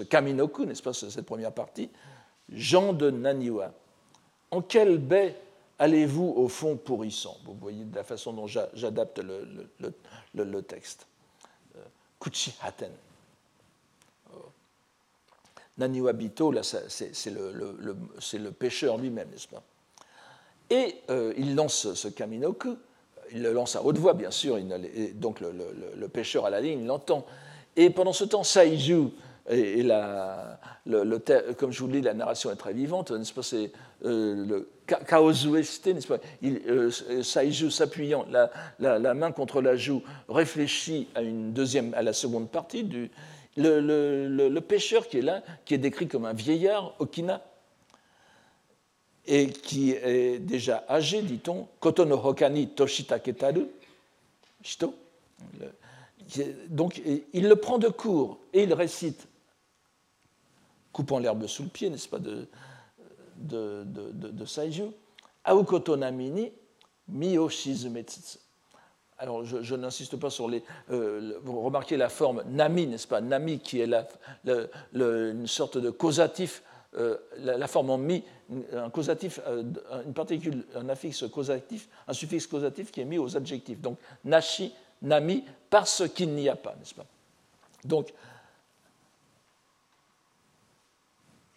Kaminoku, 0.04 0.64
n'est-ce 0.64 0.82
pas, 0.82 0.92
cette 0.92 1.26
première 1.26 1.52
partie, 1.52 1.90
Jean 2.50 2.92
de 2.92 3.10
Naniwa. 3.10 3.72
En 4.50 4.62
quelle 4.62 4.98
baie 4.98 5.36
allez-vous 5.78 6.32
au 6.36 6.48
fond 6.48 6.76
pourrissant? 6.76 7.36
Vous 7.44 7.54
voyez 7.54 7.84
de 7.84 7.94
la 7.94 8.04
façon 8.04 8.32
dont 8.32 8.46
j'adapte 8.46 9.20
le, 9.20 10.62
texte. 10.62 11.06
Euh, 11.76 11.80
Kuchi 12.20 12.54
Haten. 12.62 12.92
Naniwabito, 15.78 16.50
là, 16.50 16.62
c'est 16.62 17.30
le, 17.30 17.52
le, 17.52 18.50
pêcheur 18.50 18.98
lui-même, 18.98 19.28
n'est-ce 19.30 19.46
pas? 19.46 19.62
Et 20.70 20.96
euh, 21.08 21.32
il 21.36 21.54
lance 21.54 21.94
ce 21.94 22.08
Kaminoku, 22.08 22.76
il 23.32 23.42
le 23.42 23.52
lance 23.52 23.76
à 23.76 23.82
haute 23.82 23.96
voix, 23.98 24.14
bien 24.14 24.30
sûr, 24.30 24.58
donc 25.14 25.40
le, 25.40 26.08
pêcheur 26.08 26.46
à 26.46 26.50
la 26.50 26.60
ligne 26.60 26.84
l'entend. 26.84 27.24
Et 27.78 27.90
pendant 27.90 28.12
ce 28.12 28.24
temps, 28.24 28.42
Saiju, 28.42 29.10
et, 29.48 29.84
la, 29.84 30.58
comme 31.56 31.70
je 31.70 31.78
vous 31.78 31.86
le 31.86 31.92
dis, 31.92 32.00
la 32.00 32.12
narration 32.12 32.50
est 32.50 32.56
très 32.56 32.72
vivante, 32.72 33.12
n'est-ce 33.12 33.32
pas? 33.32 33.44
C'est 33.44 33.70
euh, 34.04 34.44
le 34.44 34.68
n'est-ce 34.90 36.06
pas? 36.08 36.18
Il, 36.42 36.60
euh, 36.66 36.90
Saiju 37.22 37.70
s'appuyant 37.70 38.26
la, 38.30 38.50
la, 38.80 39.14
main 39.14 39.30
contre 39.30 39.62
la 39.62 39.76
joue 39.76 40.02
réfléchit 40.28 41.06
à, 41.14 41.22
une 41.22 41.52
deuxième, 41.52 41.94
à 41.94 42.02
la 42.02 42.12
seconde 42.12 42.50
partie 42.50 42.82
du, 42.82 43.12
le, 43.56 44.58
pêcheur 44.58 45.06
qui 45.06 45.18
est 45.18 45.22
là, 45.22 45.44
qui 45.64 45.74
est 45.74 45.78
décrit 45.78 46.08
comme 46.08 46.24
un 46.24 46.32
vieillard, 46.32 46.96
Okina, 46.98 47.40
et 49.24 49.50
qui 49.50 49.92
est 49.92 50.40
déjà 50.40 50.84
âgé, 50.88 51.22
dit-on, 51.22 51.68
Koto 51.78 52.02
Hokani 52.02 52.70
Toshita 52.70 53.20
Ketaru, 53.20 53.68
Shito. 54.64 54.96
Donc 56.68 57.00
il 57.32 57.48
le 57.48 57.56
prend 57.56 57.78
de 57.78 57.88
court 57.88 58.40
et 58.52 58.64
il 58.64 58.74
récite, 58.74 59.28
coupant 60.92 61.18
l'herbe 61.18 61.46
sous 61.46 61.62
le 61.62 61.68
pied, 61.68 61.90
n'est-ce 61.90 62.08
pas, 62.08 62.18
de, 62.18 62.48
de, 63.36 63.84
de, 63.84 64.10
de, 64.12 64.28
de 64.28 64.44
Saiju, 64.44 64.90
Aokoto 65.44 65.96
Namini 65.96 66.52
alors 69.20 69.44
je, 69.44 69.74
n'insiste 69.74 70.16
pas 70.16 70.30
sur 70.30 70.48
les. 70.48 70.62
Euh, 70.90 71.38
vous 71.42 71.60
remarquez 71.60 71.96
la 71.96 72.08
forme 72.08 72.44
nami, 72.46 72.86
n'est-ce 72.86 73.08
pas 73.08 73.20
Nami 73.20 73.58
qui 73.58 73.80
est 73.80 73.86
la, 73.86 74.06
une 74.94 75.46
sorte 75.46 75.78
de 75.78 75.90
causatif, 75.90 76.62
euh, 76.96 77.16
la, 77.38 77.66
forme 77.66 77.90
en 77.90 77.98
mi, 77.98 78.22
un 78.72 78.90
causatif, 78.90 79.40
euh, 79.46 79.64
une 80.06 80.12
particule, 80.12 80.64
un 80.76 80.88
affixe 80.88 81.24
causatif, 81.28 81.88
un 82.06 82.12
suffixe 82.12 82.46
causatif 82.46 82.92
qui 82.92 83.00
est 83.00 83.04
mis 83.04 83.18
aux 83.18 83.36
adjectifs. 83.36 83.80
Donc 83.80 83.98
nashi, 84.24 84.72
nami, 85.02 85.44
parce 85.70 86.08
qu'il 86.08 86.30
n'y 86.34 86.48
a 86.48 86.56
pas, 86.56 86.74
n'est-ce 86.76 86.94
pas? 86.94 87.06
Donc 87.84 88.12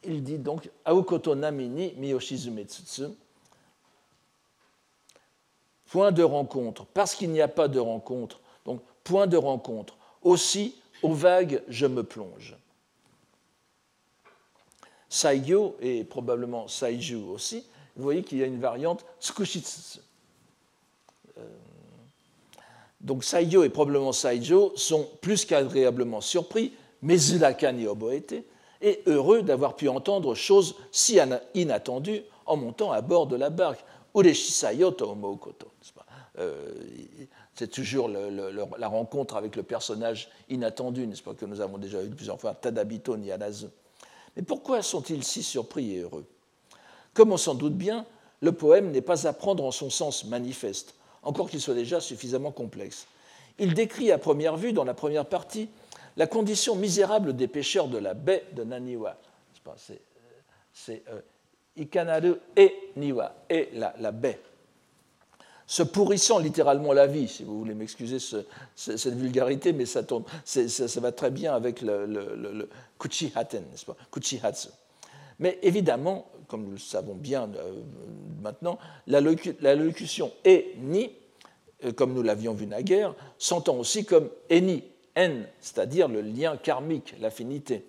il 0.04 0.24
dit 0.24 0.38
donc 0.38 0.70
Aokoto 0.86 1.36
namini 1.36 1.94
miyoshizume 1.98 2.64
tsutsu 2.64 3.04
point 5.92 6.12
de 6.12 6.24
rencontre, 6.24 6.86
parce 6.86 7.16
qu'il 7.16 7.32
n'y 7.32 7.42
a 7.42 7.50
pas 7.50 7.68
de 7.68 7.80
rencontre, 7.80 8.40
donc 8.66 8.82
point 9.04 9.28
de 9.28 9.38
rencontre. 9.38 9.98
Aussi, 10.22 10.76
aux 11.04 11.14
vagues, 11.14 11.64
je 11.68 11.86
me 11.86 12.04
plonge. 12.04 12.56
Saigyo 15.10 15.76
et 15.82 16.06
probablement 16.06 16.70
Saiju 16.70 17.16
aussi, 17.16 17.66
vous 17.98 18.04
voyez 18.04 18.24
qu'il 18.24 18.38
y 18.38 18.44
a 18.44 18.46
une 18.46 18.62
variante 18.62 19.04
Tsukushitsu. 19.20 20.00
Donc 23.04 23.24
Saigyo 23.24 23.64
et 23.64 23.70
probablement 23.70 24.12
Saijo 24.12 24.74
sont 24.76 25.08
plus 25.22 25.46
qu'agréablement 25.46 26.22
surpris, 26.22 26.74
mais 27.02 27.18
Zulakani 27.18 27.88
Oboete, 27.88 28.36
et 28.82 29.02
heureux 29.06 29.42
d'avoir 29.42 29.76
pu 29.76 29.90
entendre 29.90 30.36
choses 30.36 30.76
si 30.92 31.20
inattendues 31.54 32.24
en 32.46 32.58
montant 32.58 32.92
à 32.92 33.02
bord 33.02 33.28
de 33.28 33.36
la 33.36 33.50
barque. 33.50 33.84
Euh, 36.38 36.74
c'est 37.56 37.70
toujours 37.70 38.10
la 38.10 38.88
rencontre 38.88 39.36
avec 39.36 39.56
le 39.56 39.64
personnage 39.64 40.30
inattendu, 40.50 41.08
n'est-ce 41.08 41.24
pas, 41.24 41.34
que 41.34 41.46
nous 41.46 41.62
avons 41.62 41.78
déjà 41.78 42.02
vu 42.02 42.10
plusieurs 42.10 42.40
fois, 42.40 42.54
Tadabito 42.54 43.16
Nianazu. 43.18 43.68
Mais 44.36 44.44
pourquoi 44.44 44.82
sont-ils 44.82 45.24
si 45.24 45.44
surpris 45.44 45.96
et 45.96 46.00
heureux? 46.00 46.26
Comme 47.14 47.32
on 47.32 47.38
s'en 47.38 47.56
doute 47.56 47.76
bien, 47.76 48.06
le 48.42 48.52
poème 48.52 48.92
n'est 48.92 49.02
pas 49.02 49.28
à 49.28 49.34
prendre 49.34 49.64
en 49.64 49.72
son 49.72 49.90
sens 49.90 50.26
manifeste, 50.26 50.96
encore 51.24 51.50
qu'il 51.50 51.62
soit 51.62 51.74
déjà 51.74 52.00
suffisamment 52.00 52.52
complexe. 52.52 53.08
Il 53.60 53.74
décrit 53.74 54.12
à 54.12 54.18
première 54.18 54.58
vue, 54.58 54.74
dans 54.74 54.84
la 54.84 54.94
première 54.94 55.26
partie, 55.26 55.70
la 56.18 56.28
condition 56.28 56.76
misérable 56.76 57.36
des 57.36 57.48
pêcheurs 57.48 57.88
de 57.88 57.98
la 57.98 58.14
baie 58.14 58.46
de 58.54 58.64
Naniwa. 58.64 59.18
C'est 60.74 61.04
euh, 61.10 61.22
Ikanaru 61.78 62.36
et 62.56 62.74
Niwa, 62.96 63.36
et 63.50 63.70
la, 63.74 64.12
baie. 64.12 64.40
Se 65.68 65.84
pourrissant 65.84 66.40
littéralement 66.40 66.92
la 66.92 67.08
vie, 67.08 67.28
si 67.28 67.44
vous 67.44 67.58
voulez 67.60 67.74
m'excuser 67.74 68.18
cette 68.76 69.16
vulgarité, 69.16 69.72
mais 69.74 69.86
ça, 69.86 70.04
tombe, 70.04 70.26
ça, 70.44 71.00
va 71.00 71.12
très 71.12 71.32
bien 71.32 71.54
avec 71.54 71.82
le, 71.82 72.06
le, 72.06 72.70
Kuchihaten, 73.00 73.64
n'est-ce 73.72 73.86
pas? 73.86 73.96
Kuchihatsu. 74.12 74.70
Mais 75.40 75.60
évidemment, 75.62 76.28
comme 76.52 76.66
nous 76.66 76.72
le 76.72 76.78
savons 76.78 77.16
bien 77.16 77.50
euh, 77.56 77.82
maintenant, 78.42 78.78
la, 79.08 79.22
locution 79.22 80.34
et 80.44 80.76
ni 80.80 81.12
comme 81.96 82.14
nous 82.14 82.22
l'avions 82.22 82.54
vu 82.54 82.68
naguère, 82.68 83.16
s'entend 83.40 83.78
aussi 83.78 84.06
comme 84.06 84.30
eni, 84.50 84.84
en, 85.18 85.44
c'est-à-dire 85.62 86.08
le 86.10 86.22
lien 86.22 86.58
karmique, 86.58 87.16
l'affinité. 87.20 87.86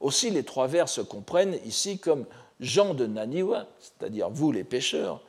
Aussi, 0.00 0.30
les 0.30 0.42
trois 0.42 0.66
vers 0.66 0.88
se 0.88 1.02
comprennent 1.02 1.56
ici 1.64 1.98
comme 1.98 2.24
gens 2.58 2.94
de 2.94 3.06
Naniwa, 3.06 3.66
c'est-à-dire 3.78 4.30
vous 4.30 4.50
les 4.50 4.64
pêcheurs, 4.64 5.20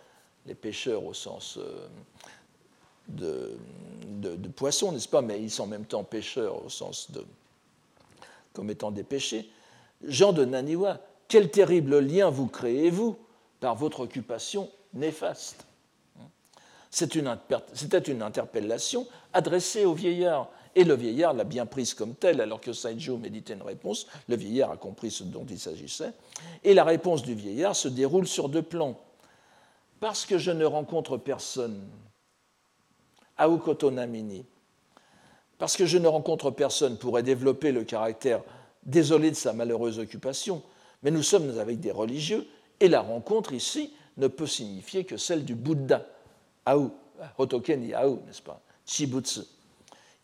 les 0.48 0.56
pêcheurs 0.56 1.06
au 1.06 1.14
sens 1.14 1.60
de, 3.08 3.58
de, 4.08 4.48
poissons, 4.48 4.92
n'est-ce 4.92 5.10
pas 5.10 5.22
Mais 5.22 5.42
ils 5.42 5.52
sont 5.52 5.64
en 5.64 5.68
même 5.68 5.86
temps 5.86 6.04
pêcheurs 6.04 6.66
au 6.66 6.70
sens 6.70 7.12
de. 7.12 7.24
comme 8.54 8.70
étant 8.70 8.92
des 8.92 9.04
péchés. 9.04 9.50
Jean 10.04 10.34
de 10.34 10.46
Naniwa, 10.46 11.00
quel 11.34 11.50
terrible 11.50 11.98
lien 11.98 12.30
vous 12.30 12.46
créez-vous 12.46 13.18
par 13.60 13.74
votre 13.74 14.02
occupation 14.02 14.70
néfaste 14.94 15.66
C'était 16.92 17.18
une, 17.18 18.22
interpellation 18.22 19.08
adressée 19.34 19.84
au 19.84 19.96
vieillard. 19.96 20.52
Et 20.76 20.84
le 20.84 20.94
vieillard 20.94 21.34
l'a 21.34 21.44
bien 21.44 21.66
prise 21.66 21.96
comme 21.96 22.14
telle, 22.14 22.40
alors 22.40 22.62
que 22.62 22.72
Saijo 22.72 23.18
méditait 23.18 23.56
une 23.56 23.64
réponse. 23.64 24.06
Le 24.30 24.36
vieillard 24.36 24.70
a 24.70 24.78
compris 24.78 25.10
ce 25.10 25.24
dont 25.24 25.44
il 25.50 25.58
s'agissait. 25.58 26.12
Et 26.64 26.76
la 26.76 26.84
réponse 26.84 27.24
du 27.24 27.34
vieillard 27.34 27.76
se 27.76 27.88
déroule 27.88 28.28
sur 28.28 28.48
deux 28.48 28.62
plans. 28.62 29.00
Parce 30.00 30.28
que 30.28 30.38
je 30.38 30.52
ne 30.52 30.66
rencontre 30.66 31.18
personne 31.18 31.82
Namini. 33.40 34.46
Parce 35.58 35.78
que 35.78 35.88
je 35.88 35.98
ne 35.98 36.08
rencontre 36.08 36.52
personne 36.52 37.00
pourrait 37.00 37.24
développer 37.24 37.72
le 37.72 37.84
caractère 37.84 38.44
désolé 38.86 39.32
de 39.32 39.36
sa 39.36 39.54
malheureuse 39.54 39.98
occupation, 39.98 40.62
mais 41.04 41.12
nous 41.12 41.24
sommes 41.24 41.58
avec 41.60 41.80
des 41.80 41.92
religieux, 41.92 42.48
et 42.80 42.88
la 42.88 43.02
rencontre 43.02 43.54
ici 43.54 43.94
ne 44.18 44.28
peut 44.28 44.48
signifier 44.48 45.04
que 45.04 45.18
celle 45.18 45.46
du 45.46 45.56
Bouddha, 45.56 46.06
Aou, 46.66 46.92
Hotoken 47.38 47.94
Aou, 47.94 48.22
n'est-ce 48.26 48.42
pas, 48.42 48.62
Chibutsu. 48.86 49.42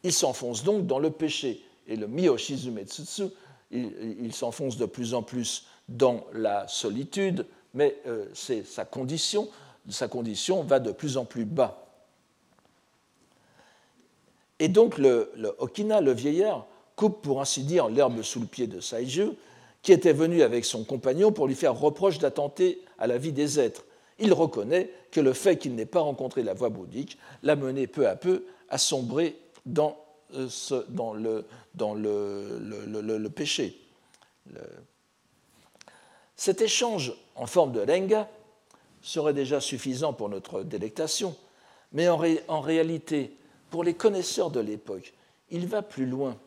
Il 0.03 0.13
s'enfonce 0.13 0.63
donc 0.63 0.87
dans 0.87 0.99
le 0.99 1.11
péché, 1.11 1.61
et 1.87 1.95
le 1.95 2.07
Miyoshizumetsu, 2.07 3.03
il, 3.71 4.17
il 4.21 4.33
s'enfonce 4.33 4.77
de 4.77 4.85
plus 4.85 5.13
en 5.13 5.23
plus 5.23 5.65
dans 5.89 6.25
la 6.33 6.67
solitude, 6.67 7.45
mais 7.73 7.97
euh, 8.07 8.25
c'est 8.33 8.63
sa 8.63 8.85
condition, 8.85 9.49
sa 9.89 10.07
condition 10.07 10.63
va 10.63 10.79
de 10.79 10.91
plus 10.91 11.17
en 11.17 11.25
plus 11.25 11.45
bas. 11.45 11.85
Et 14.59 14.67
donc 14.67 14.97
le, 14.97 15.31
Okina, 15.57 16.01
le 16.01 16.11
vieillard, 16.11 16.67
coupe 16.95 17.21
pour 17.21 17.41
ainsi 17.41 17.63
dire 17.63 17.87
l'herbe 17.87 18.21
sous 18.21 18.41
le 18.41 18.45
pied 18.45 18.67
de 18.67 18.81
Saiju, 18.81 19.31
qui 19.81 19.91
était 19.91 20.13
venu 20.13 20.41
avec 20.41 20.65
son 20.65 20.83
compagnon 20.83 21.31
pour 21.31 21.47
lui 21.47 21.55
faire 21.55 21.75
reproche 21.75 22.19
d'attenter 22.19 22.81
à 22.97 23.07
la 23.07 23.17
vie 23.17 23.31
des 23.31 23.59
êtres. 23.59 23.85
Il 24.19 24.33
reconnaît 24.33 24.89
que 25.11 25.21
le 25.21 25.33
fait 25.33 25.57
qu'il 25.57 25.75
n'ait 25.75 25.85
pas 25.85 26.01
rencontré 26.01 26.43
la 26.43 26.53
voie 26.53 26.69
bouddhique 26.69 27.17
l'a 27.43 27.55
mené 27.55 27.87
peu 27.87 28.07
à 28.07 28.15
peu 28.15 28.45
à 28.69 28.77
sombrer 28.77 29.37
dans, 29.65 29.97
euh, 30.35 30.51
le, 31.79 33.27
péché. 33.29 33.79
Cet 36.35 36.61
échange 36.61 37.13
en 37.35 37.47
forme 37.47 37.71
de 37.71 37.81
lenga 37.81 38.29
serait 39.01 39.33
déjà 39.33 39.61
suffisant 39.61 40.13
pour 40.13 40.29
notre 40.29 40.63
délectation, 40.63 41.35
mais 41.93 42.09
en 42.09 42.61
réalité, 42.61 43.35
pour 43.69 43.83
les 43.83 43.93
connaisseurs 43.93 44.51
de 44.51 44.59
l'époque, 44.59 45.13
il 45.51 45.67
va 45.67 45.81
plus 45.81 46.05
loin. 46.05 46.37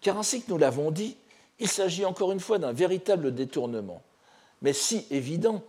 Car 0.00 0.18
ainsi 0.18 0.42
que 0.42 0.50
nous 0.50 0.58
l'avons 0.58 0.90
dit, 0.90 1.16
il 1.64 1.70
s'agit 1.70 2.04
encore 2.04 2.30
une 2.30 2.40
fois 2.40 2.58
d'un 2.58 2.72
véritable 2.72 3.34
détournement, 3.34 4.02
mais 4.60 4.74
si 4.74 5.06
évident, 5.10 5.62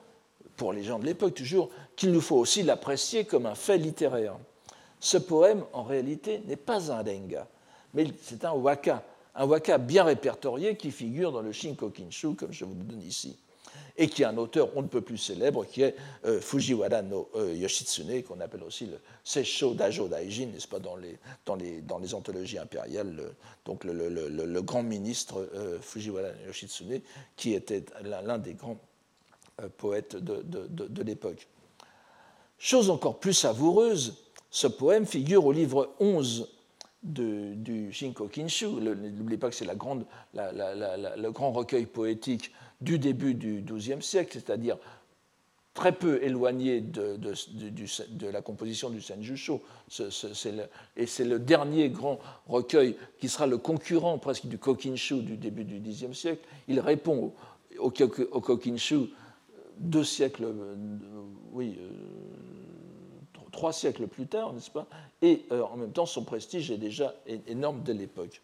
pour 0.58 0.74
les 0.74 0.84
gens 0.84 1.00
de 1.00 1.06
l'époque 1.06 1.34
toujours, 1.34 1.70
qu'il 1.96 2.12
nous 2.12 2.20
faut 2.20 2.36
aussi 2.36 2.64
l'apprécier 2.64 3.24
comme 3.24 3.46
un 3.46 3.56
fait 3.56 3.78
littéraire. 3.78 4.36
Ce 5.00 5.16
poème, 5.16 5.64
en 5.72 5.84
réalité, 5.84 6.42
n'est 6.48 6.58
pas 6.58 6.92
un 6.92 7.02
lenga, 7.02 7.48
mais 7.94 8.08
c'est 8.22 8.44
un 8.44 8.52
waka, 8.52 9.06
un 9.36 9.46
waka 9.46 9.78
bien 9.78 10.04
répertorié 10.04 10.76
qui 10.76 10.92
figure 10.92 11.32
dans 11.32 11.42
le 11.42 11.54
Shinko 11.54 11.90
Kinshu, 11.92 12.36
comme 12.36 12.52
je 12.52 12.66
vous 12.66 12.76
le 12.76 12.84
donne 12.84 13.02
ici 13.02 13.38
et 13.98 14.08
qui 14.08 14.24
est 14.24 14.26
un 14.26 14.38
auteur 14.38 14.70
on 14.76 14.82
ne 14.82 14.88
peut 14.88 15.02
plus 15.02 15.18
célèbre, 15.18 15.66
qui 15.66 15.82
est 15.82 15.96
euh, 16.26 16.42
Fujiwara 16.42 17.02
no 17.02 17.30
euh, 17.36 17.54
Yoshitsune, 17.56 18.24
qu'on 18.24 18.40
appelle 18.40 18.64
aussi 18.64 18.86
le 18.86 19.00
Seisho 19.24 19.74
Dajo 19.74 20.08
Daijin, 20.08 20.48
n'est-ce 20.48 20.68
pas, 20.68 20.80
dans 20.80 20.96
les, 20.96 21.18
dans, 21.46 21.56
les, 21.56 21.82
dans 21.82 22.00
les 22.00 22.14
anthologies 22.14 22.58
impériales, 22.58 23.32
donc 23.66 23.84
le, 23.84 24.10
le, 24.10 24.30
le, 24.30 24.62
grand 24.62 24.84
ministre 24.84 25.48
euh, 25.56 25.80
Fujiwara 25.82 26.30
no 26.30 26.48
Yoshitsune, 26.48 27.02
qui 27.36 27.54
était 27.54 27.86
l'un 28.04 28.38
des 28.38 28.54
grands 28.54 28.78
poètes 29.78 30.16
de, 30.18 30.44
de, 30.44 31.04
l'époque. 31.04 31.48
Chose 32.58 32.90
encore 32.90 33.20
plus 33.20 33.34
savoureuse, 33.34 34.16
ce 34.52 34.68
poème 34.68 35.06
figure 35.06 35.46
au 35.46 35.52
livre 35.52 35.94
11 36.00 36.50
du 37.04 37.94
Shinko 37.94 38.28
Kinshu. 38.28 38.68
N'oubliez 38.68 39.38
pas 39.38 39.50
que 39.50 39.56
c'est 39.56 39.66
la 39.66 39.76
grande, 39.76 40.06
le 40.34 41.30
grand 41.30 41.52
recueil 41.52 41.86
poétique 41.86 42.52
du 42.82 43.00
début 43.00 43.34
du 43.34 43.62
XIIe 43.62 44.02
siècle, 44.02 44.34
c'est-à-dire 44.34 44.78
très 45.74 45.92
peu 45.92 46.24
éloigné 46.24 46.80
de, 46.80 47.18
la 48.32 48.42
composition 48.42 48.90
du 48.90 49.02
Senjusho. 49.02 49.62
et 50.96 51.06
c'est 51.06 51.26
le 51.26 51.38
dernier 51.38 51.90
grand 51.90 52.20
recueil 52.48 52.96
qui 53.20 53.28
sera 53.28 53.46
le 53.46 53.58
concurrent 53.58 54.18
presque 54.18 54.46
du 54.46 54.58
Kokinshu 54.58 55.22
du 55.22 55.38
début 55.38 55.66
du 55.66 55.80
Xe 55.80 56.14
siècle. 56.14 56.48
Il 56.70 56.80
répond 56.80 57.34
au, 57.78 57.92
au, 58.32 58.42
Kokinshu 58.42 59.10
deux 59.78 60.04
siècles, 60.04 60.46
euh, 60.46 60.76
oui, 61.52 61.78
euh, 61.80 61.90
trois 63.52 63.74
siècles 63.74 64.08
plus 64.08 64.28
tard, 64.28 64.54
n'est-ce 64.54 64.72
pas? 64.72 64.88
Et 65.22 65.46
euh, 65.52 65.62
en 65.64 65.78
même 65.78 65.92
temps, 65.92 66.06
son 66.06 66.24
prestige 66.24 66.72
est 66.72 66.78
déjà 66.78 67.14
énorme 67.48 67.82
dès 67.84 67.94
l'époque. 67.94 68.42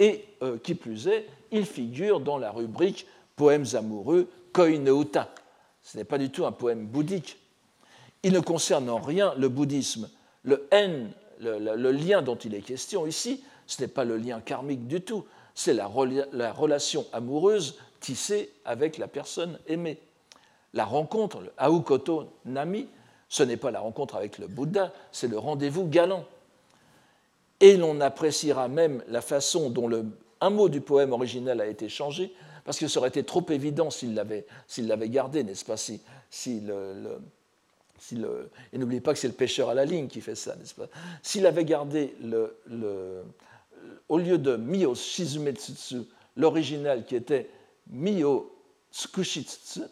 Et 0.00 0.26
qui 0.62 0.76
plus 0.76 1.08
est, 1.08 1.26
il 1.50 1.66
figure 1.66 2.20
dans 2.20 2.38
la 2.38 2.52
rubrique 2.52 3.04
poèmes 3.38 3.64
amoureux, 3.72 4.28
Koineuta. 4.52 5.32
Ce 5.82 5.96
n'est 5.96 6.04
pas 6.04 6.18
du 6.18 6.30
tout 6.30 6.44
un 6.44 6.52
poème 6.52 6.86
bouddhique. 6.86 7.38
Il 8.22 8.32
ne 8.32 8.40
concerne 8.40 8.90
en 8.90 8.98
rien 8.98 9.32
le 9.38 9.48
bouddhisme. 9.48 10.10
Le 10.42 10.66
N, 10.70 11.10
le, 11.40 11.92
lien 11.92 12.20
dont 12.20 12.34
il 12.34 12.54
est 12.54 12.60
question 12.60 13.06
ici, 13.06 13.42
ce 13.66 13.80
n'est 13.80 13.88
pas 13.88 14.04
le 14.04 14.18
lien 14.18 14.40
karmique 14.40 14.86
du 14.86 15.00
tout, 15.00 15.24
c'est 15.54 15.72
la, 15.72 15.90
la, 16.32 16.52
relation 16.52 17.06
amoureuse 17.12 17.78
tissée 18.00 18.52
avec 18.64 18.98
la 18.98 19.08
personne 19.08 19.58
aimée. 19.66 19.98
La 20.74 20.84
rencontre, 20.84 21.40
le 21.40 21.52
Aokoto 21.56 22.32
Nami, 22.44 22.88
ce 23.28 23.42
n'est 23.42 23.56
pas 23.56 23.70
la 23.70 23.80
rencontre 23.80 24.16
avec 24.16 24.38
le 24.38 24.46
Bouddha, 24.46 24.92
c'est 25.12 25.28
le 25.28 25.38
rendez-vous 25.38 25.86
galant. 25.86 26.24
Et 27.60 27.76
l'on 27.76 28.00
appréciera 28.00 28.68
même 28.68 29.02
la 29.08 29.20
façon 29.20 29.70
dont 29.70 29.90
un 30.40 30.50
mot 30.50 30.68
du 30.68 30.80
poème 30.80 31.12
original 31.12 31.60
a 31.60 31.66
été 31.66 31.88
changé 31.88 32.32
parce 32.68 32.78
que 32.78 32.86
ça 32.86 33.00
aurait 33.00 33.08
été 33.08 33.24
trop 33.24 33.46
évident 33.48 33.88
s'il 33.88 34.14
l'avait, 34.14 34.44
gardé, 35.08 35.42
n'est-ce 35.42 35.64
pas 35.64 35.78
si, 35.78 36.02
le, 36.60 37.18
Et 38.74 38.76
n'oubliez 38.76 39.00
pas 39.00 39.14
que 39.14 39.18
c'est 39.18 39.26
le 39.26 39.32
pêcheur 39.32 39.70
à 39.70 39.74
la 39.74 39.86
ligne 39.86 40.06
qui 40.06 40.20
fait 40.20 40.34
ça, 40.34 40.54
n'est-ce 40.54 40.74
pas. 40.74 40.84
S'il 41.22 41.46
avait 41.46 41.64
gardé 41.64 42.14
le, 42.20 43.24
au 44.10 44.18
lieu 44.18 44.36
de 44.36 44.56
Mio 44.56 44.94
Shizumetsutsu, 44.94 46.02
l'original 46.36 47.06
qui 47.06 47.16
était 47.16 47.48
Mio 47.86 48.54
Tsukushitsutsu, 48.92 49.84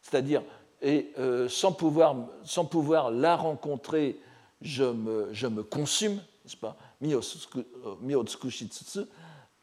c'est-à-dire 0.00 0.44
et 0.82 1.10
euh, 1.18 1.48
sans, 1.48 1.72
pouvoir, 1.72 2.14
sans 2.44 2.64
pouvoir 2.64 3.10
la 3.10 3.34
rencontrer, 3.34 4.20
je 4.62 4.84
me, 4.84 5.30
je 5.32 5.48
me 5.48 5.64
consume, 5.64 6.14
n'est-ce 6.44 6.56
pas 6.56 6.76
Mio, 7.00 7.20
euh, 7.56 7.62
Mio 8.02 8.22
Tsukushitsutsu, 8.22 9.00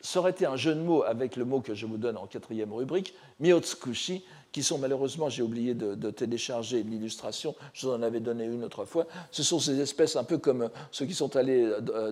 ça 0.02 0.20
aurait 0.20 0.32
été 0.32 0.46
un 0.46 0.56
jeu 0.56 0.74
de 0.76 0.82
mots 0.82 1.04
avec 1.04 1.36
le 1.36 1.46
mot 1.46 1.62
que 1.62 1.74
je 1.74 1.86
vous 1.86 1.98
donne 1.98 2.18
en 2.18 2.26
quatrième 2.28 2.74
rubrique, 2.74 3.14
Miyotsukushi, 3.40 4.24
qui 4.52 4.64
sont 4.64 4.78
malheureusement, 4.78 5.30
j'ai 5.30 5.44
oublié 5.44 5.74
de, 5.74 6.12
télécharger 6.12 6.84
l'illustration, 6.84 7.56
je 7.74 7.88
vous 7.88 7.94
en 7.94 8.02
avais 8.02 8.20
donné 8.20 8.44
une 8.46 8.64
autre 8.64 8.84
fois. 8.86 9.08
Ce 9.32 9.44
sont 9.44 9.60
ces 9.60 9.80
espèces 9.80 10.16
un 10.18 10.26
peu 10.26 10.38
comme 10.38 10.70
ceux 10.92 11.06
qui 11.06 11.14
sont 11.14 11.36
allés 11.38 11.64
euh, 11.64 12.12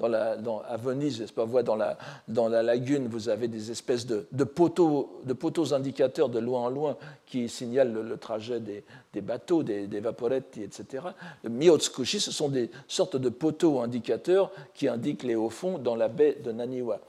à 0.00 0.76
Venise, 0.76 1.20
n'est-ce 1.20 1.32
pas, 1.32 1.46
dans 1.62 1.76
la, 1.76 1.96
dans 2.28 2.48
la 2.48 2.62
lagune, 2.62 3.08
vous 3.08 3.28
avez 3.30 3.48
des 3.48 3.70
espèces 3.70 4.06
de, 4.06 4.44
poteaux, 4.44 5.22
de 5.24 5.32
poteaux 5.32 5.72
indicateurs 5.72 6.28
de 6.28 6.38
loin 6.38 6.60
en 6.60 6.68
loin 6.68 6.96
qui 7.24 7.48
signalent 7.48 7.92
le, 7.92 8.16
trajet 8.18 8.60
des, 8.60 8.84
bateaux, 9.22 9.62
des, 9.62 9.86
des, 9.86 10.00
vaporetti, 10.00 10.62
etc. 10.62 11.04
Le 11.42 11.48
Miyotsukushi, 11.48 12.20
ce 12.20 12.32
sont 12.32 12.50
des 12.50 12.70
sortes 12.86 13.16
de 13.16 13.30
poteaux 13.30 13.80
indicateurs 13.80 14.50
qui 14.74 14.88
indiquent 14.88 15.22
les 15.22 15.36
hauts 15.36 15.48
fonds 15.48 15.78
dans 15.78 15.96
la 15.96 16.08
baie 16.08 16.36
de 16.44 16.52
Naniwa. 16.52 17.00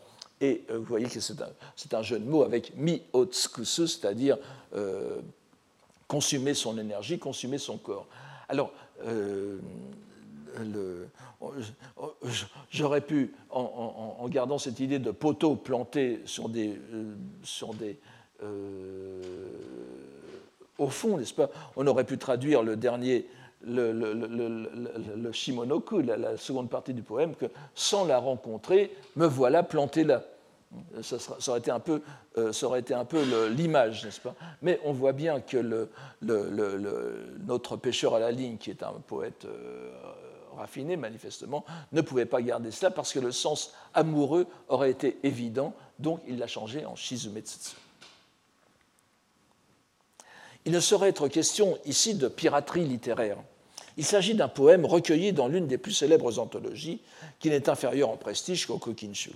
Et 0.43 0.65
euh, 0.69 0.77
vous 0.77 0.83
voyez 0.83 1.07
que 1.07 1.21
c'est 1.21 1.93
un, 1.93 2.01
jeu 2.01 2.19
de 2.19 2.43
avec 2.43 2.75
mi-otsukusu, 2.75 3.87
c'est-à-dire 3.87 4.37
euh, 4.75 5.21
consumer 6.05 6.53
son 6.53 6.77
énergie, 6.77 7.17
consumer 7.17 7.57
son 7.57 7.77
corps. 7.77 8.07
Alors, 8.49 8.73
euh, 9.05 9.57
j'aurais 12.69 12.99
pu, 12.99 13.33
en, 13.51 14.27
gardant 14.27 14.57
cette 14.57 14.81
idée 14.81 14.99
de 14.99 15.11
poteau 15.11 15.55
planté 15.55 16.19
sur 16.25 16.49
des, 16.49 16.77
sur 17.41 17.73
des 17.73 17.97
au 20.77 20.89
fond, 20.89 21.17
n'est-ce 21.17 21.33
pas 21.33 21.49
On 21.77 21.87
aurait 21.87 22.03
pu 22.03 22.17
traduire 22.17 22.63
le 22.63 22.75
dernier, 22.75 23.27
le, 23.65 25.31
Shimonoku, 25.31 26.01
la, 26.01 26.35
seconde 26.35 26.69
partie 26.69 26.93
du 26.93 27.01
poème, 27.01 27.33
que 27.33 27.45
sans 27.75 28.03
la 28.03 28.19
rencontrer, 28.19 28.93
me 29.15 29.25
voilà 29.25 29.63
planté 29.63 30.03
là. 30.03 30.23
Ça, 31.01 31.17
aurait 31.47 31.59
été 31.59 31.71
un 31.71 31.79
peu, 31.79 32.01
euh, 32.37 32.51
ça 32.51 32.67
aurait 32.67 32.79
été 32.79 32.93
un 32.93 33.05
peu 33.05 33.21
l'image, 33.49 34.05
n'est-ce 34.05 34.21
pas? 34.21 34.35
Mais 34.61 34.79
on 34.83 34.93
voit 34.93 35.11
bien 35.11 35.39
que 35.39 35.87
notre 36.21 37.77
pêcheur 37.77 38.15
à 38.15 38.19
la 38.19 38.31
ligne, 38.31 38.57
qui 38.57 38.69
est 38.69 38.83
un 38.83 38.93
poète 39.07 39.45
euh, 39.45 39.91
raffiné 40.55 40.95
manifestement, 40.97 41.65
ne 41.91 42.01
pouvait 42.01 42.25
pas 42.25 42.41
garder 42.41 42.71
cela 42.71 42.91
parce 42.91 43.13
que 43.13 43.19
le 43.19 43.31
sens 43.31 43.73
amoureux 43.93 44.47
aurait 44.69 44.91
été 44.91 45.17
évident, 45.23 45.73
donc 45.99 46.21
il 46.27 46.37
l'a 46.37 46.47
changé 46.47 46.85
en 46.85 46.95
Shizumetsutsu. 46.95 47.75
Il 50.65 50.71
ne 50.71 50.79
saurait 50.79 51.09
être 51.09 51.27
question 51.27 51.77
ici 51.85 52.15
de 52.15 52.27
piraterie 52.27 52.85
littéraire. 52.85 53.37
Il 53.97 54.05
s'agit 54.05 54.33
d'un 54.33 54.47
poème 54.47 54.85
recueilli 54.85 55.33
dans 55.33 55.47
l'une 55.47 55.67
des 55.67 55.77
plus 55.77 55.91
célèbres 55.91 56.39
anthologies, 56.39 57.01
qui 57.39 57.49
n'est 57.49 57.69
inférieure 57.69 58.09
en 58.09 58.17
prestige 58.17 58.65
qu'au 58.65 58.77
Kokinshu. 58.77 59.31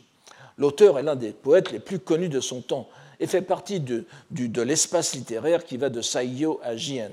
L'auteur 0.58 0.98
est 0.98 1.04
l'un 1.04 1.16
des 1.16 1.32
poètes 1.32 1.72
les 1.72 1.80
plus 1.80 2.00
connus 2.00 2.30
de 2.30 2.40
son 2.40 2.62
temps 2.62 2.90
et 3.20 3.28
fait 3.28 3.42
partie 3.42 3.80
de, 3.80 4.06
l'espace 4.62 5.16
littéraire 5.16 5.66
qui 5.66 5.78
va 5.78 5.90
de 5.90 6.02
Saigyo 6.02 6.60
à 6.64 6.76
Jien. 6.76 7.12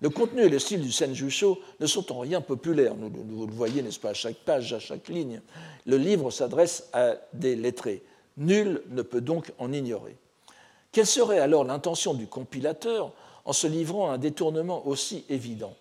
Le 0.00 0.10
contenu 0.10 0.42
et 0.42 0.48
le 0.48 0.58
style 0.58 0.82
du 0.82 0.92
Senjusho 0.92 1.58
ne 1.80 1.86
sont 1.86 2.12
en 2.12 2.18
rien 2.18 2.40
populaires, 2.40 2.94
vous 2.94 3.46
le 3.46 3.52
voyez, 3.52 3.80
n'est-ce 3.82 4.00
pas, 4.00 4.10
à 4.10 4.14
chaque 4.14 4.36
page, 4.36 4.72
à 4.72 4.78
chaque 4.78 5.08
ligne. 5.08 5.40
Le 5.86 5.96
livre 5.96 6.30
s'adresse 6.30 6.88
à 6.92 7.14
des 7.32 7.56
lettrés. 7.56 8.02
Nul 8.36 8.82
ne 8.90 9.02
peut 9.02 9.20
donc 9.20 9.52
en 9.58 9.72
ignorer. 9.72 10.16
Quelle 10.92 11.06
serait 11.06 11.38
alors 11.38 11.64
l'intention 11.64 12.14
du 12.14 12.26
compilateur 12.26 13.12
en 13.44 13.52
se 13.52 13.66
livrant 13.66 14.10
à 14.10 14.14
un 14.14 14.18
détournement 14.18 14.86
aussi 14.86 15.24
évident? 15.28 15.74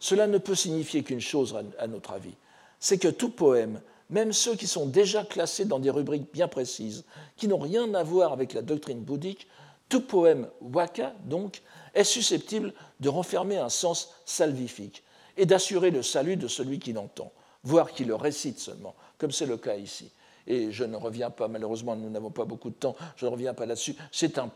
Cela 0.00 0.26
ne 0.26 0.38
peut 0.38 0.54
signifier 0.54 1.02
qu'une 1.02 1.20
chose, 1.20 1.56
à 1.78 1.86
notre 1.86 2.12
avis, 2.12 2.34
c'est 2.80 2.98
que 2.98 3.08
tout 3.08 3.30
poème, 3.30 3.80
même 4.10 4.32
ceux 4.32 4.56
qui 4.56 4.66
sont 4.66 4.86
déjà 4.86 5.24
classés 5.24 5.64
dans 5.64 5.78
des 5.78 5.90
rubriques 5.90 6.32
bien 6.32 6.48
précises, 6.48 7.04
qui 7.36 7.48
n'ont 7.48 7.58
rien 7.58 7.92
à 7.94 8.02
voir 8.02 8.32
avec 8.32 8.54
la 8.54 8.62
doctrine 8.62 9.00
bouddhique, 9.00 9.46
tout 9.88 10.00
poème 10.00 10.48
waka, 10.60 11.14
donc, 11.24 11.62
est 11.94 12.04
susceptible 12.04 12.72
de 13.00 13.08
renfermer 13.08 13.58
un 13.58 13.68
sens 13.68 14.14
salvifique 14.24 15.02
et 15.36 15.46
d'assurer 15.46 15.90
le 15.90 16.02
salut 16.02 16.36
de 16.36 16.48
celui 16.48 16.78
qui 16.78 16.92
l'entend, 16.92 17.32
voire 17.62 17.92
qui 17.92 18.04
le 18.04 18.14
récite 18.14 18.58
seulement, 18.58 18.94
comme 19.18 19.30
c'est 19.30 19.46
le 19.46 19.56
cas 19.56 19.76
ici. 19.76 20.10
Et 20.46 20.72
je 20.72 20.84
ne 20.84 20.96
reviens 20.96 21.30
pas, 21.30 21.46
malheureusement, 21.46 21.94
nous 21.94 22.08
n'avons 22.08 22.30
pas 22.30 22.44
beaucoup 22.44 22.70
de 22.70 22.74
temps, 22.74 22.96
je 23.16 23.26
ne 23.26 23.30
reviens 23.30 23.54
pas 23.54 23.66
là-dessus, 23.66 23.94
c'est 24.10 24.38
un, 24.38 24.50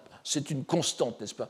une 0.50 0.64
constante, 0.64 1.20
n'est-ce 1.20 1.34
pas? 1.34 1.48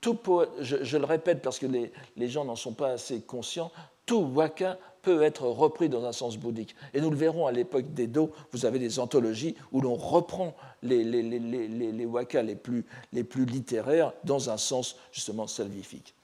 Tout 0.00 0.18
je, 0.60 0.96
le 0.96 1.04
répète 1.04 1.42
parce 1.42 1.58
que 1.58 1.66
les, 1.66 1.92
les 2.16 2.28
gens 2.28 2.44
n'en 2.44 2.56
sont 2.56 2.74
pas 2.74 2.90
assez 2.90 3.20
conscients, 3.20 3.72
tout 4.06 4.20
waka 4.20 4.78
peut 5.02 5.22
être 5.22 5.44
repris 5.46 5.88
dans 5.88 6.04
un 6.04 6.12
sens 6.12 6.36
bouddhique. 6.36 6.74
Et 6.94 7.00
nous 7.00 7.10
le 7.10 7.16
verrons 7.16 7.46
à 7.46 7.52
l'époque 7.52 7.92
d'Edo, 7.94 8.32
vous 8.52 8.66
avez 8.66 8.78
des 8.78 8.98
anthologies 8.98 9.54
où 9.72 9.80
l'on 9.80 9.94
reprend 9.94 10.54
les, 10.82 11.04
les, 11.04 11.22
les, 11.22 11.38
les, 11.38 12.06
wakas 12.06 12.42
les 12.42 12.56
plus, 12.56 12.84
les 13.12 13.24
plus 13.24 13.44
littéraires 13.44 14.12
dans 14.24 14.50
un 14.50 14.56
sens 14.56 14.96
justement 15.12 15.46
salvifique. 15.46 16.14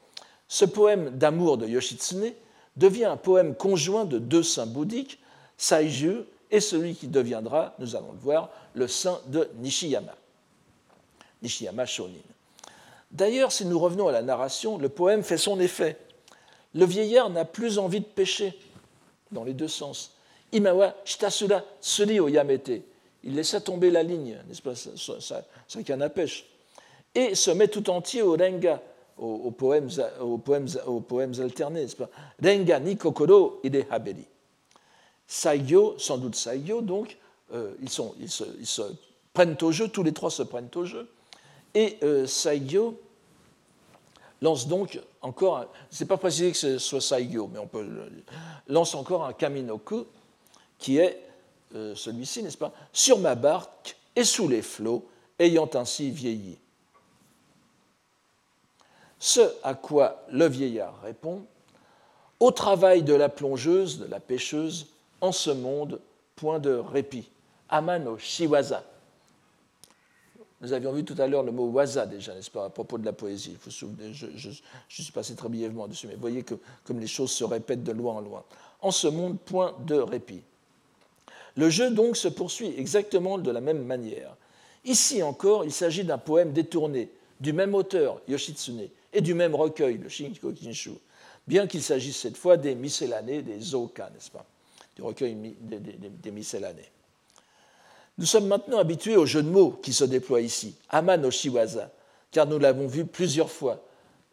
Ce 0.48 0.64
poème 0.64 1.10
d'amour 1.10 1.58
de 1.58 1.66
Yoshitsune 1.66 2.32
devient 2.76 3.06
un 3.06 3.16
poème 3.16 3.54
conjoint 3.54 4.04
de 4.04 4.18
deux 4.18 4.42
saints 4.42 4.66
bouddhiques, 4.66 5.18
Saiju 5.56 6.24
et 6.50 6.60
celui 6.60 6.94
qui 6.94 7.08
deviendra, 7.08 7.74
nous 7.78 7.96
allons 7.96 8.12
le 8.12 8.18
voir, 8.18 8.50
le 8.74 8.88
saint 8.88 9.20
de 9.26 9.48
Nishiyama, 9.58 10.14
Nishiyama 11.42 11.86
Shonin. 11.86 12.14
D'ailleurs, 13.10 13.52
si 13.52 13.64
nous 13.64 13.78
revenons 13.78 14.08
à 14.08 14.12
la 14.12 14.22
narration, 14.22 14.76
le 14.76 14.88
poème 14.88 15.22
fait 15.22 15.38
son 15.38 15.60
effet. 15.60 15.96
Le 16.74 16.84
vieillard 16.84 17.30
n'a 17.30 17.44
plus 17.44 17.78
envie 17.78 18.00
de 18.00 18.06
pêcher, 18.06 18.58
dans 19.30 19.44
les 19.44 19.54
deux 19.54 19.68
sens. 19.68 20.12
Imawa 20.52 20.94
suri 21.80 22.20
o 22.20 22.28
yamete. 22.28 22.82
Il 23.24 23.34
laissa 23.34 23.60
tomber 23.60 23.90
la 23.90 24.02
ligne, 24.02 24.38
n'est-ce 24.46 24.60
pas, 24.60 24.74
sa, 24.74 25.82
canne 25.82 26.02
à 26.02 26.10
pêche, 26.10 26.44
et 27.14 27.34
se 27.34 27.50
met 27.50 27.68
tout 27.68 27.88
entier 27.88 28.20
au 28.20 28.36
renga, 28.36 28.82
aux 29.16 29.50
poèmes 29.50 29.88
alternés, 31.40 31.82
n'est-ce 31.82 31.96
pas 31.96 32.10
Renga 32.42 32.80
ni 32.80 32.96
kokoro 32.98 33.60
ide 33.64 33.86
haberi. 33.90 34.26
Saigyo, 35.26 35.94
sans 35.98 36.18
doute 36.18 36.36
Saigyo, 36.36 36.82
donc, 36.82 37.16
euh, 37.54 37.72
ils, 37.80 37.88
se, 37.88 38.82
prennent 39.32 39.56
au 39.62 39.72
jeu, 39.72 39.88
tous 39.88 40.02
les 40.02 40.12
trois 40.12 40.30
se 40.30 40.42
prennent 40.42 40.70
au 40.74 40.84
jeu, 40.84 41.08
et 41.74 41.96
euh, 42.02 42.26
Saigyo 42.26 43.00
lance 44.44 44.68
donc 44.68 45.00
encore, 45.22 45.66
c'est 45.90 46.04
pas 46.04 46.18
précisé 46.18 46.52
que 46.52 46.56
ce 46.56 46.78
soit 46.78 47.00
Saigyo, 47.00 47.48
mais 47.50 47.58
on 47.58 47.66
peut 47.66 47.86
lance 48.68 48.94
encore 48.94 49.24
un 49.24 49.32
Kaminoku 49.32 50.06
qui 50.78 50.98
est 50.98 51.20
euh, 51.74 51.94
celui-ci, 51.94 52.42
n'est-ce 52.42 52.58
pas 52.58 52.72
Sur 52.92 53.18
ma 53.18 53.34
barque 53.34 53.96
et 54.14 54.22
sous 54.22 54.46
les 54.46 54.62
flots, 54.62 55.08
ayant 55.38 55.68
ainsi 55.74 56.10
vieilli. 56.10 56.58
Ce 59.18 59.40
à 59.62 59.74
quoi 59.74 60.22
le 60.30 60.46
vieillard 60.46 61.00
répond 61.02 61.46
Au 62.38 62.50
travail 62.50 63.02
de 63.02 63.14
la 63.14 63.30
plongeuse, 63.30 63.98
de 63.98 64.04
la 64.04 64.20
pêcheuse, 64.20 64.88
en 65.22 65.32
ce 65.32 65.50
monde, 65.50 66.00
point 66.36 66.58
de 66.58 66.74
répit. 66.74 67.30
Amano 67.70 68.18
Shiwaza. 68.18 68.84
Nous 70.64 70.72
avions 70.72 70.92
vu 70.92 71.04
tout 71.04 71.14
à 71.18 71.26
l'heure 71.26 71.42
le 71.42 71.52
mot 71.52 71.66
waza 71.66 72.06
déjà, 72.06 72.34
n'est-ce 72.34 72.50
pas, 72.50 72.64
à 72.64 72.70
propos 72.70 72.96
de 72.96 73.04
la 73.04 73.12
poésie. 73.12 73.52
Vous 73.52 73.66
vous 73.66 73.70
souvenez, 73.70 74.14
je, 74.14 74.48
suis 74.88 75.12
passé 75.12 75.34
très 75.34 75.50
brièvement 75.50 75.86
dessus, 75.86 76.06
mais 76.06 76.14
voyez 76.16 76.42
que 76.42 76.54
comme 76.84 76.98
les 76.98 77.06
choses 77.06 77.32
se 77.32 77.44
répètent 77.44 77.84
de 77.84 77.92
loin 77.92 78.14
en 78.14 78.20
loin. 78.22 78.44
En 78.80 78.90
ce 78.90 79.06
monde, 79.06 79.38
point 79.38 79.76
de 79.86 79.96
répit. 79.96 80.42
Le 81.56 81.68
jeu 81.68 81.90
donc 81.90 82.16
se 82.16 82.28
poursuit 82.28 82.72
exactement 82.78 83.36
de 83.36 83.50
la 83.50 83.60
même 83.60 83.84
manière. 83.84 84.34
Ici 84.86 85.22
encore, 85.22 85.66
il 85.66 85.72
s'agit 85.72 86.02
d'un 86.02 86.18
poème 86.18 86.52
détourné 86.52 87.10
du 87.40 87.52
même 87.52 87.74
auteur, 87.74 88.22
Yoshitsune, 88.26 88.88
et 89.12 89.20
du 89.20 89.34
même 89.34 89.54
recueil, 89.54 89.98
le 89.98 90.08
Shinko 90.08 90.52
Kinshu, 90.52 90.92
bien 91.46 91.66
qu'il 91.66 91.82
s'agisse 91.82 92.16
cette 92.16 92.38
fois 92.38 92.56
des 92.56 92.74
miscellanées, 92.74 93.42
des 93.42 93.60
zoka, 93.60 94.08
n'est-ce 94.14 94.30
pas 94.30 94.46
du 94.96 95.02
recueil 95.02 95.34
des, 95.34 95.78
des, 95.78 96.30
miscellanées. 96.30 96.88
Nous 98.18 98.26
sommes 98.26 98.46
maintenant 98.46 98.78
habitués 98.78 99.16
au 99.16 99.26
jeu 99.26 99.42
de 99.42 99.48
mots 99.48 99.70
qui 99.82 99.92
se 99.92 100.04
déploie 100.04 100.40
ici, 100.40 100.76
Aman 100.90 101.24
Oshiwaza, 101.24 101.90
car 102.30 102.46
nous 102.46 102.58
l'avons 102.58 102.86
vu 102.86 103.04
plusieurs 103.04 103.50
fois, 103.50 103.84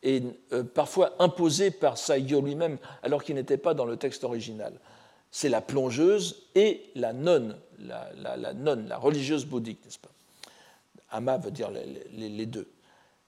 et 0.03 0.23
euh, 0.53 0.63
parfois 0.63 1.15
imposé 1.19 1.71
par 1.71 1.97
Saigyo 1.97 2.41
lui-même, 2.41 2.77
alors 3.03 3.23
qu'il 3.23 3.35
n'était 3.35 3.57
pas 3.57 3.73
dans 3.73 3.85
le 3.85 3.97
texte 3.97 4.23
original. 4.23 4.73
C'est 5.31 5.49
la 5.49 5.61
plongeuse 5.61 6.43
et 6.55 6.83
la 6.95 7.13
nonne, 7.13 7.55
la, 7.79 8.53
nonne, 8.53 8.87
la 8.87 8.97
religieuse 8.97 9.45
bouddhique, 9.45 9.83
n'est-ce 9.85 9.99
pas? 9.99 10.11
Ama 11.09 11.37
veut 11.37 11.51
dire 11.51 11.69
les 11.71 12.45
deux. 12.45 12.67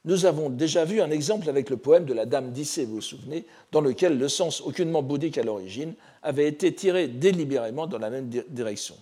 Nous 0.06 0.26
avons 0.26 0.49
déjà 0.49 0.84
vu 0.84 0.99
un 0.99 1.12
exemple 1.12 1.47
avec 1.47 1.70
le 1.70 1.78
poème 1.78 2.04
de 2.04 2.14
la 2.14 2.26
Dame 2.26 2.51
d'Issée, 2.51 2.84
vous 2.84 2.95
vous 2.95 3.01
souvenez, 3.01 3.45
dans 3.72 3.80
lequel 3.80 4.18
le 4.18 4.28
sens 4.28 4.60
aucunement 4.60 5.01
bouddhique 5.01 5.38
à 5.38 5.43
l'origine 5.43 5.93
avait 6.22 6.47
été 6.47 6.76
tiré 6.76 7.08
délibérément 7.08 7.88
dans 7.88 7.99
la 7.99 8.10
même 8.10 8.28
direction. 8.28 8.95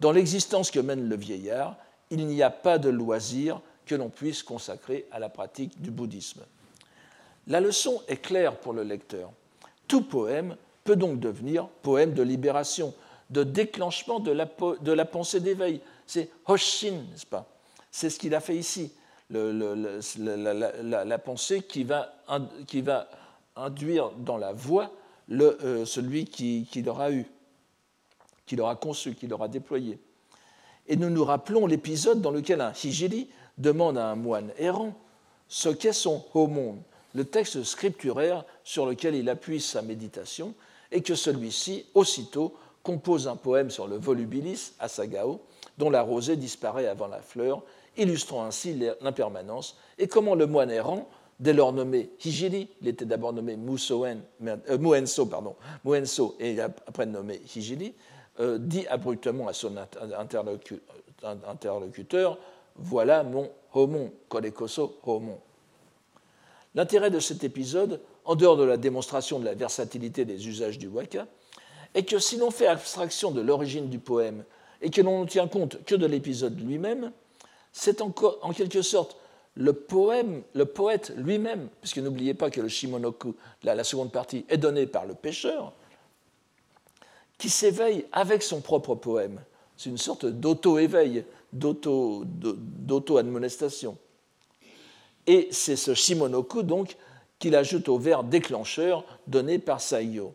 Dans 0.00 0.12
l'existence 0.12 0.70
que 0.70 0.80
mène 0.80 1.08
le 1.08 1.16
vieillard, 1.16 1.76
il 2.10 2.26
n'y 2.26 2.42
a 2.42 2.50
pas 2.50 2.78
de 2.78 2.88
loisir 2.88 3.60
que 3.86 3.94
l'on 3.94 4.08
puisse 4.08 4.42
consacrer 4.42 5.06
à 5.12 5.18
la 5.18 5.28
pratique 5.28 5.80
du 5.80 5.90
bouddhisme. 5.90 6.42
La 7.46 7.60
leçon 7.60 8.02
est 8.08 8.16
claire 8.16 8.56
pour 8.56 8.72
le 8.72 8.82
lecteur. 8.82 9.30
Tout 9.88 10.02
poème 10.02 10.56
peut 10.84 10.96
donc 10.96 11.20
devenir 11.20 11.68
poème 11.82 12.14
de 12.14 12.22
libération, 12.22 12.94
de 13.28 13.44
déclenchement 13.44 14.20
de 14.20 14.32
la, 14.32 15.04
pensée 15.04 15.40
d'éveil. 15.40 15.80
C'est 16.06 16.30
Hoshin, 16.46 17.02
n'est-ce 17.10 17.26
pas? 17.26 17.46
C'est 17.90 18.08
ce 18.10 18.18
qu'il 18.18 18.34
a 18.34 18.40
fait 18.40 18.56
ici 18.56 18.92
la, 19.30 21.18
pensée 21.18 21.62
qui 21.62 21.84
va, 21.84 22.14
induire 23.56 24.10
dans 24.10 24.38
la 24.38 24.52
voix 24.52 24.92
le, 25.28 25.58
euh, 25.62 25.84
celui 25.84 26.24
qui, 26.24 26.66
qui 26.70 26.82
l'aura 26.82 27.12
eu, 27.12 27.26
qui 28.50 28.56
l'aura 28.56 28.74
conçu, 28.74 29.14
qui 29.14 29.28
l'aura 29.28 29.46
déployé. 29.46 30.00
Et 30.88 30.96
nous 30.96 31.08
nous 31.08 31.24
rappelons 31.24 31.68
l'épisode 31.68 32.20
dans 32.20 32.32
lequel 32.32 32.60
un 32.60 32.72
hijiri 32.72 33.28
demande 33.58 33.96
à 33.96 34.08
un 34.08 34.16
moine 34.16 34.50
errant 34.58 34.92
ce 35.46 35.68
qu'est 35.68 35.92
son 35.92 36.24
homon, 36.34 36.78
le 37.14 37.24
texte 37.24 37.62
scripturaire 37.62 38.44
sur 38.64 38.86
lequel 38.86 39.14
il 39.14 39.28
appuie 39.28 39.60
sa 39.60 39.82
méditation, 39.82 40.52
et 40.90 41.00
que 41.00 41.14
celui-ci, 41.14 41.86
aussitôt, 41.94 42.56
compose 42.82 43.28
un 43.28 43.36
poème 43.36 43.70
sur 43.70 43.86
le 43.86 43.96
volubilis, 43.98 44.72
Asagao, 44.80 45.42
dont 45.78 45.90
la 45.90 46.02
rosée 46.02 46.34
disparaît 46.34 46.88
avant 46.88 47.06
la 47.06 47.22
fleur 47.22 47.62
illustrant 47.96 48.44
ainsi 48.44 48.76
l'impermanence 49.00 49.76
et 49.96 50.08
comment 50.08 50.34
le 50.34 50.48
moine 50.48 50.72
errant, 50.72 51.08
dès 51.38 51.52
lors 51.52 51.72
nommé 51.72 52.10
Hijiri, 52.24 52.68
il 52.82 52.88
était 52.88 53.04
d'abord 53.04 53.32
nommé 53.32 53.56
euh, 53.56 54.78
Muenso, 54.78 55.26
pardon, 55.26 55.54
Muenso 55.84 56.34
et 56.40 56.60
après 56.60 57.06
nommé 57.06 57.40
Hijiri, 57.54 57.94
euh, 58.40 58.58
dit 58.58 58.86
abruptement 58.88 59.48
à 59.48 59.52
son 59.52 59.74
interlocuteur 61.22 62.38
Voilà 62.76 63.22
mon 63.22 63.50
homon, 63.74 64.12
korekoso 64.28 64.98
homon. 65.04 65.38
L'intérêt 66.74 67.10
de 67.10 67.20
cet 67.20 67.44
épisode, 67.44 68.00
en 68.24 68.36
dehors 68.36 68.56
de 68.56 68.64
la 68.64 68.76
démonstration 68.76 69.38
de 69.40 69.44
la 69.44 69.54
versatilité 69.54 70.24
des 70.24 70.48
usages 70.48 70.78
du 70.78 70.86
waka, 70.86 71.26
est 71.94 72.04
que 72.04 72.18
si 72.18 72.36
l'on 72.36 72.50
fait 72.50 72.66
abstraction 72.66 73.30
de 73.30 73.40
l'origine 73.40 73.88
du 73.88 73.98
poème 73.98 74.44
et 74.80 74.90
que 74.90 75.00
l'on 75.00 75.22
ne 75.22 75.28
tient 75.28 75.48
compte 75.48 75.84
que 75.84 75.94
de 75.94 76.06
l'épisode 76.06 76.58
lui-même, 76.60 77.12
c'est 77.72 78.00
en 78.00 78.10
quelque 78.52 78.82
sorte 78.82 79.16
le, 79.54 79.72
poème, 79.72 80.42
le 80.54 80.64
poète 80.64 81.12
lui-même, 81.16 81.68
puisque 81.80 81.98
n'oubliez 81.98 82.34
pas 82.34 82.50
que 82.50 82.60
le 82.60 82.68
Shimonoku, 82.68 83.34
la, 83.62 83.84
seconde 83.84 84.12
partie, 84.12 84.44
est 84.48 84.56
donné 84.56 84.86
par 84.86 85.06
le 85.06 85.14
pêcheur, 85.14 85.72
qui 87.40 87.50
s'éveille 87.50 88.04
avec 88.12 88.44
son 88.44 88.60
propre 88.60 88.94
poème. 88.94 89.40
C'est 89.76 89.90
une 89.90 89.98
sorte 89.98 90.26
d'auto-éveil, 90.26 91.24
d'auto-admonestation. 91.52 93.98
Et 95.26 95.48
c'est 95.50 95.74
ce 95.76 95.94
Shimonoku, 95.94 96.62
donc, 96.62 96.96
qu'il 97.38 97.56
ajoute 97.56 97.88
au 97.88 97.98
vers 97.98 98.22
déclencheur 98.22 99.04
donné 99.26 99.58
par 99.58 99.80
Saiyo. 99.80 100.34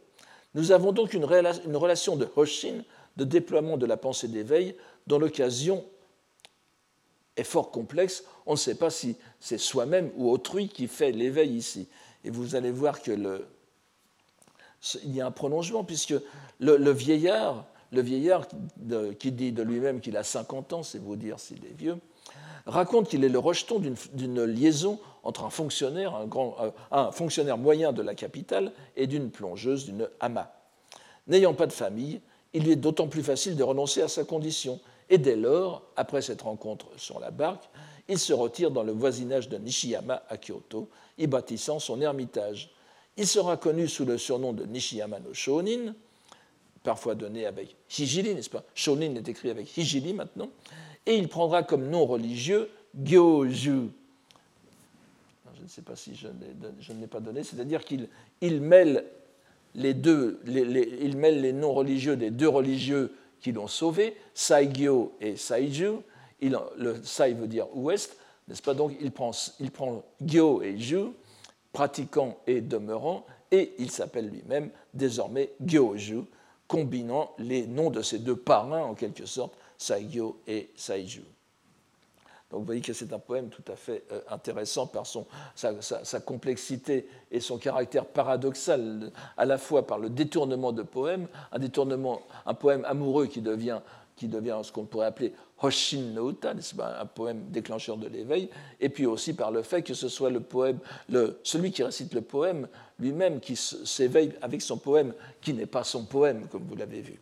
Nous 0.56 0.72
avons 0.72 0.92
donc 0.92 1.14
une, 1.14 1.26
relation 1.26 2.16
de 2.16 2.28
Hoshin, 2.36 2.84
de 3.18 3.24
déploiement 3.24 3.78
de 3.78 3.86
la 3.86 3.98
pensée 3.98 4.28
d'éveil, 4.28 4.76
dont 5.06 5.20
l'occasion 5.20 5.86
est 7.38 7.44
fort 7.44 7.70
complexe. 7.70 8.24
On 8.48 8.54
ne 8.54 8.58
sait 8.58 8.74
pas 8.76 8.90
si 8.90 9.16
c'est 9.40 9.60
soi-même 9.60 10.10
ou 10.18 10.32
autrui 10.32 10.70
qui 10.70 10.88
fait 10.88 11.12
l'éveil 11.12 11.56
ici. 11.56 11.88
Et 12.24 12.32
vous 12.32 12.56
allez 12.56 12.72
voir 12.72 13.02
que 13.02 13.12
le, 13.12 13.46
il 15.04 15.16
y 15.16 15.22
a 15.22 15.26
un 15.26 15.32
prolongement, 15.32 15.84
puisque 15.84 16.16
le, 16.60 16.92
vieillard, 16.92 17.66
le 17.92 18.02
vieillard 18.02 18.48
qui 19.20 19.32
dit 19.32 19.52
de 19.52 19.64
lui-même 19.64 20.00
qu'il 20.02 20.18
a 20.18 20.24
50 20.24 20.74
ans, 20.74 20.84
c'est 20.84 21.00
vous 21.00 21.16
dire 21.16 21.40
s'il 21.40 21.66
est 21.66 21.78
vieux, 21.78 21.98
raconte 22.66 23.10
qu'il 23.10 23.24
est 23.24 23.30
le 23.30 23.40
rejeton 23.40 23.80
d'une 24.14 24.44
liaison 24.44 25.00
entre 25.24 25.46
euh, 25.46 26.72
un 26.92 27.12
fonctionnaire 27.12 27.58
moyen 27.58 27.94
de 27.94 28.02
la 28.02 28.16
capitale 28.16 28.72
et 28.96 29.08
d'une 29.08 29.32
plongeuse, 29.32 29.86
d'une 29.86 30.08
hama. 30.20 30.54
N'ayant 31.28 31.54
pas 31.54 31.68
de 31.68 31.74
famille, 31.74 32.22
il 32.54 32.64
lui 32.64 32.72
est 32.72 32.78
d'autant 32.78 33.08
plus 33.08 33.24
facile 33.24 33.56
de 33.56 33.64
renoncer 33.64 34.02
à 34.02 34.08
sa 34.08 34.24
condition. 34.24 34.80
Et 35.10 35.18
dès 35.18 35.36
lors, 35.36 35.84
après 35.96 36.22
cette 36.22 36.44
rencontre 36.44 36.88
sur 36.98 37.20
la 37.20 37.32
barque, 37.32 37.70
il 38.08 38.20
se 38.20 38.34
retire 38.34 38.72
dans 38.72 38.84
le 38.84 38.92
voisinage 38.92 39.50
de 39.50 39.58
Nishiyama 39.58 40.24
à 40.30 40.38
Kyoto, 40.38 40.90
y 41.18 41.28
bâtissant 41.28 41.80
son 41.80 42.02
ermitage. 42.02 42.72
Il 43.18 43.28
sera 43.28 43.58
connu 43.58 43.88
sous 43.88 44.06
le 44.06 44.18
surnom 44.18 44.54
de 44.54 44.66
Nishiyama 44.66 45.20
no 45.20 45.34
Shonin, 45.34 45.94
parfois 46.84 47.16
donné 47.16 47.46
avec 47.46 47.76
Hijiri, 47.98 48.36
n'est-ce 48.36 48.50
pas? 48.50 48.64
Shonin 48.76 49.16
est 49.16 49.28
écrit 49.28 49.50
avec 49.50 49.78
Hijiri 49.78 50.14
maintenant, 50.14 50.50
et 51.06 51.16
il 51.16 51.28
prendra 51.28 51.64
comme 51.64 51.90
nom 51.90 52.06
religieux 52.06 52.70
Gyoju. 53.04 53.90
Je 55.58 55.64
ne 55.64 55.68
sais 55.68 55.82
pas 55.82 55.96
si 55.96 56.16
je, 56.16 56.28
ne 56.28 57.00
l'ai 57.00 57.08
pas 57.08 57.20
donné, 57.20 57.44
c'est-à-dire 57.44 57.84
qu'il 57.84 58.08
il 58.42 58.62
mêle 58.62 59.06
les 59.74 59.94
deux, 59.94 60.40
il 60.46 61.18
mêle 61.18 61.42
les 61.42 61.54
noms 61.54 61.74
religieux 61.74 62.16
des 62.16 62.32
deux 62.32 62.48
religieux 62.48 63.14
qui 63.42 63.52
l'ont 63.52 63.68
sauvé, 63.68 64.16
Saigyo 64.34 65.14
et 65.22 65.36
Saiju. 65.36 66.02
Il, 66.42 66.58
le 66.78 67.02
Sai 67.04 67.34
veut 67.34 67.48
dire 67.48 67.68
ouest, 67.76 68.18
n'est-ce 68.48 68.62
pas? 68.62 68.74
Donc 68.74 68.96
il 69.00 69.12
prend, 69.12 69.32
il 69.60 69.72
prend 69.72 70.04
Gyo 70.22 70.62
et 70.62 70.78
Ju, 70.78 71.08
pratiquant 71.76 72.38
et 72.48 72.62
demeurant, 72.62 73.26
et 73.52 73.74
il 73.80 73.92
s'appelle 73.92 74.30
lui-même 74.30 74.70
désormais 74.94 75.52
Gyoju, 75.60 76.22
combinant 76.70 77.32
les 77.38 77.68
noms 77.68 77.90
de 77.90 78.02
ces 78.02 78.20
deux 78.20 78.38
parrains 78.38 78.84
en 78.84 78.94
quelque 78.96 79.26
sorte, 79.26 79.54
Saigyo 79.78 80.40
et 80.48 80.70
Saiju. 80.78 81.24
Donc 82.50 82.62
vous 82.62 82.66
voyez 82.66 82.80
que 82.80 82.94
c'est 82.94 83.12
un 83.12 83.20
poème 83.20 83.50
tout 83.50 83.70
à 83.70 83.76
fait 83.76 84.04
euh, 84.14 84.22
intéressant 84.30 84.88
par 84.88 85.06
son, 85.06 85.28
sa, 85.54 86.20
complexité 86.22 87.10
et 87.30 87.42
son 87.42 87.58
caractère 87.58 88.06
paradoxal, 88.06 89.12
à 89.36 89.44
la 89.44 89.58
fois 89.58 89.86
par 89.86 90.00
le 90.00 90.10
détournement 90.10 90.72
de 90.72 90.84
poème, 90.84 91.28
un 91.52 91.60
détournement, 91.60 92.22
un 92.46 92.54
poème 92.54 92.86
amoureux 92.86 93.28
qui 93.28 93.42
devient, 93.42 93.82
qui 94.16 94.30
devient 94.30 94.62
ce 94.64 94.72
qu'on 94.72 94.86
pourrait 94.86 95.08
appeler 95.08 95.34
Hoshin 95.66 96.14
no 96.14 96.32
Uta, 96.32 96.54
un 96.80 97.06
poème 97.06 97.46
déclencheur 97.50 97.98
de 97.98 98.08
l'éveil, 98.08 98.50
et 98.80 98.90
puis 98.90 99.06
aussi 99.06 99.34
par 99.34 99.52
le 99.52 99.64
fait 99.64 99.82
que 99.82 99.94
ce 99.94 100.08
soit 100.08 100.30
le 100.30 100.40
poème, 100.40 100.80
celui 101.44 101.72
qui 101.72 101.84
récite 101.84 102.14
le 102.14 102.22
poème 102.22 102.68
lui-même 103.00 103.40
qui 103.40 103.56
s'éveille 103.56 104.34
avec 104.42 104.62
son 104.62 104.78
poème, 104.78 105.14
qui 105.42 105.54
n'est 105.54 105.66
pas 105.66 105.84
son 105.84 106.06
poème, 106.06 106.48
comme 106.48 106.64
vous 106.64 106.76
l'avez 106.76 107.02
vu. 107.02 107.20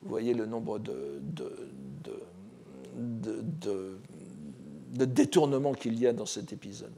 Vous 0.00 0.08
voyez 0.08 0.34
le 0.34 0.46
nombre 0.46 0.78
de, 0.78 1.20
détournements 5.06 5.74
qu'il 5.74 5.98
y 5.98 6.06
a 6.06 6.12
dans 6.12 6.26
cet 6.26 6.52
épisode. 6.52 6.94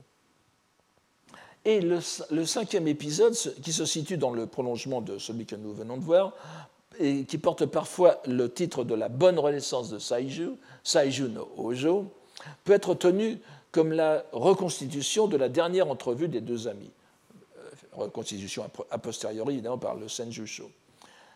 Et 1.66 1.80
le, 1.80 2.01
cinquième 2.01 2.89
épisode, 2.89 3.35
qui 3.62 3.72
se 3.72 3.85
situe 3.85 4.16
dans 4.16 4.32
le 4.32 4.47
prolongement 4.47 5.01
de 5.01 5.18
celui 5.18 5.47
que 5.47 5.57
nous 5.57 5.72
venons 5.72 5.97
de 5.97 6.03
voir, 6.03 6.35
et 6.99 7.25
qui 7.25 7.39
porte 7.39 7.67
parfois 7.67 8.21
le 8.27 8.51
titre 8.51 8.85
de 8.85 8.95
la 8.95 9.09
bonne 9.09 9.39
renaissance 9.39 9.91
de 9.91 9.99
Saiju, 9.99 10.53
Saiju 10.83 11.29
no 11.29 11.51
Ojo, 11.57 12.07
peut 12.65 12.73
être 12.73 12.95
tenu 12.95 13.39
comme 13.75 13.93
la 13.93 14.25
reconstitution 14.33 15.27
de 15.27 15.37
la 15.37 15.49
dernière 15.49 15.91
entrevue 15.91 16.29
des 16.29 16.41
deux 16.41 16.69
amis. 16.69 16.93
Euh, 17.59 17.71
reconstitution 17.93 18.71
a 18.91 18.99
posteriori, 18.99 19.55
évidemment, 19.55 19.79
par 19.79 19.97
le 19.97 20.09
Senjusho. 20.09 20.71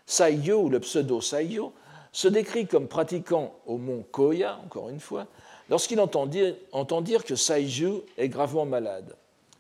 Saiyo, 0.07 0.63
ou 0.63 0.69
le 0.69 0.79
pseudo 0.81 1.21
Saiyo, 1.21 1.73
se 2.13 2.29
décrit 2.29 2.67
comme 2.67 2.87
pratiquant 2.87 3.55
au 3.67 3.77
mont 3.77 4.05
Koya, 4.11 4.59
encore 4.65 4.89
une 4.89 5.01
fois, 5.01 5.27
lorsqu'il 5.69 6.01
entend 6.01 6.29
entend 6.73 7.01
dire 7.01 7.25
que 7.25 7.35
Saiju 7.35 8.03
est 8.17 8.29
gravement 8.29 8.65
malade. 8.65 9.17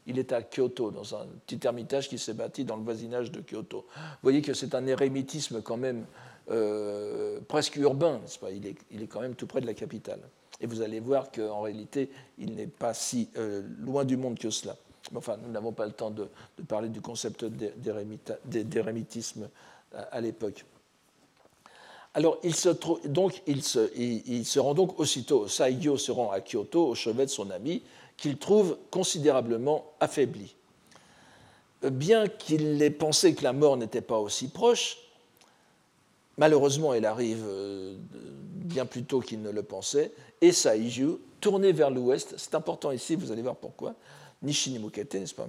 Il 0.08 0.18
est 0.18 0.32
à 0.32 0.42
Kyoto, 0.42 0.90
dans 0.90 1.14
un 1.14 1.26
petit 1.46 1.64
ermitage 1.64 2.08
qui 2.08 2.18
s'est 2.18 2.34
bâti 2.34 2.64
dans 2.64 2.76
le 2.76 2.82
voisinage 2.82 3.30
de 3.30 3.40
Kyoto. 3.40 3.86
Vous 3.94 4.02
voyez 4.22 4.42
que 4.42 4.54
c'est 4.54 4.74
un 4.74 4.86
érémitisme 4.86 5.62
quand 5.62 5.76
même 5.76 6.06
euh, 6.50 7.40
presque 7.46 7.76
urbain, 7.76 8.20
pas? 8.40 8.50
Il 8.50 8.66
est, 8.66 8.76
il 8.90 9.02
est, 9.02 9.06
quand 9.06 9.20
même 9.20 9.34
tout 9.34 9.46
près 9.46 9.60
de 9.60 9.66
la 9.66 9.74
capitale. 9.74 10.20
Et 10.60 10.66
vous 10.66 10.80
allez 10.80 10.98
voir 10.98 11.30
qu'en 11.30 11.60
réalité, 11.60 12.10
il 12.38 12.54
n'est 12.54 12.66
pas 12.66 12.94
si 12.94 13.28
euh, 13.36 13.62
loin 13.78 14.04
du 14.04 14.16
monde 14.16 14.38
que 14.38 14.50
cela. 14.50 14.76
Enfin, 15.14 15.36
nous 15.44 15.52
n'avons 15.52 15.72
pas 15.72 15.86
le 15.86 15.92
temps 15.92 16.10
de, 16.10 16.28
parler 16.66 16.88
du 16.88 17.00
concept 17.00 17.44
d'érémitisme 17.44 19.48
à 19.92 20.20
l'époque. 20.20 20.64
Alors, 22.14 22.38
il 22.42 22.54
se, 22.54 22.70
donc, 23.06 23.42
il 23.46 23.62
se, 23.62 24.58
rend 24.58 24.74
donc 24.74 24.98
aussitôt, 24.98 25.46
Saigyo 25.46 25.98
se 25.98 26.10
rend 26.10 26.30
à 26.30 26.40
Kyoto 26.40 26.88
au 26.88 26.94
chevet 26.94 27.26
de 27.26 27.30
son 27.30 27.50
ami, 27.50 27.82
qu'il 28.18 28.36
trouve 28.36 28.76
considérablement 28.90 29.92
affaibli. 30.00 30.54
Bien 31.82 32.28
qu'il 32.28 32.82
ait 32.82 32.90
pensé 32.90 33.34
que 33.34 33.44
la 33.44 33.52
mort 33.52 33.76
n'était 33.76 34.02
pas 34.02 34.18
aussi 34.18 34.48
proche, 34.48 34.98
malheureusement, 36.36 36.92
elle 36.92 37.06
arrive 37.06 37.44
euh, 37.46 37.96
bien 38.10 38.84
plus 38.84 39.04
tôt 39.04 39.20
qu'il 39.20 39.40
ne 39.40 39.50
le 39.50 39.62
pensait, 39.62 40.12
et 40.40 40.52
Saigyo, 40.52 41.20
tourné 41.40 41.72
vers 41.72 41.90
l'ouest, 41.90 42.34
c'est 42.36 42.56
important 42.56 42.90
ici, 42.90 43.14
vous 43.14 43.30
allez 43.30 43.42
voir 43.42 43.56
pourquoi, 43.56 43.94
Nishinimukete, 44.42 45.14
n'est-ce 45.14 45.34
pas, 45.34 45.46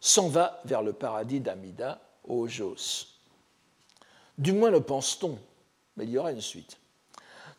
s'en 0.00 0.28
va 0.28 0.60
vers 0.64 0.82
le 0.82 0.94
paradis 0.94 1.40
d'Amida, 1.40 2.00
au 2.26 2.48
Jos. 2.48 3.06
Du 4.38 4.52
moins 4.52 4.70
le 4.70 4.80
pense-t-on, 4.80 5.38
mais 5.96 6.04
il 6.04 6.10
y 6.10 6.18
aura 6.18 6.32
une 6.32 6.40
suite. 6.40 6.78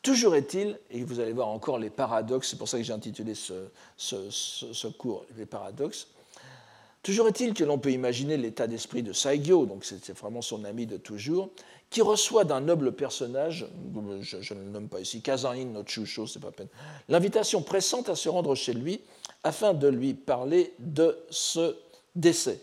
Toujours 0.06 0.36
est-il, 0.36 0.78
et 0.92 1.04
vous 1.04 1.20
allez 1.20 1.34
voir 1.34 1.48
encore 1.48 1.80
les 1.80 1.90
paradoxes, 1.90 2.52
c'est 2.52 2.58
pour 2.58 2.70
ça 2.70 2.78
que 2.78 2.84
j'ai 2.84 2.94
intitulé 2.94 3.34
ce, 3.34 4.88
cours 5.00 5.26
Les 5.36 5.48
paradoxes, 5.48 6.10
toujours 7.02 7.28
est-il 7.28 7.56
que 7.56 7.64
l'on 7.64 7.80
peut 7.80 7.92
imaginer 7.92 8.38
l'état 8.38 8.68
d'esprit 8.68 9.02
de 9.02 9.14
Saigyo, 9.14 9.66
donc 9.66 9.84
c'est 9.84 10.16
vraiment 10.16 10.44
son 10.44 10.64
ami 10.64 10.86
de 10.86 10.98
toujours, 10.98 11.50
qui 11.90 12.04
reçoit 12.04 12.44
d'un 12.44 12.62
noble 12.62 12.92
personnage, 12.92 13.66
je, 14.22 14.54
ne 14.54 14.60
le 14.60 14.70
nomme 14.70 14.90
pas 14.90 15.00
ici, 15.00 15.22
Kazain 15.22 15.66
no 15.66 15.82
Chusho, 15.84 16.28
c'est 16.28 16.40
pas 16.40 16.52
peine, 16.52 16.68
l'invitation 17.10 17.64
pressante 17.64 18.08
à 18.08 18.16
se 18.16 18.30
rendre 18.30 18.54
chez 18.54 18.74
lui 18.74 19.02
afin 19.44 19.74
de 19.74 19.88
lui 19.88 20.14
parler 20.14 20.76
de 20.78 21.18
ce 21.32 21.78
décès. 22.14 22.62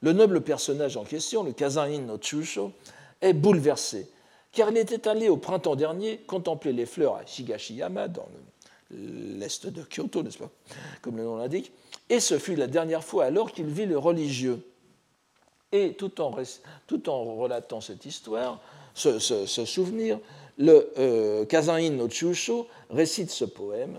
Le 0.00 0.12
noble 0.12 0.40
personnage 0.40 0.96
en 0.96 1.04
question, 1.04 1.44
le 1.44 1.52
Kazain 1.52 2.00
no 2.00 2.18
Chusho, 2.18 2.72
est 3.20 3.34
bouleversé, 3.34 4.08
car 4.56 4.70
il 4.70 4.78
était 4.78 5.06
allé 5.06 5.28
au 5.28 5.36
printemps 5.36 5.76
dernier 5.76 6.16
contempler 6.16 6.72
les 6.72 6.86
fleurs 6.86 7.16
à 7.16 7.26
Shigashiyama, 7.26 8.08
dans 8.08 8.26
l'est 8.90 9.66
de 9.66 9.82
Kyoto, 9.82 10.22
n'est-ce 10.22 10.38
pas, 10.38 10.50
comme 11.02 11.18
le 11.18 11.24
nom 11.24 11.36
l'indique, 11.36 11.72
et 12.08 12.20
ce 12.20 12.38
fut 12.38 12.56
la 12.56 12.66
dernière 12.66 13.04
fois 13.04 13.26
alors 13.26 13.52
qu'il 13.52 13.66
vit 13.66 13.84
le 13.84 13.98
religieux. 13.98 14.66
Et 15.72 15.92
tout 15.92 16.20
en, 16.20 16.30
relatant 17.36 17.82
cette 17.82 18.06
histoire, 18.06 18.62
ce, 18.94 19.18
souvenir, 19.66 20.18
le 20.56 20.90
euh, 20.96 21.90
no 21.90 22.08
Chusho 22.08 22.66
récite 22.88 23.30
ce 23.30 23.44
poème. 23.44 23.96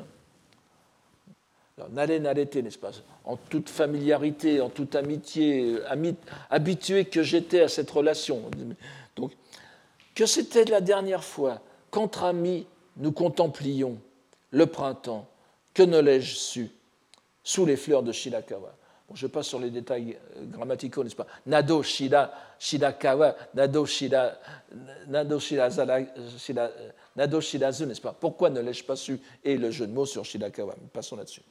Alors, 1.77 1.91
nare 1.91 2.19
narete, 2.19 2.55
n'est-ce 2.55 2.79
pas 2.79 2.91
En 3.25 3.35
toute 3.35 3.69
familiarité, 3.69 4.59
en 4.59 4.69
toute 4.69 4.95
amitié, 4.95 5.75
habitué 6.49 7.05
que 7.05 7.21
j'étais 7.21 7.61
à 7.61 7.67
cette 7.67 7.91
relation. 7.91 8.41
Donc, 9.15 9.33
que 10.17 10.25
c'était 10.25 10.65
la 10.65 10.81
dernière 10.81 11.23
fois 11.23 11.61
qu'entre 11.91 12.23
amis 12.23 12.65
nous 12.97 13.11
contemplions 13.11 13.99
le 14.49 14.65
printemps, 14.65 15.27
que 15.75 15.83
ne 15.83 15.99
l'ai-je 15.99 16.33
su 16.33 16.71
sous 17.43 17.67
les 17.67 17.77
fleurs 17.77 18.01
de 18.01 18.11
Shirakawa. 18.11 18.75
je 19.13 19.27
passe 19.27 19.45
sur 19.45 19.59
les 19.59 19.69
détails 19.69 20.17
euh, 20.37 20.45
grammaticaux, 20.45 21.03
n'est-ce 21.03 21.15
pas? 21.15 21.27
Nado 21.45 21.83
Shira, 21.83 22.31
Shirakawa, 22.57 23.35
Nado 23.53 23.85
Shira, 23.85 24.31
Nado 25.07 25.39
Nado 27.15 27.39
Shirazu, 27.39 27.85
n'est-ce 27.85 28.01
pas? 28.01 28.15
Pourquoi 28.19 28.49
ne 28.49 28.59
l'ai-je 28.59 28.83
pas 28.83 28.95
su? 28.95 29.19
Et 29.43 29.55
le 29.55 29.69
jeu 29.69 29.85
de 29.85 29.93
mots 29.93 30.07
sur 30.07 30.25
Shirakawa. 30.25 30.73
Passons 30.93 31.15
là-dessus. 31.15 31.43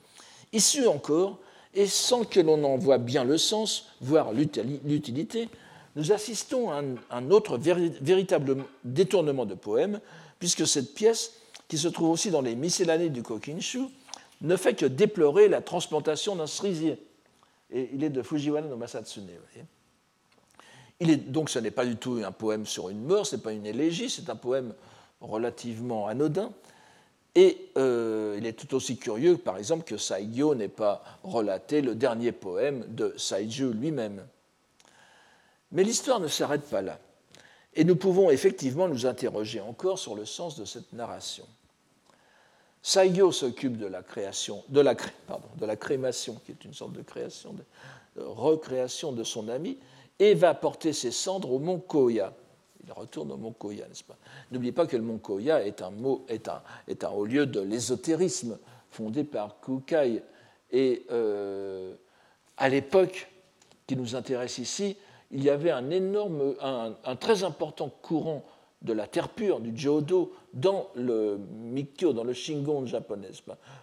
Issu 0.52 0.88
encore, 0.88 1.38
et 1.72 1.86
sans 1.86 2.24
que 2.24 2.40
l'on 2.40 2.64
en 2.64 2.78
voie 2.78 2.98
bien 2.98 3.22
le 3.22 3.38
sens, 3.38 3.92
voire 4.00 4.32
l'utilité, 4.32 5.48
nous 5.96 6.12
assistons 6.12 6.70
à 6.70 6.82
un, 7.10 7.30
autre 7.30 7.56
véritable 7.58 8.64
détournement 8.84 9.46
de 9.46 9.54
poème, 9.54 10.00
puisque 10.38 10.66
cette 10.66 10.94
pièce, 10.94 11.32
qui 11.68 11.78
se 11.78 11.88
trouve 11.88 12.10
aussi 12.10 12.30
dans 12.30 12.42
les 12.42 12.54
miscellanées 12.54 13.08
du 13.08 13.22
Kokinshu, 13.22 13.80
ne 14.42 14.56
fait 14.56 14.74
que 14.74 14.86
déplorer 14.86 15.48
la 15.48 15.62
transplantation 15.62 16.36
d'un 16.36 16.46
cerisier. 16.46 16.98
Et 17.72 17.88
il 17.94 18.04
est 18.04 18.10
de 18.10 18.22
Fujiwara 18.22 18.60
no 18.60 18.76
Masatsune. 18.76 19.26
Donc 21.28 21.50
ce 21.50 21.58
n'est 21.58 21.70
pas 21.70 21.86
du 21.86 21.96
tout 21.96 22.20
un 22.24 22.32
poème 22.32 22.66
sur 22.66 22.90
une 22.90 23.02
mort, 23.02 23.26
ce 23.26 23.36
n'est 23.36 23.42
pas 23.42 23.52
une 23.52 23.66
élégie, 23.66 24.10
c'est 24.10 24.28
un 24.30 24.36
poème 24.36 24.74
relativement 25.20 26.06
anodin, 26.06 26.52
et 27.34 27.70
euh, 27.76 28.36
il 28.38 28.46
est 28.46 28.54
tout 28.54 28.74
aussi 28.74 28.96
curieux, 28.96 29.36
par 29.36 29.58
exemple, 29.58 29.84
que 29.84 29.96
Saigyo 29.96 30.54
n'ait 30.54 30.68
pas 30.68 31.02
relaté 31.22 31.82
le 31.82 31.94
dernier 31.94 32.32
poème 32.32 32.84
de 32.88 33.14
Saiju 33.16 33.72
lui-même. 33.72 34.22
Mais 35.72 35.84
l'histoire 35.84 36.20
ne 36.20 36.28
s'arrête 36.28 36.68
pas 36.68 36.82
là. 36.82 36.98
Et 37.74 37.84
nous 37.84 37.96
pouvons 37.96 38.30
effectivement 38.30 38.88
nous 38.88 39.06
interroger 39.06 39.60
encore 39.60 39.98
sur 39.98 40.14
le 40.14 40.24
sens 40.24 40.58
de 40.58 40.64
cette 40.64 40.92
narration. 40.92 41.44
Saigyo 42.82 43.32
s'occupe 43.32 43.76
de 43.76 43.86
la 43.86 44.02
création, 44.02 44.62
de 44.68 44.80
la, 44.80 44.94
pardon, 45.26 45.48
de 45.58 45.66
la 45.66 45.76
crémation, 45.76 46.40
qui 46.44 46.52
est 46.52 46.64
une 46.64 46.72
sorte 46.72 46.92
de 46.92 47.02
création, 47.02 47.52
de 47.52 48.22
recréation 48.22 49.12
de 49.12 49.24
son 49.24 49.48
ami, 49.48 49.76
et 50.18 50.34
va 50.34 50.54
porter 50.54 50.92
ses 50.92 51.10
cendres 51.10 51.52
au 51.52 51.58
mont 51.58 51.78
Koya. 51.78 52.32
Il 52.84 52.92
retourne 52.92 53.32
au 53.32 53.36
mont 53.36 53.52
Koya, 53.52 53.88
n'est-ce 53.88 54.04
pas? 54.04 54.16
N'oubliez 54.52 54.72
pas 54.72 54.86
que 54.86 54.96
le 54.96 55.02
mont 55.02 55.18
Koya 55.18 55.66
est 55.66 55.82
un, 55.82 57.10
haut 57.10 57.24
lieu 57.26 57.46
de 57.46 57.60
l'ésotérisme 57.60 58.58
fondé 58.90 59.24
par 59.24 59.60
Kukai. 59.60 60.22
Et 60.70 61.04
euh, 61.10 61.94
à 62.56 62.68
l'époque 62.68 63.28
qui 63.86 63.96
nous 63.96 64.14
intéresse 64.14 64.58
ici, 64.58 64.96
il 65.30 65.42
y 65.42 65.50
avait 65.50 65.70
un 65.70 67.16
très 67.16 67.44
important 67.44 67.88
courant 68.02 68.44
de 68.82 68.92
la 68.92 69.06
terre 69.06 69.28
pure, 69.30 69.60
du 69.60 69.76
Jodo, 69.76 70.32
dans 70.52 70.88
le 70.94 71.38
Mikkyo, 71.38 72.12
dans 72.12 72.24
le 72.24 72.32
Shingon 72.32 72.86
japonais. 72.86 73.30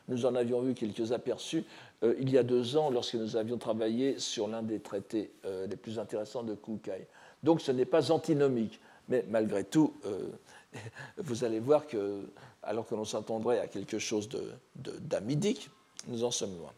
Nous 0.08 0.26
en 0.26 0.36
avions 0.36 0.62
vu 0.62 0.74
quelques 0.74 1.12
aperçus 1.12 1.66
euh, 2.04 2.16
il 2.20 2.30
y 2.30 2.38
a 2.38 2.44
deux 2.44 2.78
ans 2.78 2.90
lorsque 2.90 3.16
nous 3.16 3.36
avions 3.36 3.58
travaillé 3.58 4.20
sur 4.20 4.48
l'un 4.48 4.62
des 4.62 4.80
traités 4.80 5.32
euh, 5.46 5.68
les 5.68 5.76
plus 5.76 6.00
intéressants 6.00 6.44
de 6.44 6.54
Kukai. 6.56 7.08
Donc 7.42 7.62
ce 7.62 7.72
n'est 7.72 7.86
pas 7.86 8.12
antinomique. 8.12 8.80
Mais 9.10 9.26
malgré 9.30 9.64
tout, 9.64 9.94
euh, 10.06 10.30
vous 11.18 11.44
allez 11.44 11.60
voir 11.60 11.88
que, 11.88 12.30
alors 12.62 12.88
que 12.88 12.96
l'on 12.96 13.06
s'attendrait 13.06 13.60
à 13.60 13.68
quelque 13.68 14.00
chose 14.00 14.30
d'amidique, 14.76 15.70
de, 16.08 16.12
nous 16.12 16.24
en 16.24 16.32
sommes 16.32 16.58
loin. 16.58 16.72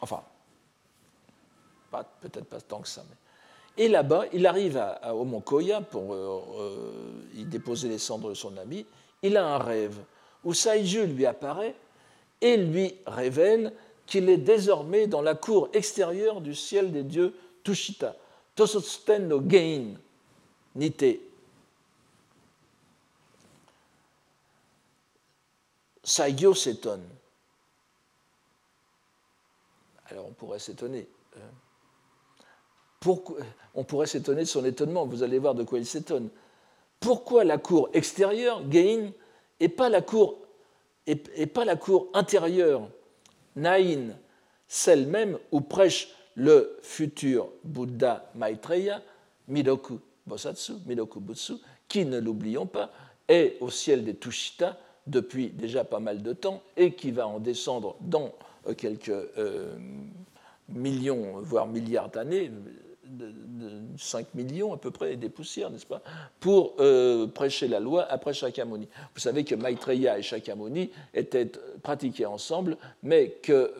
Enfin, 0.00 0.22
peut-être 2.20 2.46
pas 2.46 2.60
tant 2.60 2.80
que 2.80 2.88
ça. 2.88 3.04
Et 3.76 3.88
là-bas, 3.88 4.26
il 4.32 4.46
arrive 4.46 4.76
à, 4.76 5.14
au 5.14 5.24
Mont 5.24 5.40
Koya 5.40 5.80
pour 5.80 6.12
euh, 6.12 6.40
euh, 6.58 7.22
y 7.34 7.44
déposer 7.44 7.88
les 7.88 7.98
cendres 7.98 8.28
de 8.28 8.34
son 8.34 8.56
ami. 8.56 8.84
Il 9.22 9.36
a 9.36 9.46
un 9.46 9.58
rêve 9.58 9.96
où 10.44 10.54
Saiju 10.54 11.06
lui 11.06 11.26
apparaît 11.26 11.74
et 12.40 12.56
lui 12.56 12.94
révèle 13.06 13.72
qu'il 14.06 14.28
est 14.28 14.38
désormais 14.38 15.06
dans 15.06 15.22
la 15.22 15.34
cour 15.34 15.68
extérieure 15.72 16.40
du 16.40 16.54
ciel 16.54 16.90
des 16.92 17.04
dieux 17.04 17.34
Tushita, 17.62 18.16
Tosotsten 18.54 19.28
no 19.28 19.42
Gein. 19.46 19.94
Saigyo 26.02 26.54
s'étonne. 26.54 27.06
Alors 30.06 30.26
on 30.26 30.32
pourrait 30.32 30.58
s'étonner. 30.58 31.06
On 33.74 33.84
pourrait 33.84 34.06
s'étonner 34.06 34.42
de 34.42 34.46
son 34.46 34.64
étonnement, 34.64 35.06
vous 35.06 35.22
allez 35.22 35.38
voir 35.38 35.54
de 35.54 35.64
quoi 35.64 35.78
il 35.78 35.86
s'étonne. 35.86 36.28
Pourquoi 36.98 37.44
la 37.44 37.56
cour 37.56 37.88
extérieure, 37.94 38.62
Gein, 38.70 39.12
et 39.58 39.68
pas 39.68 39.88
la 39.88 40.02
cour, 40.02 40.38
intérieure, 42.12 42.88
Nain, 43.56 44.10
celle 44.68 45.06
même 45.06 45.38
où 45.50 45.60
prêche 45.60 46.14
le 46.34 46.78
futur 46.82 47.48
Bouddha 47.64 48.30
Maitreya, 48.34 49.02
Midoku 49.48 49.98
Bosatsu, 50.26 50.74
Minoku 50.86 51.20
Butsu, 51.20 51.54
qui, 51.88 52.04
ne 52.04 52.20
l'oublions 52.20 52.66
pas, 52.66 52.92
est 53.28 53.56
au 53.60 53.70
ciel 53.70 54.04
des 54.04 54.14
Tushita 54.14 54.78
depuis 55.06 55.48
déjà 55.48 55.84
pas 55.84 56.00
mal 56.00 56.22
de 56.22 56.32
temps 56.32 56.62
et 56.76 56.94
qui 56.94 57.10
va 57.10 57.26
en 57.26 57.40
descendre 57.40 57.96
dans 58.00 58.32
euh, 58.68 58.74
quelques 58.74 59.08
euh, 59.08 59.74
millions, 60.68 61.40
voire 61.40 61.66
milliards 61.66 62.10
d'années, 62.10 62.50
5 63.98 64.34
millions 64.34 64.72
à 64.72 64.76
peu 64.76 64.90
près 64.90 65.16
des 65.16 65.28
poussières, 65.28 65.70
n'est-ce 65.70 65.86
pas, 65.86 66.02
pour 66.38 66.74
euh, 66.80 67.26
prêcher 67.26 67.68
la 67.68 67.80
loi 67.80 68.06
après 68.10 68.32
Shakyamuni. 68.32 68.88
Vous 69.14 69.20
savez 69.20 69.44
que 69.44 69.54
Maitreya 69.54 70.18
et 70.18 70.22
Shakyamuni 70.22 70.90
étaient 71.14 71.50
pratiqués 71.82 72.26
ensemble, 72.26 72.76
mais 73.02 73.30
que 73.42 73.72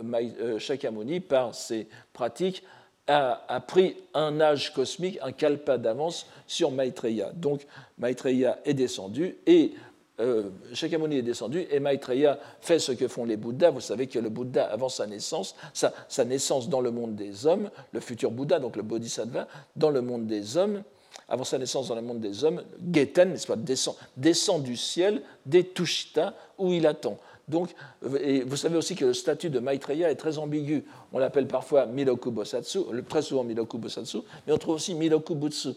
Shakyamuni, 0.58 1.20
par 1.20 1.54
ses 1.54 1.88
pratiques, 2.12 2.62
a, 3.10 3.60
pris 3.66 3.96
un 4.14 4.40
âge 4.40 4.72
cosmique, 4.72 5.18
un 5.22 5.32
kalpa 5.32 5.78
d'avance 5.78 6.26
sur 6.46 6.70
Maitreya. 6.70 7.32
Donc 7.32 7.66
Maitreya 7.98 8.58
est 8.64 8.74
descendu 8.74 9.36
et 9.46 9.72
euh, 10.20 10.50
Shakyamuni 10.74 11.18
est 11.18 11.22
descendu 11.22 11.66
et 11.70 11.80
Maitreya 11.80 12.38
fait 12.60 12.78
ce 12.78 12.92
que 12.92 13.08
font 13.08 13.24
les 13.24 13.36
Bouddhas. 13.36 13.70
Vous 13.70 13.80
savez 13.80 14.06
que 14.06 14.18
le 14.18 14.28
Bouddha, 14.28 14.66
avant 14.66 14.88
sa 14.88 15.06
naissance, 15.06 15.54
sa, 15.72 16.24
naissance 16.24 16.68
dans 16.68 16.80
le 16.80 16.90
monde 16.90 17.14
des 17.14 17.46
hommes, 17.46 17.70
le 17.92 18.00
futur 18.00 18.30
Bouddha, 18.30 18.58
donc 18.58 18.76
le 18.76 18.82
Bodhisattva, 18.82 19.48
dans 19.76 19.90
le 19.90 20.02
monde 20.02 20.26
des 20.26 20.56
hommes, 20.56 20.82
avant 21.28 21.44
sa 21.44 21.58
naissance 21.58 21.88
dans 21.88 21.94
le 21.94 22.02
monde 22.02 22.20
des 22.20 22.44
hommes, 22.44 22.62
Geten, 22.92 23.34
descend, 23.56 23.96
descend 24.16 24.62
du 24.62 24.76
ciel 24.76 25.22
des 25.46 25.64
Tushita 25.64 26.34
où 26.58 26.72
il 26.72 26.86
attend. 26.86 27.18
Donc, 27.48 27.70
vous 28.00 28.56
savez 28.56 28.76
aussi 28.76 28.94
que 28.94 29.04
le 29.04 29.14
statut 29.14 29.50
de 29.50 29.58
Maitreya 29.58 30.10
est 30.10 30.16
très 30.16 30.38
ambigu. 30.38 30.84
On 31.12 31.18
l'appelle 31.18 31.48
parfois 31.48 31.86
Miloku 31.86 32.30
Bosatsu, 32.30 32.78
très 33.08 33.22
souvent 33.22 33.42
Miloku 33.42 33.76
Bosatsu, 33.76 34.18
mais 34.46 34.52
on 34.52 34.58
trouve 34.58 34.76
aussi 34.76 34.94
Miloku 34.94 35.34
Butsu. 35.34 35.70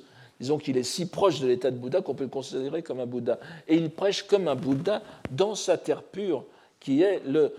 Disons 0.44 0.58
qu'il 0.58 0.76
est 0.76 0.84
si 0.84 1.06
proche 1.06 1.40
de 1.40 1.48
l'état 1.48 1.72
de 1.72 1.78
Bouddha 1.78 2.02
qu'on 2.02 2.16
peut 2.16 2.26
le 2.26 2.30
considérer 2.30 2.84
comme 2.84 3.00
un 3.00 3.06
Bouddha. 3.06 3.40
Et 3.66 3.78
il 3.78 3.90
prêche 3.90 4.24
comme 4.24 4.50
un 4.50 4.56
Bouddha 4.56 5.02
dans 5.32 5.56
sa 5.56 5.78
terre 5.78 6.04
pure, 6.04 6.44
qui 6.82 7.02
est 7.02 7.22
le, 7.26 7.56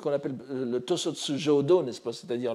qu'on 0.00 0.10
appelle 0.10 0.34
le 0.48 0.80
Tosotsu 0.80 1.36
Jodo, 1.38 1.82
n'est-ce 1.82 2.00
pas? 2.00 2.14
C'est-à-dire 2.14 2.54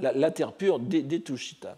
la, 0.00 0.30
terre 0.30 0.54
pure 0.54 0.78
des, 0.78 1.20
Tushita. 1.20 1.76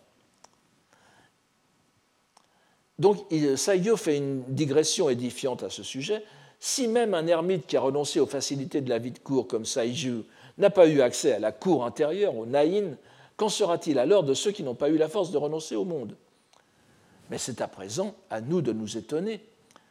Donc, 3.01 3.26
Saigyo 3.57 3.97
fait 3.97 4.18
une 4.18 4.45
digression 4.47 5.11
édifiante 5.11 5.64
à 5.64 5.70
ce 5.70 5.82
sujet 5.82 6.22
si 6.61 6.86
même 6.86 7.14
un 7.14 7.26
ermite 7.26 7.66
qui 7.66 7.76
a 7.76 7.80
renoncé 7.80 8.20
aux 8.20 8.26
facilités 8.26 8.80
de 8.80 8.88
la 8.88 8.99
vie 8.99 9.11
de 9.11 9.18
cour 9.18 9.49
comme 9.49 9.64
Saiju 9.64 10.22
n'a 10.59 10.70
pas 10.70 10.86
eu 10.86 11.01
accès 11.01 11.32
à 11.32 11.40
la 11.40 11.51
cour 11.51 11.84
intérieure, 11.84 12.36
au 12.36 12.47
Naïn, 12.47 12.97
qu'en 13.43 13.49
sera-t-il 13.49 13.99
alors 13.99 14.22
de 14.22 14.34
ceux 14.34 14.53
qui 14.53 14.62
n'ont 14.62 14.76
pas 14.76 14.88
eu 14.88 14.97
la 14.97 15.09
force 15.09 15.32
de 15.32 15.36
renoncer 15.36 15.74
au 15.74 15.84
monde? 15.84 16.14
Mais 17.28 17.38
c'est 17.38 17.61
à 17.61 17.66
présent 17.66 18.14
à 18.30 18.40
nous 18.40 18.61
de 18.61 18.72
nous 18.72 18.97
étonner. 18.97 19.45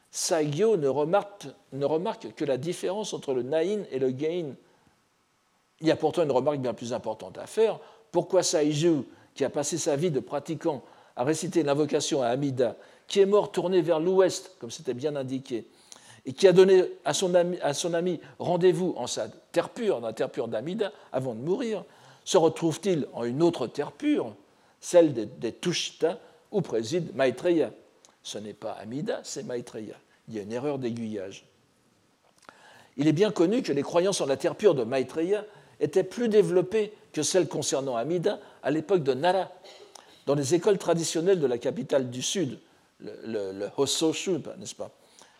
Saigyo 0.09 0.77
ne 0.77 0.87
remarque, 0.87 1.47
ne 1.73 1.83
remarque 1.83 2.33
que 2.33 2.45
la 2.45 2.55
différence 2.55 3.13
entre 3.13 3.33
le 3.33 3.43
Naïn 3.43 3.83
et 3.91 3.99
le 3.99 4.11
Gain. 4.11 4.53
Il 5.81 5.87
y 5.87 5.91
a 5.91 5.97
pourtant 5.97 6.23
une 6.23 6.31
remarque 6.31 6.59
bien 6.59 6.73
plus 6.73 6.93
importante 6.93 7.37
à 7.37 7.45
faire. 7.45 7.77
Pourquoi 8.13 8.41
Saiju, 8.41 9.03
qui 9.35 9.43
a 9.43 9.49
passé 9.49 9.77
sa 9.77 9.97
vie 9.97 10.11
de 10.11 10.21
pratiquant 10.21 10.81
à 11.17 11.25
réciter 11.25 11.61
l'invocation 11.61 12.21
à 12.21 12.27
Amida, 12.27 12.77
qui 13.05 13.19
est 13.19 13.25
mort 13.25 13.51
tourné 13.51 13.81
vers 13.81 13.99
l'ouest, 13.99 14.55
comme 14.59 14.71
c'était 14.71 14.93
bien 14.93 15.17
indiqué, 15.17 15.67
et 16.25 16.31
qui 16.31 16.47
a 16.47 16.53
donné 16.53 16.85
à 17.03 17.13
son 17.13 17.35
ami, 17.35 17.57
ami 17.93 18.21
rendez-vous 18.39 18.93
en 18.95 19.07
sa 19.07 19.27
terre 19.27 19.71
pure, 19.71 19.99
dans 19.99 20.07
la 20.07 20.13
terre 20.13 20.29
pure 20.29 20.47
d'Amida, 20.47 20.93
avant 21.11 21.33
de 21.35 21.41
mourir, 21.41 21.83
se 22.23 22.37
retrouve-t-il 22.37 23.07
en 23.13 23.23
une 23.23 23.41
autre 23.41 23.67
terre 23.67 23.91
pure, 23.91 24.35
celle 24.79 25.13
des, 25.13 25.25
des 25.25 25.53
Tushita, 25.53 26.19
où 26.51 26.61
préside 26.61 27.15
Maitreya? 27.15 27.71
Ce 28.23 28.37
n'est 28.37 28.53
pas 28.53 28.71
Amida, 28.73 29.21
c'est 29.23 29.43
Maitreya. 29.43 29.95
Il 30.27 30.35
y 30.35 30.39
a 30.39 30.43
une 30.43 30.51
erreur 30.51 30.77
d'aiguillage. 30.79 31.45
Il 32.97 33.07
est 33.07 33.13
bien 33.13 33.31
connu 33.31 33.63
que 33.63 33.71
les 33.71 33.83
croyances 33.83 34.21
en 34.21 34.25
la 34.25 34.37
terre 34.37 34.55
pure 34.55 34.75
de 34.75 34.83
Maitreya 34.83 35.45
étaient 35.79 36.03
plus 36.03 36.29
développées 36.29 36.93
que 37.13 37.23
celles 37.23 37.47
concernant 37.47 37.95
Amida 37.95 38.39
à 38.63 38.71
l'époque 38.71 39.03
de 39.03 39.13
Nara, 39.13 39.51
dans 40.25 40.35
les 40.35 40.53
écoles 40.53 40.77
traditionnelles 40.77 41.39
de 41.39 41.47
la 41.47 41.57
capitale 41.57 42.09
du 42.09 42.21
Sud, 42.21 42.59
le, 42.99 43.51
le, 43.51 43.69
Hososhu, 43.77 44.37
n'est-ce 44.59 44.75
pas? 44.75 44.91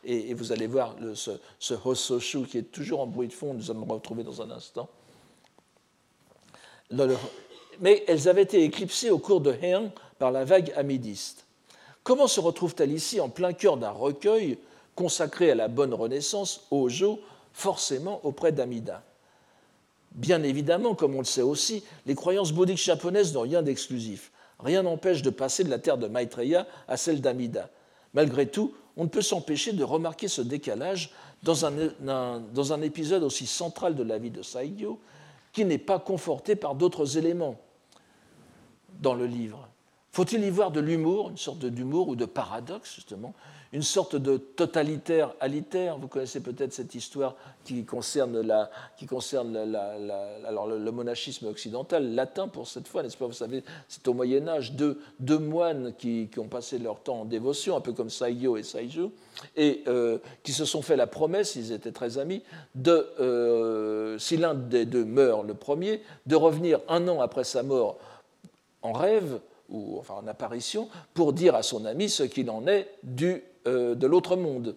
Et, 0.04 0.34
vous 0.34 0.52
allez 0.52 0.66
voir 0.66 0.96
ce, 1.14 1.32
ce 1.60 1.76
Hososhu 1.76 2.48
qui 2.48 2.58
est 2.58 2.72
toujours 2.72 3.02
en 3.02 3.08
bruit 3.08 3.28
de 3.28 3.34
fond, 3.34 3.54
nous 3.54 3.70
allons 3.70 3.86
le 3.86 3.94
retrouver 3.94 4.24
dans 4.24 4.42
un 4.42 4.50
instant. 4.50 4.90
Mais 7.80 8.04
elles 8.08 8.28
avaient 8.28 8.44
été 8.44 8.64
éclipsées 8.64 9.10
au 9.10 9.18
cours 9.18 9.42
de 9.42 9.54
Heian 9.54 9.92
par 10.20 10.32
la 10.32 10.46
vague 10.46 10.74
amidiste. 10.76 11.46
Comment 12.04 12.28
se 12.28 12.40
retrouve-t-elle 12.40 12.92
ici 12.92 13.20
en 13.20 13.30
plein 13.30 13.54
cœur 13.54 13.78
d'un 13.78 13.92
recueil 13.92 14.58
consacré 14.96 15.52
à 15.52 15.56
la 15.56 15.68
bonne 15.68 15.94
renaissance, 15.94 16.68
Ojo, 16.72 17.20
forcément 17.54 18.20
auprès 18.24 18.52
d'Amida? 18.52 19.04
Bien 20.12 20.44
évidemment, 20.44 20.96
comme 20.96 21.16
on 21.16 21.20
le 21.20 21.26
sait 21.26 21.42
aussi, 21.42 21.84
les 22.06 22.16
croyances 22.16 22.52
bouddhiques 22.52 22.84
japonaises 22.84 23.34
n'ont 23.34 23.42
rien 23.42 23.62
d'exclusif. 23.62 24.32
Rien 24.60 24.84
n'empêche 24.84 25.22
de 25.22 25.30
passer 25.30 25.64
de 25.64 25.70
la 25.70 25.80
terre 25.80 25.98
de 25.98 26.08
Maitreya 26.08 26.68
à 26.88 26.98
celle 26.98 27.22
d'Amida. 27.22 27.70
Malgré 28.14 28.48
tout, 28.48 28.74
on 28.98 29.06
ne 29.06 29.10
peut 29.10 29.22
s'empêcher 29.22 29.72
de 29.72 29.84
remarquer 29.84 30.28
ce 30.28 30.42
décalage 30.42 31.12
dans 31.44 31.66
un, 31.66 31.72
dans 32.54 32.74
un, 32.74 32.82
épisode 32.82 33.24
aussi 33.24 33.48
central 33.48 33.96
de 33.96 34.04
la 34.04 34.18
vie 34.18 34.30
de 34.30 34.44
Saigyo, 34.44 35.00
qui 35.52 35.66
n'est 35.66 35.78
pas 35.78 36.00
conforté 36.00 36.56
par 36.56 36.76
d'autres 36.76 37.18
éléments 37.18 37.60
dans 39.00 39.14
le 39.14 39.26
livre. 39.26 39.68
Faut-il 40.12 40.44
y 40.44 40.50
voir 40.50 40.72
de 40.72 40.80
l'humour, 40.80 41.30
une 41.30 41.38
sorte 41.38 41.66
d'humour 41.66 42.10
ou 42.10 42.16
de 42.16 42.26
paradoxe, 42.26 42.96
justement, 42.96 43.34
une 43.74 43.84
sorte 43.84 44.16
de 44.16 44.38
totalitaire 44.38 45.34
alitaire. 45.40 45.98
Vous 45.98 46.08
connaissez 46.08 46.42
peut-être 46.42 46.74
cette 46.74 46.94
histoire 46.94 47.36
qui 47.64 47.86
concerne, 47.86 48.42
la, 48.42 48.70
qui 48.98 49.06
concerne 49.06 49.54
le, 49.54 50.92
monachisme 50.92 51.48
occidental, 51.48 52.14
latin 52.14 52.48
pour 52.48 52.68
cette 52.68 52.88
fois, 52.88 53.02
n'est-ce 53.02 53.16
pas? 53.16 53.28
Vous 53.28 53.34
savez, 53.34 53.64
c'est 53.88 54.06
au 54.08 54.14
Moyen-Âge, 54.14 54.74
deux, 54.74 55.00
deux, 55.20 55.38
moines 55.38 55.94
qui, 55.98 56.28
qui, 56.32 56.40
ont 56.40 56.48
passé 56.48 56.80
leur 56.80 57.00
temps 57.00 57.22
en 57.22 57.26
dévotion, 57.26 57.78
un 57.78 57.82
peu 57.82 57.94
comme 57.94 58.10
Saiyo 58.10 58.58
et 58.58 58.64
Saijo, 58.64 59.14
et 59.56 59.84
euh, 59.88 60.18
qui 60.44 60.52
se 60.52 60.66
sont 60.66 60.82
fait 60.82 60.98
la 60.98 61.08
promesse, 61.08 61.56
ils 61.56 61.72
étaient 61.72 61.92
très 61.92 62.18
amis, 62.18 62.44
de, 62.76 63.08
euh, 63.20 64.18
si 64.18 64.36
l'un 64.36 64.54
des 64.54 64.86
deux 64.86 65.06
meurt 65.06 65.46
le 65.46 65.54
premier, 65.54 66.02
de 66.26 66.36
revenir 66.36 66.80
un 66.90 67.08
an 67.08 67.22
après 67.22 67.46
sa 67.46 67.64
mort 67.64 67.98
en 68.82 68.92
rêve 68.92 69.40
ou 69.70 69.98
enfin 69.98 70.16
en 70.16 70.28
apparition, 70.28 70.90
pour 71.14 71.32
dire 71.32 71.56
à 71.56 71.64
son 71.64 71.86
ami 71.86 72.10
ce 72.10 72.24
qu'il 72.24 72.50
en 72.50 72.68
est 72.68 72.90
du, 73.04 73.42
euh, 73.68 73.96
de 73.96 74.08
l'autre 74.08 74.36
monde. 74.36 74.76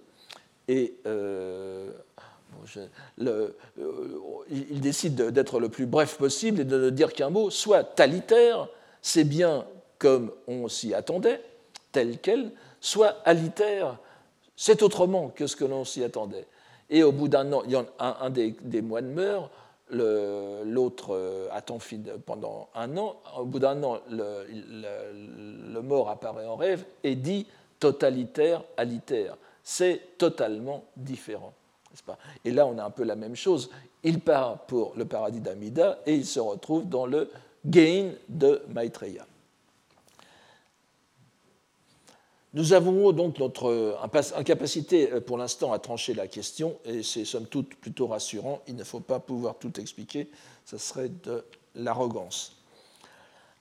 Et 0.69 0.95
euh, 1.07 1.91
euh, 3.27 3.49
il 4.51 4.81
décide 4.81 5.15
d'être 5.31 5.61
le 5.61 5.69
plus 5.69 5.87
bref 5.87 6.17
possible 6.17 6.61
et 6.61 6.65
de 6.65 6.79
ne 6.79 6.91
dire 6.91 7.13
qu'un 7.13 7.31
mot, 7.31 7.51
soit 7.51 7.85
talitaire, 7.85 8.69
c'est 9.03 9.25
bien 9.25 9.67
comme 9.99 10.33
on 10.47 10.69
s'y 10.69 10.95
attendait, 10.95 11.41
tel 11.93 12.19
quel, 12.19 12.51
soit 12.81 13.17
alitaire, 13.25 13.99
c'est 14.57 14.83
autrement 14.83 15.29
que 15.29 15.47
ce 15.47 15.57
que 15.57 15.65
l'on 15.65 15.85
s'y 15.85 16.05
attendait. 16.05 16.47
Et 16.91 17.03
au 17.03 17.13
bout 17.13 17.29
d'un 17.29 17.53
an, 17.53 17.63
il 17.65 17.73
y 17.73 17.77
a 17.77 17.87
un, 17.99 18.31
des, 18.31 18.55
des 18.63 18.83
moines 18.83 19.13
meurt, 19.13 19.51
l'autre 19.91 21.49
attend 21.53 21.79
pendant 22.27 22.69
un 22.75 22.97
an. 22.97 23.17
Au 23.39 23.45
bout 23.45 23.59
d'un 23.59 23.83
an, 23.83 23.99
le, 24.11 25.81
mort 25.81 26.09
apparaît 26.09 26.47
en 26.47 26.57
rêve 26.57 26.85
et 27.03 27.15
dit 27.15 27.47
totalitaire, 27.85 28.65
alitaire. 28.79 29.37
C'est 29.63 30.17
totalement 30.17 30.85
différent. 30.97 31.53
Pas? 32.07 32.19
Et 32.45 32.51
là, 32.51 32.67
on 32.67 32.79
a 32.79 32.85
un 32.85 32.91
peu 32.91 33.05
la 33.05 33.15
même 33.15 33.37
chose. 33.37 33.69
Il 34.03 34.21
part 34.21 34.61
pour 34.67 34.95
le 34.97 35.05
paradis 35.05 35.41
d'Amida 35.41 35.99
et 36.07 36.15
il 36.15 36.25
se 36.25 36.41
retrouve 36.41 36.89
dans 36.89 37.05
le 37.05 37.31
gain 37.67 38.13
de 38.31 38.63
Maitreya. 38.69 39.27
Nous 42.55 42.73
avons 42.73 43.13
donc 43.13 43.39
notre 43.39 43.99
incapacité 44.35 45.13
euh, 45.13 45.21
pour 45.21 45.37
l'instant 45.37 45.73
à 45.73 45.79
trancher 45.79 46.15
la 46.15 46.29
question, 46.29 46.79
et 46.85 47.03
c'est 47.03 47.25
somme 47.25 47.47
toute 47.47 47.75
plutôt 47.75 48.07
rassurant. 48.07 48.63
Il 48.67 48.77
ne 48.77 48.85
faut 48.85 49.01
pas 49.01 49.19
pouvoir 49.19 49.57
tout 49.59 49.79
expliquer, 49.81 50.31
ce 50.65 50.79
serait 50.79 51.11
de 51.25 51.45
l'arrogance. 51.75 52.57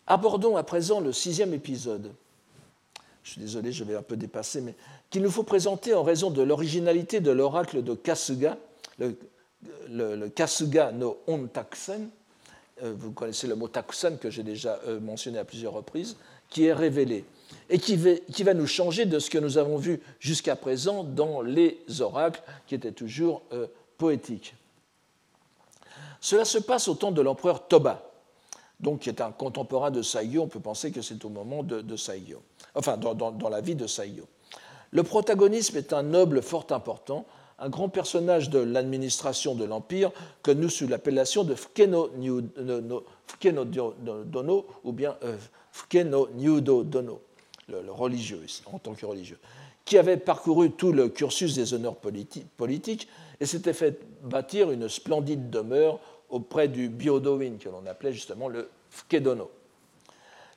Abordons 0.07 0.55
à 0.57 0.63
présent 0.63 1.01
le 1.01 1.11
sixième 1.11 1.53
épisode. 1.53 2.13
Je 3.23 3.31
suis 3.31 3.41
désolé, 3.41 3.71
je 3.71 3.83
vais 3.83 3.95
un 3.95 4.01
peu 4.01 4.17
dépasser, 4.17 4.61
mais 4.61 4.75
qu'il 5.09 5.21
nous 5.21 5.31
faut 5.31 5.43
présenter 5.43 5.93
en 5.93 6.03
raison 6.03 6.29
de 6.29 6.41
l'originalité 6.41 7.21
de 7.21 7.31
l'oracle 7.31 7.81
de 7.81 7.93
Kasuga, 7.93 8.57
le, 8.99 10.27
Kasuga 10.29 10.91
no 10.91 11.19
Ontaksen. 11.27 12.09
Euh, 12.81 12.93
vous 12.97 13.11
connaissez 13.11 13.47
le 13.47 13.55
mot 13.55 13.67
Takusen 13.67 14.17
que 14.17 14.29
j'ai 14.29 14.43
déjà 14.43 14.79
euh, 14.87 14.99
mentionné 14.99 15.37
à 15.37 15.45
plusieurs 15.45 15.73
reprises, 15.73 16.17
qui 16.49 16.65
est 16.65 16.73
révélé 16.73 17.23
et 17.69 17.79
qui 17.79 17.95
va, 17.95 18.53
nous 18.53 18.67
changer 18.67 19.05
de 19.05 19.19
ce 19.19 19.29
que 19.29 19.37
nous 19.37 19.57
avons 19.57 19.77
vu 19.77 20.01
jusqu'à 20.19 20.55
présent 20.55 21.03
dans 21.03 21.41
les 21.41 21.79
oracles, 22.01 22.41
qui 22.67 22.75
étaient 22.75 22.91
toujours 22.91 23.43
euh, 23.53 23.67
poétiques. 23.97 24.55
Cela 26.19 26.45
se 26.45 26.57
passe 26.57 26.87
au 26.87 26.95
temps 26.95 27.11
de 27.11 27.21
l'empereur 27.21 27.67
Toba, 27.67 28.11
donc 28.79 29.01
qui 29.01 29.09
est 29.09 29.21
un 29.21 29.31
contemporain 29.31 29.91
de 29.91 30.01
Saigyo. 30.01 30.41
On 30.41 30.47
peut 30.47 30.59
penser 30.59 30.91
que 30.91 31.01
c'est 31.01 31.23
au 31.25 31.29
moment 31.29 31.63
de, 31.63 31.81
de 31.81 31.95
enfin 32.75 32.97
dans, 32.97 33.49
la 33.49 33.61
vie 33.61 33.75
de 33.75 33.87
Saigyo. 33.87 34.25
Le 34.91 35.03
protagonisme 35.03 35.77
est 35.77 35.93
un 35.93 36.03
noble 36.03 36.41
fort 36.41 36.67
important, 36.71 37.25
un 37.59 37.69
grand 37.69 37.89
personnage 37.89 38.49
de 38.49 38.59
l'administration 38.59 39.55
de 39.55 39.65
l'Empire, 39.65 40.11
connu 40.41 40.69
sous 40.69 40.87
l'appellation 40.87 41.43
de 41.43 41.55
Fukeno, 41.55 42.09
Dono 44.25 44.65
ou 44.83 44.91
bien 44.91 45.15
euh, 45.23 45.37
Fukeno 45.71 46.29
Nyudo 46.35 46.83
Dono 46.83 47.21
le, 47.69 47.91
religieux, 47.91 48.41
en 48.71 48.79
tant 48.79 48.93
que 48.93 49.05
religieux, 49.05 49.39
qui 49.85 49.97
avait 49.97 50.17
parcouru 50.17 50.71
tout 50.71 50.91
le 50.91 51.09
cursus 51.09 51.55
des 51.55 51.73
honneurs 51.73 51.95
politiques 51.95 53.07
et 53.39 53.45
s'était 53.45 53.73
fait 53.73 53.99
bâtir 54.21 54.71
une 54.71 54.89
splendide 54.89 55.49
demeure 55.49 55.99
auprès 56.29 56.67
du 56.67 56.89
Biodowin, 56.89 57.57
que 57.59 57.69
l'on 57.69 57.85
appelait 57.85 58.13
justement 58.13 58.47
le 58.47 58.69
Fkedono. 58.89 59.51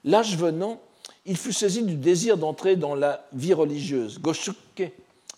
L'âge 0.04 0.36
venant, 0.36 0.80
il 1.26 1.36
fut 1.36 1.52
saisi 1.52 1.82
du 1.82 1.96
désir 1.96 2.38
d'entrer 2.38 2.76
dans 2.76 2.94
la 2.94 3.26
vie 3.32 3.52
religieuse, 3.54 4.20
Goshuke 4.20 4.92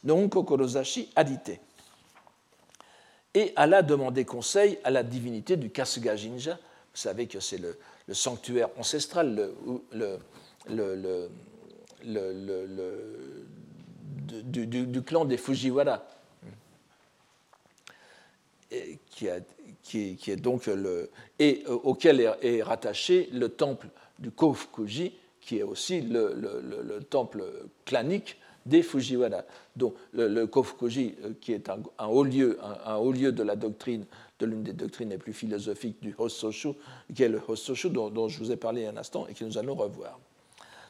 no 0.04 0.28
Korozashi 0.28 1.10
Adite, 1.16 1.60
et 3.34 3.52
alla 3.56 3.82
demander 3.82 4.24
conseil 4.24 4.78
à 4.84 4.90
la 4.90 5.02
divinité 5.02 5.56
du 5.56 5.70
Kasuga 5.70 6.16
Jinja. 6.16 6.54
Vous 6.54 7.02
savez 7.02 7.26
que 7.26 7.40
c'est 7.40 7.58
le, 7.58 7.78
sanctuaire 8.12 8.68
ancestral, 8.78 9.50
du, 14.44 15.02
clan 15.02 15.24
des 15.24 15.36
Fujiwara, 15.36 16.06
et 18.70 18.98
qui, 19.10 19.26
est 19.28 20.36
donc 20.36 20.68
et 21.38 21.64
euh, 21.66 21.72
auquel 21.72 22.20
est, 22.20 22.62
rattaché 22.62 23.28
le 23.32 23.48
temple 23.48 23.88
du 24.18 24.30
Kofukuji, 24.30 25.14
qui 25.48 25.60
est 25.60 25.62
aussi 25.62 26.02
le, 26.02 27.00
temple 27.08 27.42
clanique 27.86 28.36
des 28.66 28.82
Fujiwara. 28.82 29.44
Donc 29.76 29.94
le, 30.12 30.44
Kofukuji, 30.44 31.14
euh, 31.24 31.32
qui 31.40 31.54
est 31.54 31.70
un, 31.70 32.06
haut 32.06 32.22
lieu, 32.22 32.58
un, 32.84 32.96
haut 32.96 33.12
lieu 33.12 33.32
de 33.32 33.42
la 33.42 33.56
doctrine, 33.56 34.04
de 34.40 34.44
l'une 34.44 34.62
des 34.62 34.74
doctrines 34.74 35.08
les 35.08 35.16
plus 35.16 35.32
philosophiques 35.32 36.02
du 36.02 36.14
Hososhu, 36.18 36.74
qui 37.14 37.22
est 37.22 37.30
le 37.30 37.40
Hososhu 37.48 37.88
dont, 37.88 38.10
dont 38.10 38.28
je 38.28 38.38
vous 38.40 38.52
ai 38.52 38.56
parlé 38.56 38.84
un 38.84 38.98
instant 38.98 39.26
et 39.26 39.32
que 39.32 39.42
nous 39.42 39.56
allons 39.56 39.74
revoir. 39.74 40.20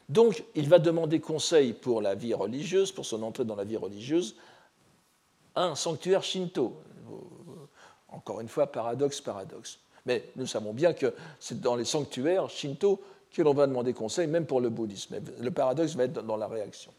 Donc, 0.09 0.43
il 0.55 0.67
va 0.67 0.79
demander 0.79 1.21
conseil 1.21 1.71
pour 1.71 2.01
la 2.01 2.13
vie 2.13 2.33
religieuse, 2.33 2.91
pour 2.91 3.05
son 3.05 3.23
entrée 3.23 3.45
dans 3.45 3.55
la 3.55 3.63
vie 3.63 3.77
religieuse, 3.77 4.35
un 5.55 5.73
sanctuaire 5.75 6.21
shinto. 6.21 6.75
Encore 8.09 8.41
une 8.41 8.49
fois, 8.49 8.67
paradoxe, 8.67 9.21
paradoxe. 9.21 9.79
Mais 10.05 10.25
nous 10.35 10.47
savons 10.47 10.73
bien 10.73 10.91
que 10.91 11.13
c'est 11.39 11.61
dans 11.61 11.77
les 11.77 11.85
sanctuaires 11.85 12.49
shinto 12.49 13.01
que 13.33 13.41
l'on 13.41 13.53
va 13.53 13.67
demander 13.67 13.93
conseil, 13.93 14.27
même 14.27 14.45
pour 14.45 14.61
le 14.61 14.69
bouddhisme. 14.69 15.19
Le 15.39 15.51
paradoxe 15.51 15.95
va 15.95 16.05
être 16.05 16.21
dans 16.23 16.37
la 16.37 16.47
réaction. 16.47 16.91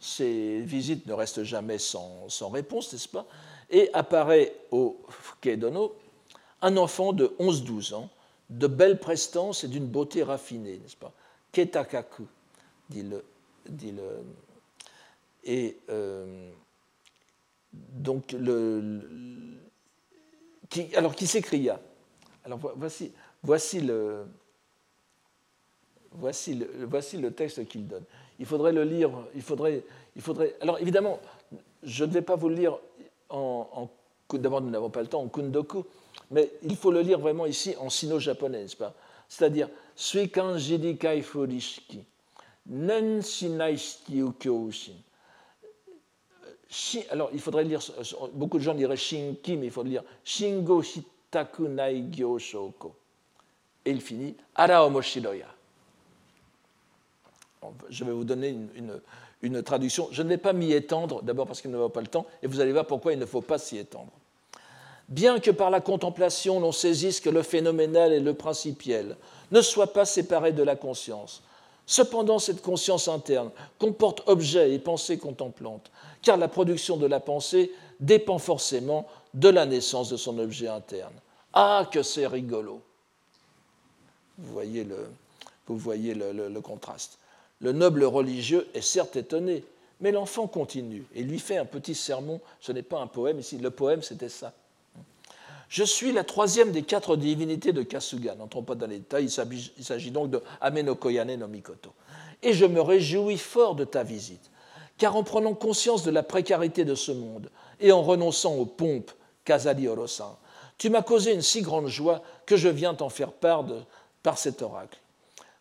Ces 0.00 0.60
visites 0.60 1.06
ne 1.06 1.12
restent 1.12 1.42
jamais 1.42 1.78
sans, 1.78 2.28
sans 2.28 2.48
réponse, 2.48 2.92
n'est-ce 2.92 3.08
pas? 3.08 3.26
Et 3.70 3.90
apparaît 3.92 4.54
au 4.70 5.00
Fukedono 5.08 5.94
un 6.62 6.76
enfant 6.76 7.12
de 7.12 7.34
11-12 7.38 7.94
ans, 7.94 8.08
de 8.48 8.66
belle 8.66 8.98
prestance 8.98 9.64
et 9.64 9.68
d'une 9.68 9.86
beauté 9.86 10.22
raffinée, 10.22 10.78
n'est-ce 10.78 10.96
pas? 10.96 11.12
Ketakaku, 11.52 12.26
dit 12.88 13.02
le. 13.02 13.24
Dit 13.68 13.92
le 13.92 14.02
et 15.44 15.78
euh, 15.88 16.50
donc, 17.72 18.32
le, 18.32 19.00
alors, 20.94 21.14
qui 21.14 21.26
s'écria 21.26 21.80
Alors, 22.44 22.58
voici, 22.76 23.12
voici, 23.42 23.80
le, 23.80 24.26
voici, 26.12 26.54
le, 26.54 26.86
voici 26.86 27.16
le 27.16 27.32
texte 27.32 27.66
qu'il 27.66 27.86
donne. 27.86 28.04
Il 28.38 28.46
faudrait 28.46 28.72
le 28.72 28.84
lire, 28.84 29.10
il 29.34 29.42
faudrait, 29.42 29.82
il 30.14 30.22
faudrait. 30.22 30.54
Alors, 30.60 30.78
évidemment, 30.78 31.20
je 31.82 32.04
ne 32.04 32.10
vais 32.10 32.22
pas 32.22 32.36
vous 32.36 32.48
le 32.48 32.54
lire 32.54 32.78
en. 33.28 33.68
en 33.72 33.90
D'abord, 34.36 34.60
nous 34.60 34.68
n'avons 34.68 34.90
pas 34.90 35.00
le 35.00 35.06
temps, 35.06 35.22
en 35.22 35.28
kundoku, 35.28 35.86
mais 36.30 36.52
il 36.62 36.76
faut 36.76 36.90
le 36.90 37.00
lire 37.00 37.18
vraiment 37.18 37.46
ici 37.46 37.74
en 37.78 37.88
sino-japonais, 37.88 38.66
pas? 38.78 38.92
C'est-à-dire 39.26 39.70
Suikan 39.96 40.58
Jidikai 40.58 41.22
Furishiki. 41.22 42.04
Nen 42.66 43.22
shinai 43.22 43.78
Alors, 47.10 47.30
il 47.32 47.40
faudrait 47.40 47.64
lire, 47.64 47.80
beaucoup 48.34 48.58
de 48.58 48.62
gens 48.62 48.74
diraient 48.74 48.96
shinki, 48.96 49.56
mais 49.56 49.66
il 49.66 49.72
faut 49.72 49.82
lire 49.82 50.02
shingo 50.22 50.82
shitaku 50.82 51.68
nai 51.68 52.02
gyo 52.10 52.38
shoko. 52.38 52.94
Et 53.84 53.90
il 53.90 54.02
finit 54.02 54.34
ara 54.54 54.84
omoshiroya. 54.84 55.46
Je 57.88 58.04
vais 58.04 58.12
vous 58.12 58.24
donner 58.24 58.54
une, 59.42 59.62
traduction. 59.62 60.08
Je 60.12 60.22
ne 60.22 60.28
vais 60.28 60.36
pas 60.36 60.52
m'y 60.52 60.72
étendre, 60.72 61.22
d'abord 61.22 61.46
parce 61.46 61.62
qu'il 61.62 61.70
ne 61.70 61.78
va 61.78 61.88
pas 61.88 62.02
le 62.02 62.06
temps, 62.06 62.26
et 62.42 62.46
vous 62.46 62.60
allez 62.60 62.72
voir 62.72 62.86
pourquoi 62.86 63.12
il 63.12 63.18
ne 63.18 63.26
faut 63.26 63.40
pas 63.40 63.58
s'y 63.58 63.78
étendre. 63.78 64.12
Bien 65.08 65.40
que 65.40 65.50
par 65.50 65.70
la 65.70 65.80
contemplation 65.80 66.60
l'on 66.60 66.72
saisisse 66.72 67.20
que 67.20 67.30
le 67.30 67.42
phénoménal 67.42 68.12
et 68.12 68.20
le 68.20 68.34
principiel 68.34 69.16
ne 69.50 69.62
soient 69.62 69.94
pas 69.94 70.04
séparés 70.04 70.52
de 70.52 70.62
la 70.62 70.76
conscience, 70.76 71.42
cependant 71.88 72.38
cette 72.38 72.60
conscience 72.60 73.08
interne 73.08 73.50
comporte 73.78 74.22
objet 74.26 74.72
et 74.72 74.78
pensée 74.78 75.18
contemplante, 75.18 75.90
car 76.22 76.36
la 76.36 76.46
production 76.46 76.98
de 76.98 77.06
la 77.06 77.18
pensée 77.18 77.72
dépend 77.98 78.38
forcément 78.38 79.08
de 79.34 79.48
la 79.48 79.66
naissance 79.66 80.10
de 80.10 80.18
son 80.18 80.38
objet 80.38 80.68
interne. 80.68 81.14
Ah, 81.54 81.88
que 81.90 82.02
c'est 82.02 82.26
rigolo 82.26 82.82
Vous 84.36 84.52
voyez 84.52 84.84
le, 84.84 85.08
vous 85.66 85.78
voyez 85.78 86.14
le 86.14 86.60
contraste. 86.60 87.18
Le 87.60 87.72
noble 87.72 88.04
religieux 88.04 88.68
est 88.74 88.82
certes 88.82 89.16
étonné, 89.16 89.64
mais 90.00 90.12
l'enfant 90.12 90.46
continue 90.46 91.04
et 91.14 91.22
lui 91.22 91.38
fait 91.38 91.56
un 91.56 91.64
petit 91.64 91.94
sermon. 91.94 92.40
Ce 92.60 92.70
n'est 92.70 92.82
pas 92.82 93.00
un 93.00 93.06
poème 93.06 93.38
ici, 93.40 93.56
le 93.56 93.70
poème 93.70 94.02
c'était 94.02 94.28
ça. 94.28 94.52
Je 95.68 95.84
suis 95.84 96.12
la 96.12 96.24
troisième 96.24 96.72
des 96.72 96.82
quatre 96.82 97.16
divinités 97.16 97.72
de 97.72 97.82
Kasuga. 97.82 98.34
N'entrons 98.34 98.62
pas 98.62 98.74
dans 98.74 98.86
les 98.86 98.98
détails, 98.98 99.30
il 99.76 99.84
s'agit 99.84 100.10
donc 100.10 100.30
de 100.30 100.42
Amenokoyane 100.60 101.36
no 101.36 101.46
Mikoto. 101.46 101.92
Et 102.42 102.54
je 102.54 102.64
me 102.64 102.80
réjouis 102.80 103.36
fort 103.36 103.74
de 103.74 103.84
ta 103.84 104.02
visite, 104.02 104.50
car 104.96 105.16
en 105.16 105.24
prenant 105.24 105.54
conscience 105.54 106.04
de 106.04 106.10
la 106.10 106.22
précarité 106.22 106.84
de 106.84 106.94
ce 106.94 107.12
monde 107.12 107.50
et 107.80 107.92
en 107.92 108.02
renonçant 108.02 108.54
aux 108.54 108.66
pompes, 108.66 109.12
Kazali 109.44 109.88
Orosan, 109.88 110.38
tu 110.78 110.88
m'as 110.90 111.02
causé 111.02 111.34
une 111.34 111.42
si 111.42 111.62
grande 111.62 111.88
joie 111.88 112.22
que 112.46 112.56
je 112.56 112.68
viens 112.68 112.94
t'en 112.94 113.08
faire 113.08 113.32
part 113.32 113.64
par 114.22 114.38
cet 114.38 114.62
oracle. 114.62 114.98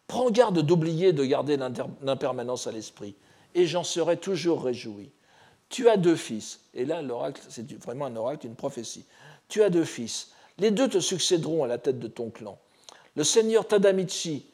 Prends 0.07 0.29
garde 0.29 0.61
d'oublier 0.61 1.11
de 1.11 1.25
garder 1.25 1.57
l'impermanence 2.01 2.67
à 2.67 2.71
l'esprit, 2.71 3.15
et 3.55 3.65
j'en 3.65 3.83
serai 3.83 4.17
toujours 4.17 4.63
réjoui. 4.63 5.11
Tu 5.69 5.89
as 5.89 5.97
deux 5.97 6.15
fils, 6.15 6.61
et 6.73 6.85
là 6.85 7.01
l'oracle, 7.01 7.41
c'est 7.49 7.69
vraiment 7.83 8.05
un 8.05 8.15
oracle, 8.15 8.45
une 8.45 8.55
prophétie. 8.55 9.05
Tu 9.47 9.63
as 9.63 9.69
deux 9.69 9.85
fils, 9.85 10.31
les 10.57 10.71
deux 10.71 10.89
te 10.89 10.99
succéderont 10.99 11.63
à 11.63 11.67
la 11.67 11.77
tête 11.77 11.99
de 11.99 12.07
ton 12.07 12.29
clan. 12.29 12.57
Le 13.15 13.23
seigneur 13.23 13.67
Tadamichi, 13.67 14.45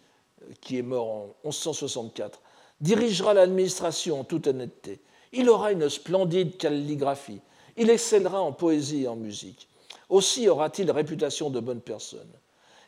qui 0.62 0.78
est 0.78 0.84
mort 0.84 1.08
en 1.08 1.28
1164, 1.46 2.40
dirigera 2.82 3.34
l'administration 3.34 4.20
en 4.20 4.24
toute 4.24 4.48
honnêteté. 4.48 5.00
Il 5.32 5.50
aura 5.50 5.72
une 5.72 5.90
splendide 5.90 6.58
calligraphie. 6.58 7.42
Il 7.78 7.90
excellera 7.90 8.42
en 8.42 8.52
poésie 8.52 9.04
et 9.04 9.08
en 9.08 9.16
musique. 9.16 9.68
Aussi 10.10 10.48
aura-t-il 10.48 10.92
réputation 10.92 11.50
de 11.50 11.60
bonne 11.60 11.82
personne. 11.82 12.30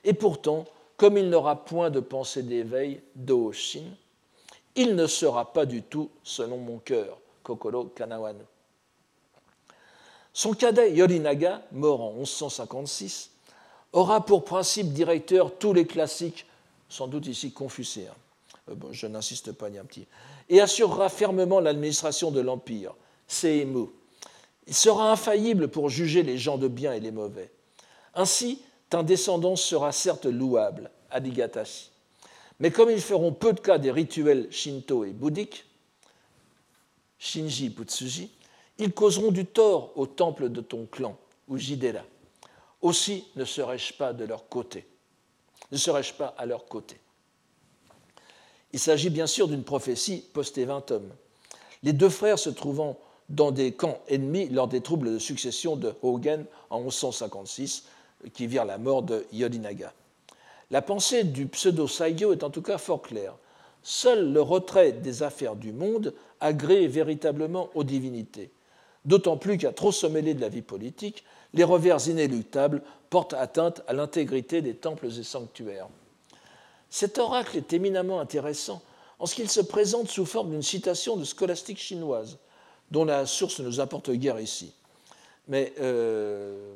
Et 0.04 0.14
pourtant, 0.14 0.66
comme 0.98 1.18
il 1.18 1.30
n'aura 1.30 1.66
point 1.66 1.90
de 1.90 2.00
pensée 2.00 2.44
d'éveil, 2.44 3.02
d'Oshin, 3.16 3.86
il 4.76 4.96
ne 4.96 5.08
sera 5.08 5.54
pas 5.54 5.66
du 5.66 5.82
tout 5.82 6.10
selon 6.24 6.58
mon 6.58 6.78
cœur, 6.78 7.18
Kokoro 7.44 7.86
Kanawan. 7.86 8.38
Son 10.36 10.52
cadet 10.52 10.92
Yorinaga, 10.92 11.62
mort 11.72 12.02
en 12.02 12.12
1156, 12.12 13.32
aura 13.94 14.26
pour 14.26 14.44
principe 14.44 14.92
directeur 14.92 15.58
tous 15.58 15.72
les 15.72 15.88
classiques, 15.88 16.46
sans 16.90 17.08
doute 17.08 17.26
ici 17.28 17.54
confucéens. 17.54 18.14
Euh, 18.70 18.76
je 18.92 19.08
n'insiste 19.08 19.54
pas 19.54 19.70
ni 19.70 19.78
un 19.78 19.86
petit. 19.86 20.06
Et 20.50 20.60
assurera 20.60 21.08
fermement 21.08 21.62
l'administration 21.62 22.32
de 22.32 22.42
l'Empire, 22.42 22.96
Seimu. 23.28 23.86
Il 24.68 24.74
sera 24.76 25.10
infaillible 25.10 25.70
pour 25.70 25.88
juger 25.90 26.22
les 26.22 26.38
gens 26.38 26.58
de 26.58 26.68
bien 26.68 26.92
et 26.92 27.00
les 27.00 27.12
mauvais. 27.12 27.50
Ainsi, 28.14 28.62
ta 28.90 29.04
descendance 29.04 29.62
sera 29.62 29.94
certes 29.94 30.26
louable, 30.26 30.92
Adigatashi. 31.12 31.92
Mais 32.60 32.72
comme 32.72 32.90
ils 32.90 33.00
feront 33.00 33.32
peu 33.32 33.54
de 33.54 33.62
cas 33.62 33.78
des 33.78 33.90
rituels 33.90 34.52
shinto 34.52 35.06
et 35.06 35.12
bouddhiques, 35.12 35.66
Shinji 37.20 37.70
Butsuji, 37.70 38.32
ils 38.78 38.94
causeront 38.94 39.32
du 39.32 39.46
tort 39.46 39.92
au 39.96 40.06
temple 40.06 40.50
de 40.50 40.62
ton 40.62 40.86
clan, 40.86 41.18
ou. 41.48 41.58
Aussi 42.82 43.26
ne 43.36 43.46
serais-je 43.46 43.94
pas 43.94 44.14
de 44.14 44.26
leur 44.26 44.48
côté. 44.48 44.86
Ne 45.72 45.78
serais-je 45.78 46.14
pas 46.14 46.36
à 46.38 46.46
leur 46.46 46.66
côté 46.66 46.98
Il 48.74 48.80
s'agit 48.80 49.10
bien 49.10 49.28
sûr 49.28 49.48
d'une 49.48 49.64
prophétie 49.64 50.24
post-éventum. 50.34 51.04
Les 51.84 51.94
deux 51.94 52.10
frères 52.10 52.38
se 52.38 52.50
trouvant 52.50 53.00
dans 53.30 53.52
des 53.52 53.72
camps 53.72 54.00
ennemis 54.08 54.50
lors 54.50 54.68
des 54.68 54.82
troubles 54.82 55.14
de 55.14 55.20
succession 55.20 55.76
de 55.76 55.94
Hogen 56.04 56.46
en 56.70 56.82
1156, 56.82 57.86
qui 58.34 58.48
virent 58.48 58.66
la 58.66 58.78
mort 58.78 59.04
de 59.04 59.26
Yodinaga. 59.32 59.94
La 60.72 60.82
pensée 60.82 61.24
du 61.24 61.48
pseudo-Saigyo 61.48 62.34
est 62.34 62.44
en 62.44 62.50
tout 62.50 62.62
cas 62.62 62.78
fort 62.78 63.02
claire. 63.02 63.36
Seul 63.84 64.34
le 64.34 64.42
retrait 64.42 64.92
des 64.92 65.22
affaires 65.22 65.56
du 65.56 65.72
monde 65.72 66.14
agrée 66.40 66.88
véritablement 66.88 67.70
aux 67.76 67.84
divinités, 67.84 68.52
d'autant 69.06 69.38
plus 69.38 69.58
qu'à 69.58 69.72
trop 69.72 69.92
se 69.92 70.08
mêler 70.08 70.34
de 70.34 70.42
la 70.42 70.50
vie 70.50 70.62
politique, 70.62 71.24
les 71.54 71.64
revers 71.64 72.08
inéluctables 72.08 72.82
portent 73.10 73.34
atteinte 73.34 73.82
à 73.88 73.94
l'intégrité 73.94 74.62
des 74.62 74.76
temples 74.76 75.08
et 75.08 75.24
sanctuaires. 75.24 75.88
Cet 76.90 77.18
oracle 77.18 77.58
est 77.58 77.74
éminemment 77.74 78.20
intéressant 78.20 78.82
en 79.20 79.26
ce 79.26 79.36
qu'il 79.36 79.50
se 79.50 79.62
présente 79.62 80.10
sous 80.10 80.26
forme 80.26 80.52
d'une 80.52 80.62
citation 80.62 81.16
de 81.16 81.24
scolastique 81.24 81.80
chinoise, 81.80 82.38
dont 82.92 83.06
la 83.06 83.26
source 83.26 83.60
ne 83.60 83.66
nous 83.66 83.80
importe 83.80 84.12
guère 84.12 84.40
ici. 84.40 84.74
Mais 85.48 85.74
euh, 85.80 86.74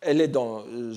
elle 0.00 0.20
est 0.20 0.28
dans. 0.28 0.64
Euh, 0.66 0.94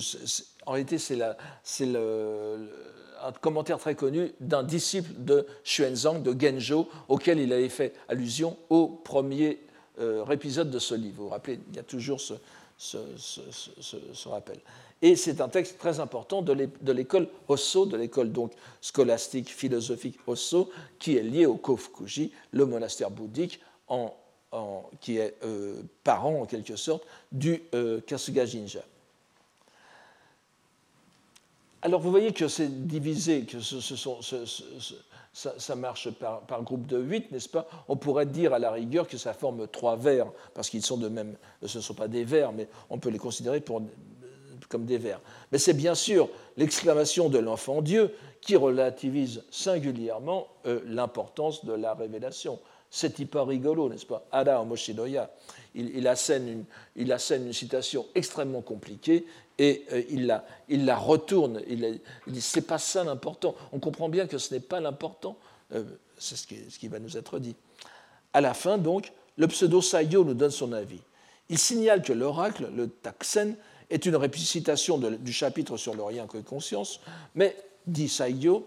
en 0.66 0.72
réalité, 0.72 0.98
c'est 0.98 1.20
un 1.22 3.32
commentaire 3.40 3.78
très 3.78 3.94
connu 3.94 4.32
d'un 4.40 4.62
disciple 4.62 5.10
de 5.16 5.46
Xuanzang, 5.64 6.22
de 6.22 6.38
Genjo, 6.38 6.88
auquel 7.08 7.38
il 7.38 7.52
avait 7.52 7.68
fait 7.68 7.94
allusion 8.08 8.56
au 8.68 8.88
premier 8.88 9.60
épisode 10.30 10.70
de 10.70 10.78
ce 10.78 10.94
livre. 10.94 11.16
Vous 11.16 11.24
vous 11.24 11.30
rappelez, 11.30 11.58
il 11.70 11.76
y 11.76 11.78
a 11.78 11.82
toujours 11.82 12.20
ce, 12.20 12.34
rappel. 14.28 14.58
Et 15.00 15.14
c'est 15.16 15.40
un 15.40 15.48
texte 15.48 15.78
très 15.78 16.00
important 16.00 16.42
de 16.42 16.92
l'école 16.92 17.28
Osso, 17.46 17.86
de 17.86 17.96
l'école 17.96 18.32
donc 18.32 18.52
scolastique, 18.80 19.48
philosophique 19.48 20.18
Osso, 20.26 20.70
qui 20.98 21.16
est 21.16 21.22
lié 21.22 21.46
au 21.46 21.56
Kofukuji, 21.56 22.32
le 22.52 22.66
monastère 22.66 23.10
bouddhique 23.10 23.60
qui 25.00 25.18
est 25.18 25.36
euh, 25.44 25.82
parent 26.04 26.42
en 26.42 26.46
quelque 26.46 26.76
sorte 26.76 27.04
du 27.30 27.62
euh, 27.74 28.00
Kasuga 28.00 28.46
Jinja. 28.46 28.82
Alors 31.82 32.00
vous 32.00 32.10
voyez 32.10 32.32
que 32.32 32.48
c'est 32.48 32.86
divisé, 32.86 33.44
que 33.44 33.60
ce, 33.60 33.80
sont, 33.80 34.18
ça, 35.38 35.76
marche 35.76 36.10
par, 36.10 36.62
groupe 36.62 36.86
de 36.86 36.98
8, 36.98 37.30
n'est-ce 37.30 37.48
pas? 37.48 37.68
On 37.86 37.96
pourrait 37.96 38.26
dire 38.26 38.52
à 38.54 38.58
la 38.58 38.72
rigueur 38.72 39.06
que 39.06 39.16
ça 39.16 39.32
forme 39.32 39.68
trois 39.68 39.96
vers, 39.96 40.26
parce 40.54 40.68
qu'ils 40.68 40.82
sont 40.82 40.96
de 40.96 41.08
même, 41.08 41.36
ce 41.64 41.78
ne 41.78 41.82
sont 41.82 41.94
pas 41.94 42.08
des 42.08 42.24
vers, 42.24 42.52
mais 42.52 42.68
on 42.90 42.98
peut 42.98 43.10
les 43.10 43.18
considérer 43.18 43.62
comme 44.68 44.84
des 44.84 44.98
vers. 44.98 45.20
Mais 45.52 45.58
c'est 45.58 45.74
bien 45.74 45.94
sûr 45.94 46.28
l'exclamation 46.56 47.28
de 47.28 47.38
l'enfant 47.38 47.82
Dieu 47.82 48.12
qui 48.40 48.56
relativise 48.56 49.44
singulièrement 49.50 50.48
euh, 50.66 50.80
l'importance 50.86 51.64
de 51.64 51.72
la 51.72 51.94
révélation. 51.94 52.58
C'est 52.90 53.18
hyper 53.18 53.46
rigolo, 53.46 53.88
n'est-ce 53.88 54.06
pas? 54.06 54.26
Ada 54.32 54.60
Omoshidoya. 54.62 55.30
Il, 55.74 55.96
il, 55.96 56.08
assène 56.08 56.48
une, 56.48 56.64
il 56.96 57.12
assène 57.12 57.46
une 57.46 57.52
citation 57.52 58.06
extrêmement 58.14 58.62
compliquée 58.62 59.26
et 59.58 59.84
euh, 59.92 60.02
il, 60.08 60.26
la, 60.26 60.44
il, 60.68 60.84
la, 60.86 60.96
retourne. 60.96 61.62
Il, 61.68 62.00
dit 62.26 62.40
c'est 62.40 62.66
pas 62.66 62.78
ça 62.78 63.04
l'important. 63.04 63.54
On 63.72 63.78
comprend 63.78 64.08
bien 64.08 64.26
que 64.26 64.38
ce 64.38 64.54
n'est 64.54 64.60
pas 64.60 64.80
l'important. 64.80 65.36
Euh, 65.74 65.84
c'est 66.16 66.36
ce 66.36 66.46
qui, 66.46 66.56
ce 66.70 66.78
qui, 66.78 66.88
va 66.88 66.98
nous 66.98 67.16
être 67.16 67.38
dit. 67.38 67.56
À 68.32 68.40
la 68.40 68.54
fin, 68.54 68.78
donc, 68.78 69.12
le 69.36 69.46
pseudo 69.48 69.82
Sayo 69.82 70.24
nous 70.24 70.34
donne 70.34 70.50
son 70.50 70.72
avis. 70.72 71.00
Il 71.50 71.58
signale 71.58 72.02
que 72.02 72.12
l'oracle, 72.12 72.68
le 72.74 72.88
Taksen, 72.88 73.56
est 73.90 74.04
une 74.06 74.16
récitation 74.16 74.98
du 74.98 75.32
chapitre 75.32 75.76
sur 75.76 75.94
le 75.94 76.02
rien 76.02 76.26
que 76.26 76.38
conscience, 76.38 77.00
mais, 77.34 77.56
dit 77.86 78.08
Sayo, 78.08 78.66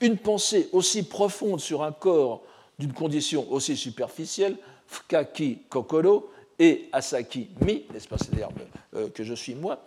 une 0.00 0.18
pensée 0.18 0.68
aussi 0.72 1.02
profonde 1.02 1.60
sur 1.60 1.82
un 1.82 1.92
corps 1.92 2.42
d'une 2.78 2.92
condition 2.92 3.50
aussi 3.50 3.76
superficielle, 3.76 4.56
fkaki 4.86 5.58
kokoro 5.68 6.30
et 6.58 6.88
asaki 6.92 7.50
mi, 7.60 7.84
n'est-ce 7.92 8.08
pas, 8.08 8.18
c'est 8.18 8.34
l'herbe 8.34 8.60
euh, 8.94 9.08
que 9.10 9.24
je 9.24 9.34
suis 9.34 9.54
moi, 9.54 9.84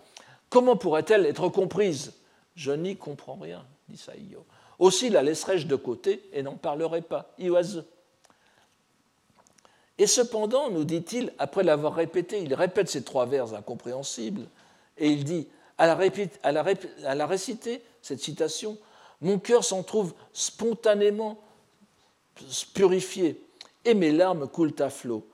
comment 0.50 0.76
pourrait-elle 0.76 1.26
être 1.26 1.50
comprise? 1.50 2.14
Je 2.56 2.72
n'y 2.72 2.98
comprends 2.98 3.36
rien, 3.36 3.66
dit 3.88 3.98
Saiyo. 3.98 4.46
Aussi 4.78 5.10
la 5.10 5.22
laisserai-je 5.22 5.68
de 5.68 5.76
côté 5.76 6.22
et 6.34 6.44
n'en 6.44 6.56
parlerai 6.56 7.02
pas. 7.02 7.34
Iwazu. 7.38 7.82
Et 9.98 10.08
cependant, 10.08 10.70
nous 10.70 10.84
dit-il, 10.84 11.32
après 11.38 11.64
l'avoir 11.64 11.94
répété, 11.94 12.42
il 12.42 12.54
répète 12.54 12.90
ces 12.90 13.04
trois 13.04 13.26
vers 13.26 13.54
incompréhensibles, 13.54 14.48
et 14.98 15.10
il 15.10 15.24
dit, 15.24 15.48
à 15.78 15.86
la, 15.86 15.98
à 16.44 17.16
la 17.16 17.26
réciter, 17.28 17.82
cette 18.02 18.20
citation, 18.20 18.78
Mon 19.22 19.38
cœur 19.38 19.64
s'en 19.64 19.84
trouve 19.84 20.14
spontanément 20.34 21.40
purifié, 22.74 23.42
et 23.86 23.94
mes 23.94 24.12
larmes 24.12 24.48
coulent 24.48 24.76
à 24.80 24.90
flot. 24.90 25.26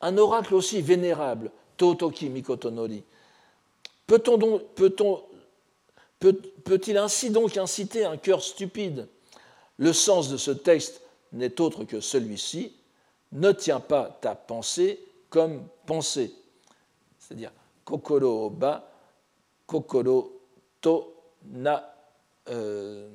Un 0.00 0.18
oracle 0.18 0.54
aussi 0.54 0.82
vénérable, 0.82 1.50
Totoki 1.76 2.28
Mikotonori, 2.28 3.02
peut-on 4.06 4.36
donc, 4.36 4.62
peut-on, 4.74 5.22
peut-il 6.18 6.96
ainsi 6.98 7.30
donc 7.30 7.56
inciter 7.56 8.04
un 8.04 8.16
cœur 8.16 8.42
stupide? 8.42 9.08
Le 9.78 9.92
sens 9.92 10.28
de 10.28 10.36
ce 10.36 10.50
texte 10.50 11.00
n'est 11.32 11.60
autre 11.60 11.84
que 11.84 12.00
celui-ci 12.00 12.72
ne 13.32 13.50
tiens 13.50 13.80
pas 13.80 14.18
ta 14.20 14.34
pensée 14.34 15.00
comme 15.28 15.66
pensée. 15.86 16.32
C'est-à-dire, 17.18 17.50
kokoro 17.84 18.50
ba, 18.50 18.88
kokoro 19.66 20.40
to 20.80 21.12
na. 21.44 21.90
Euh, 22.50 23.08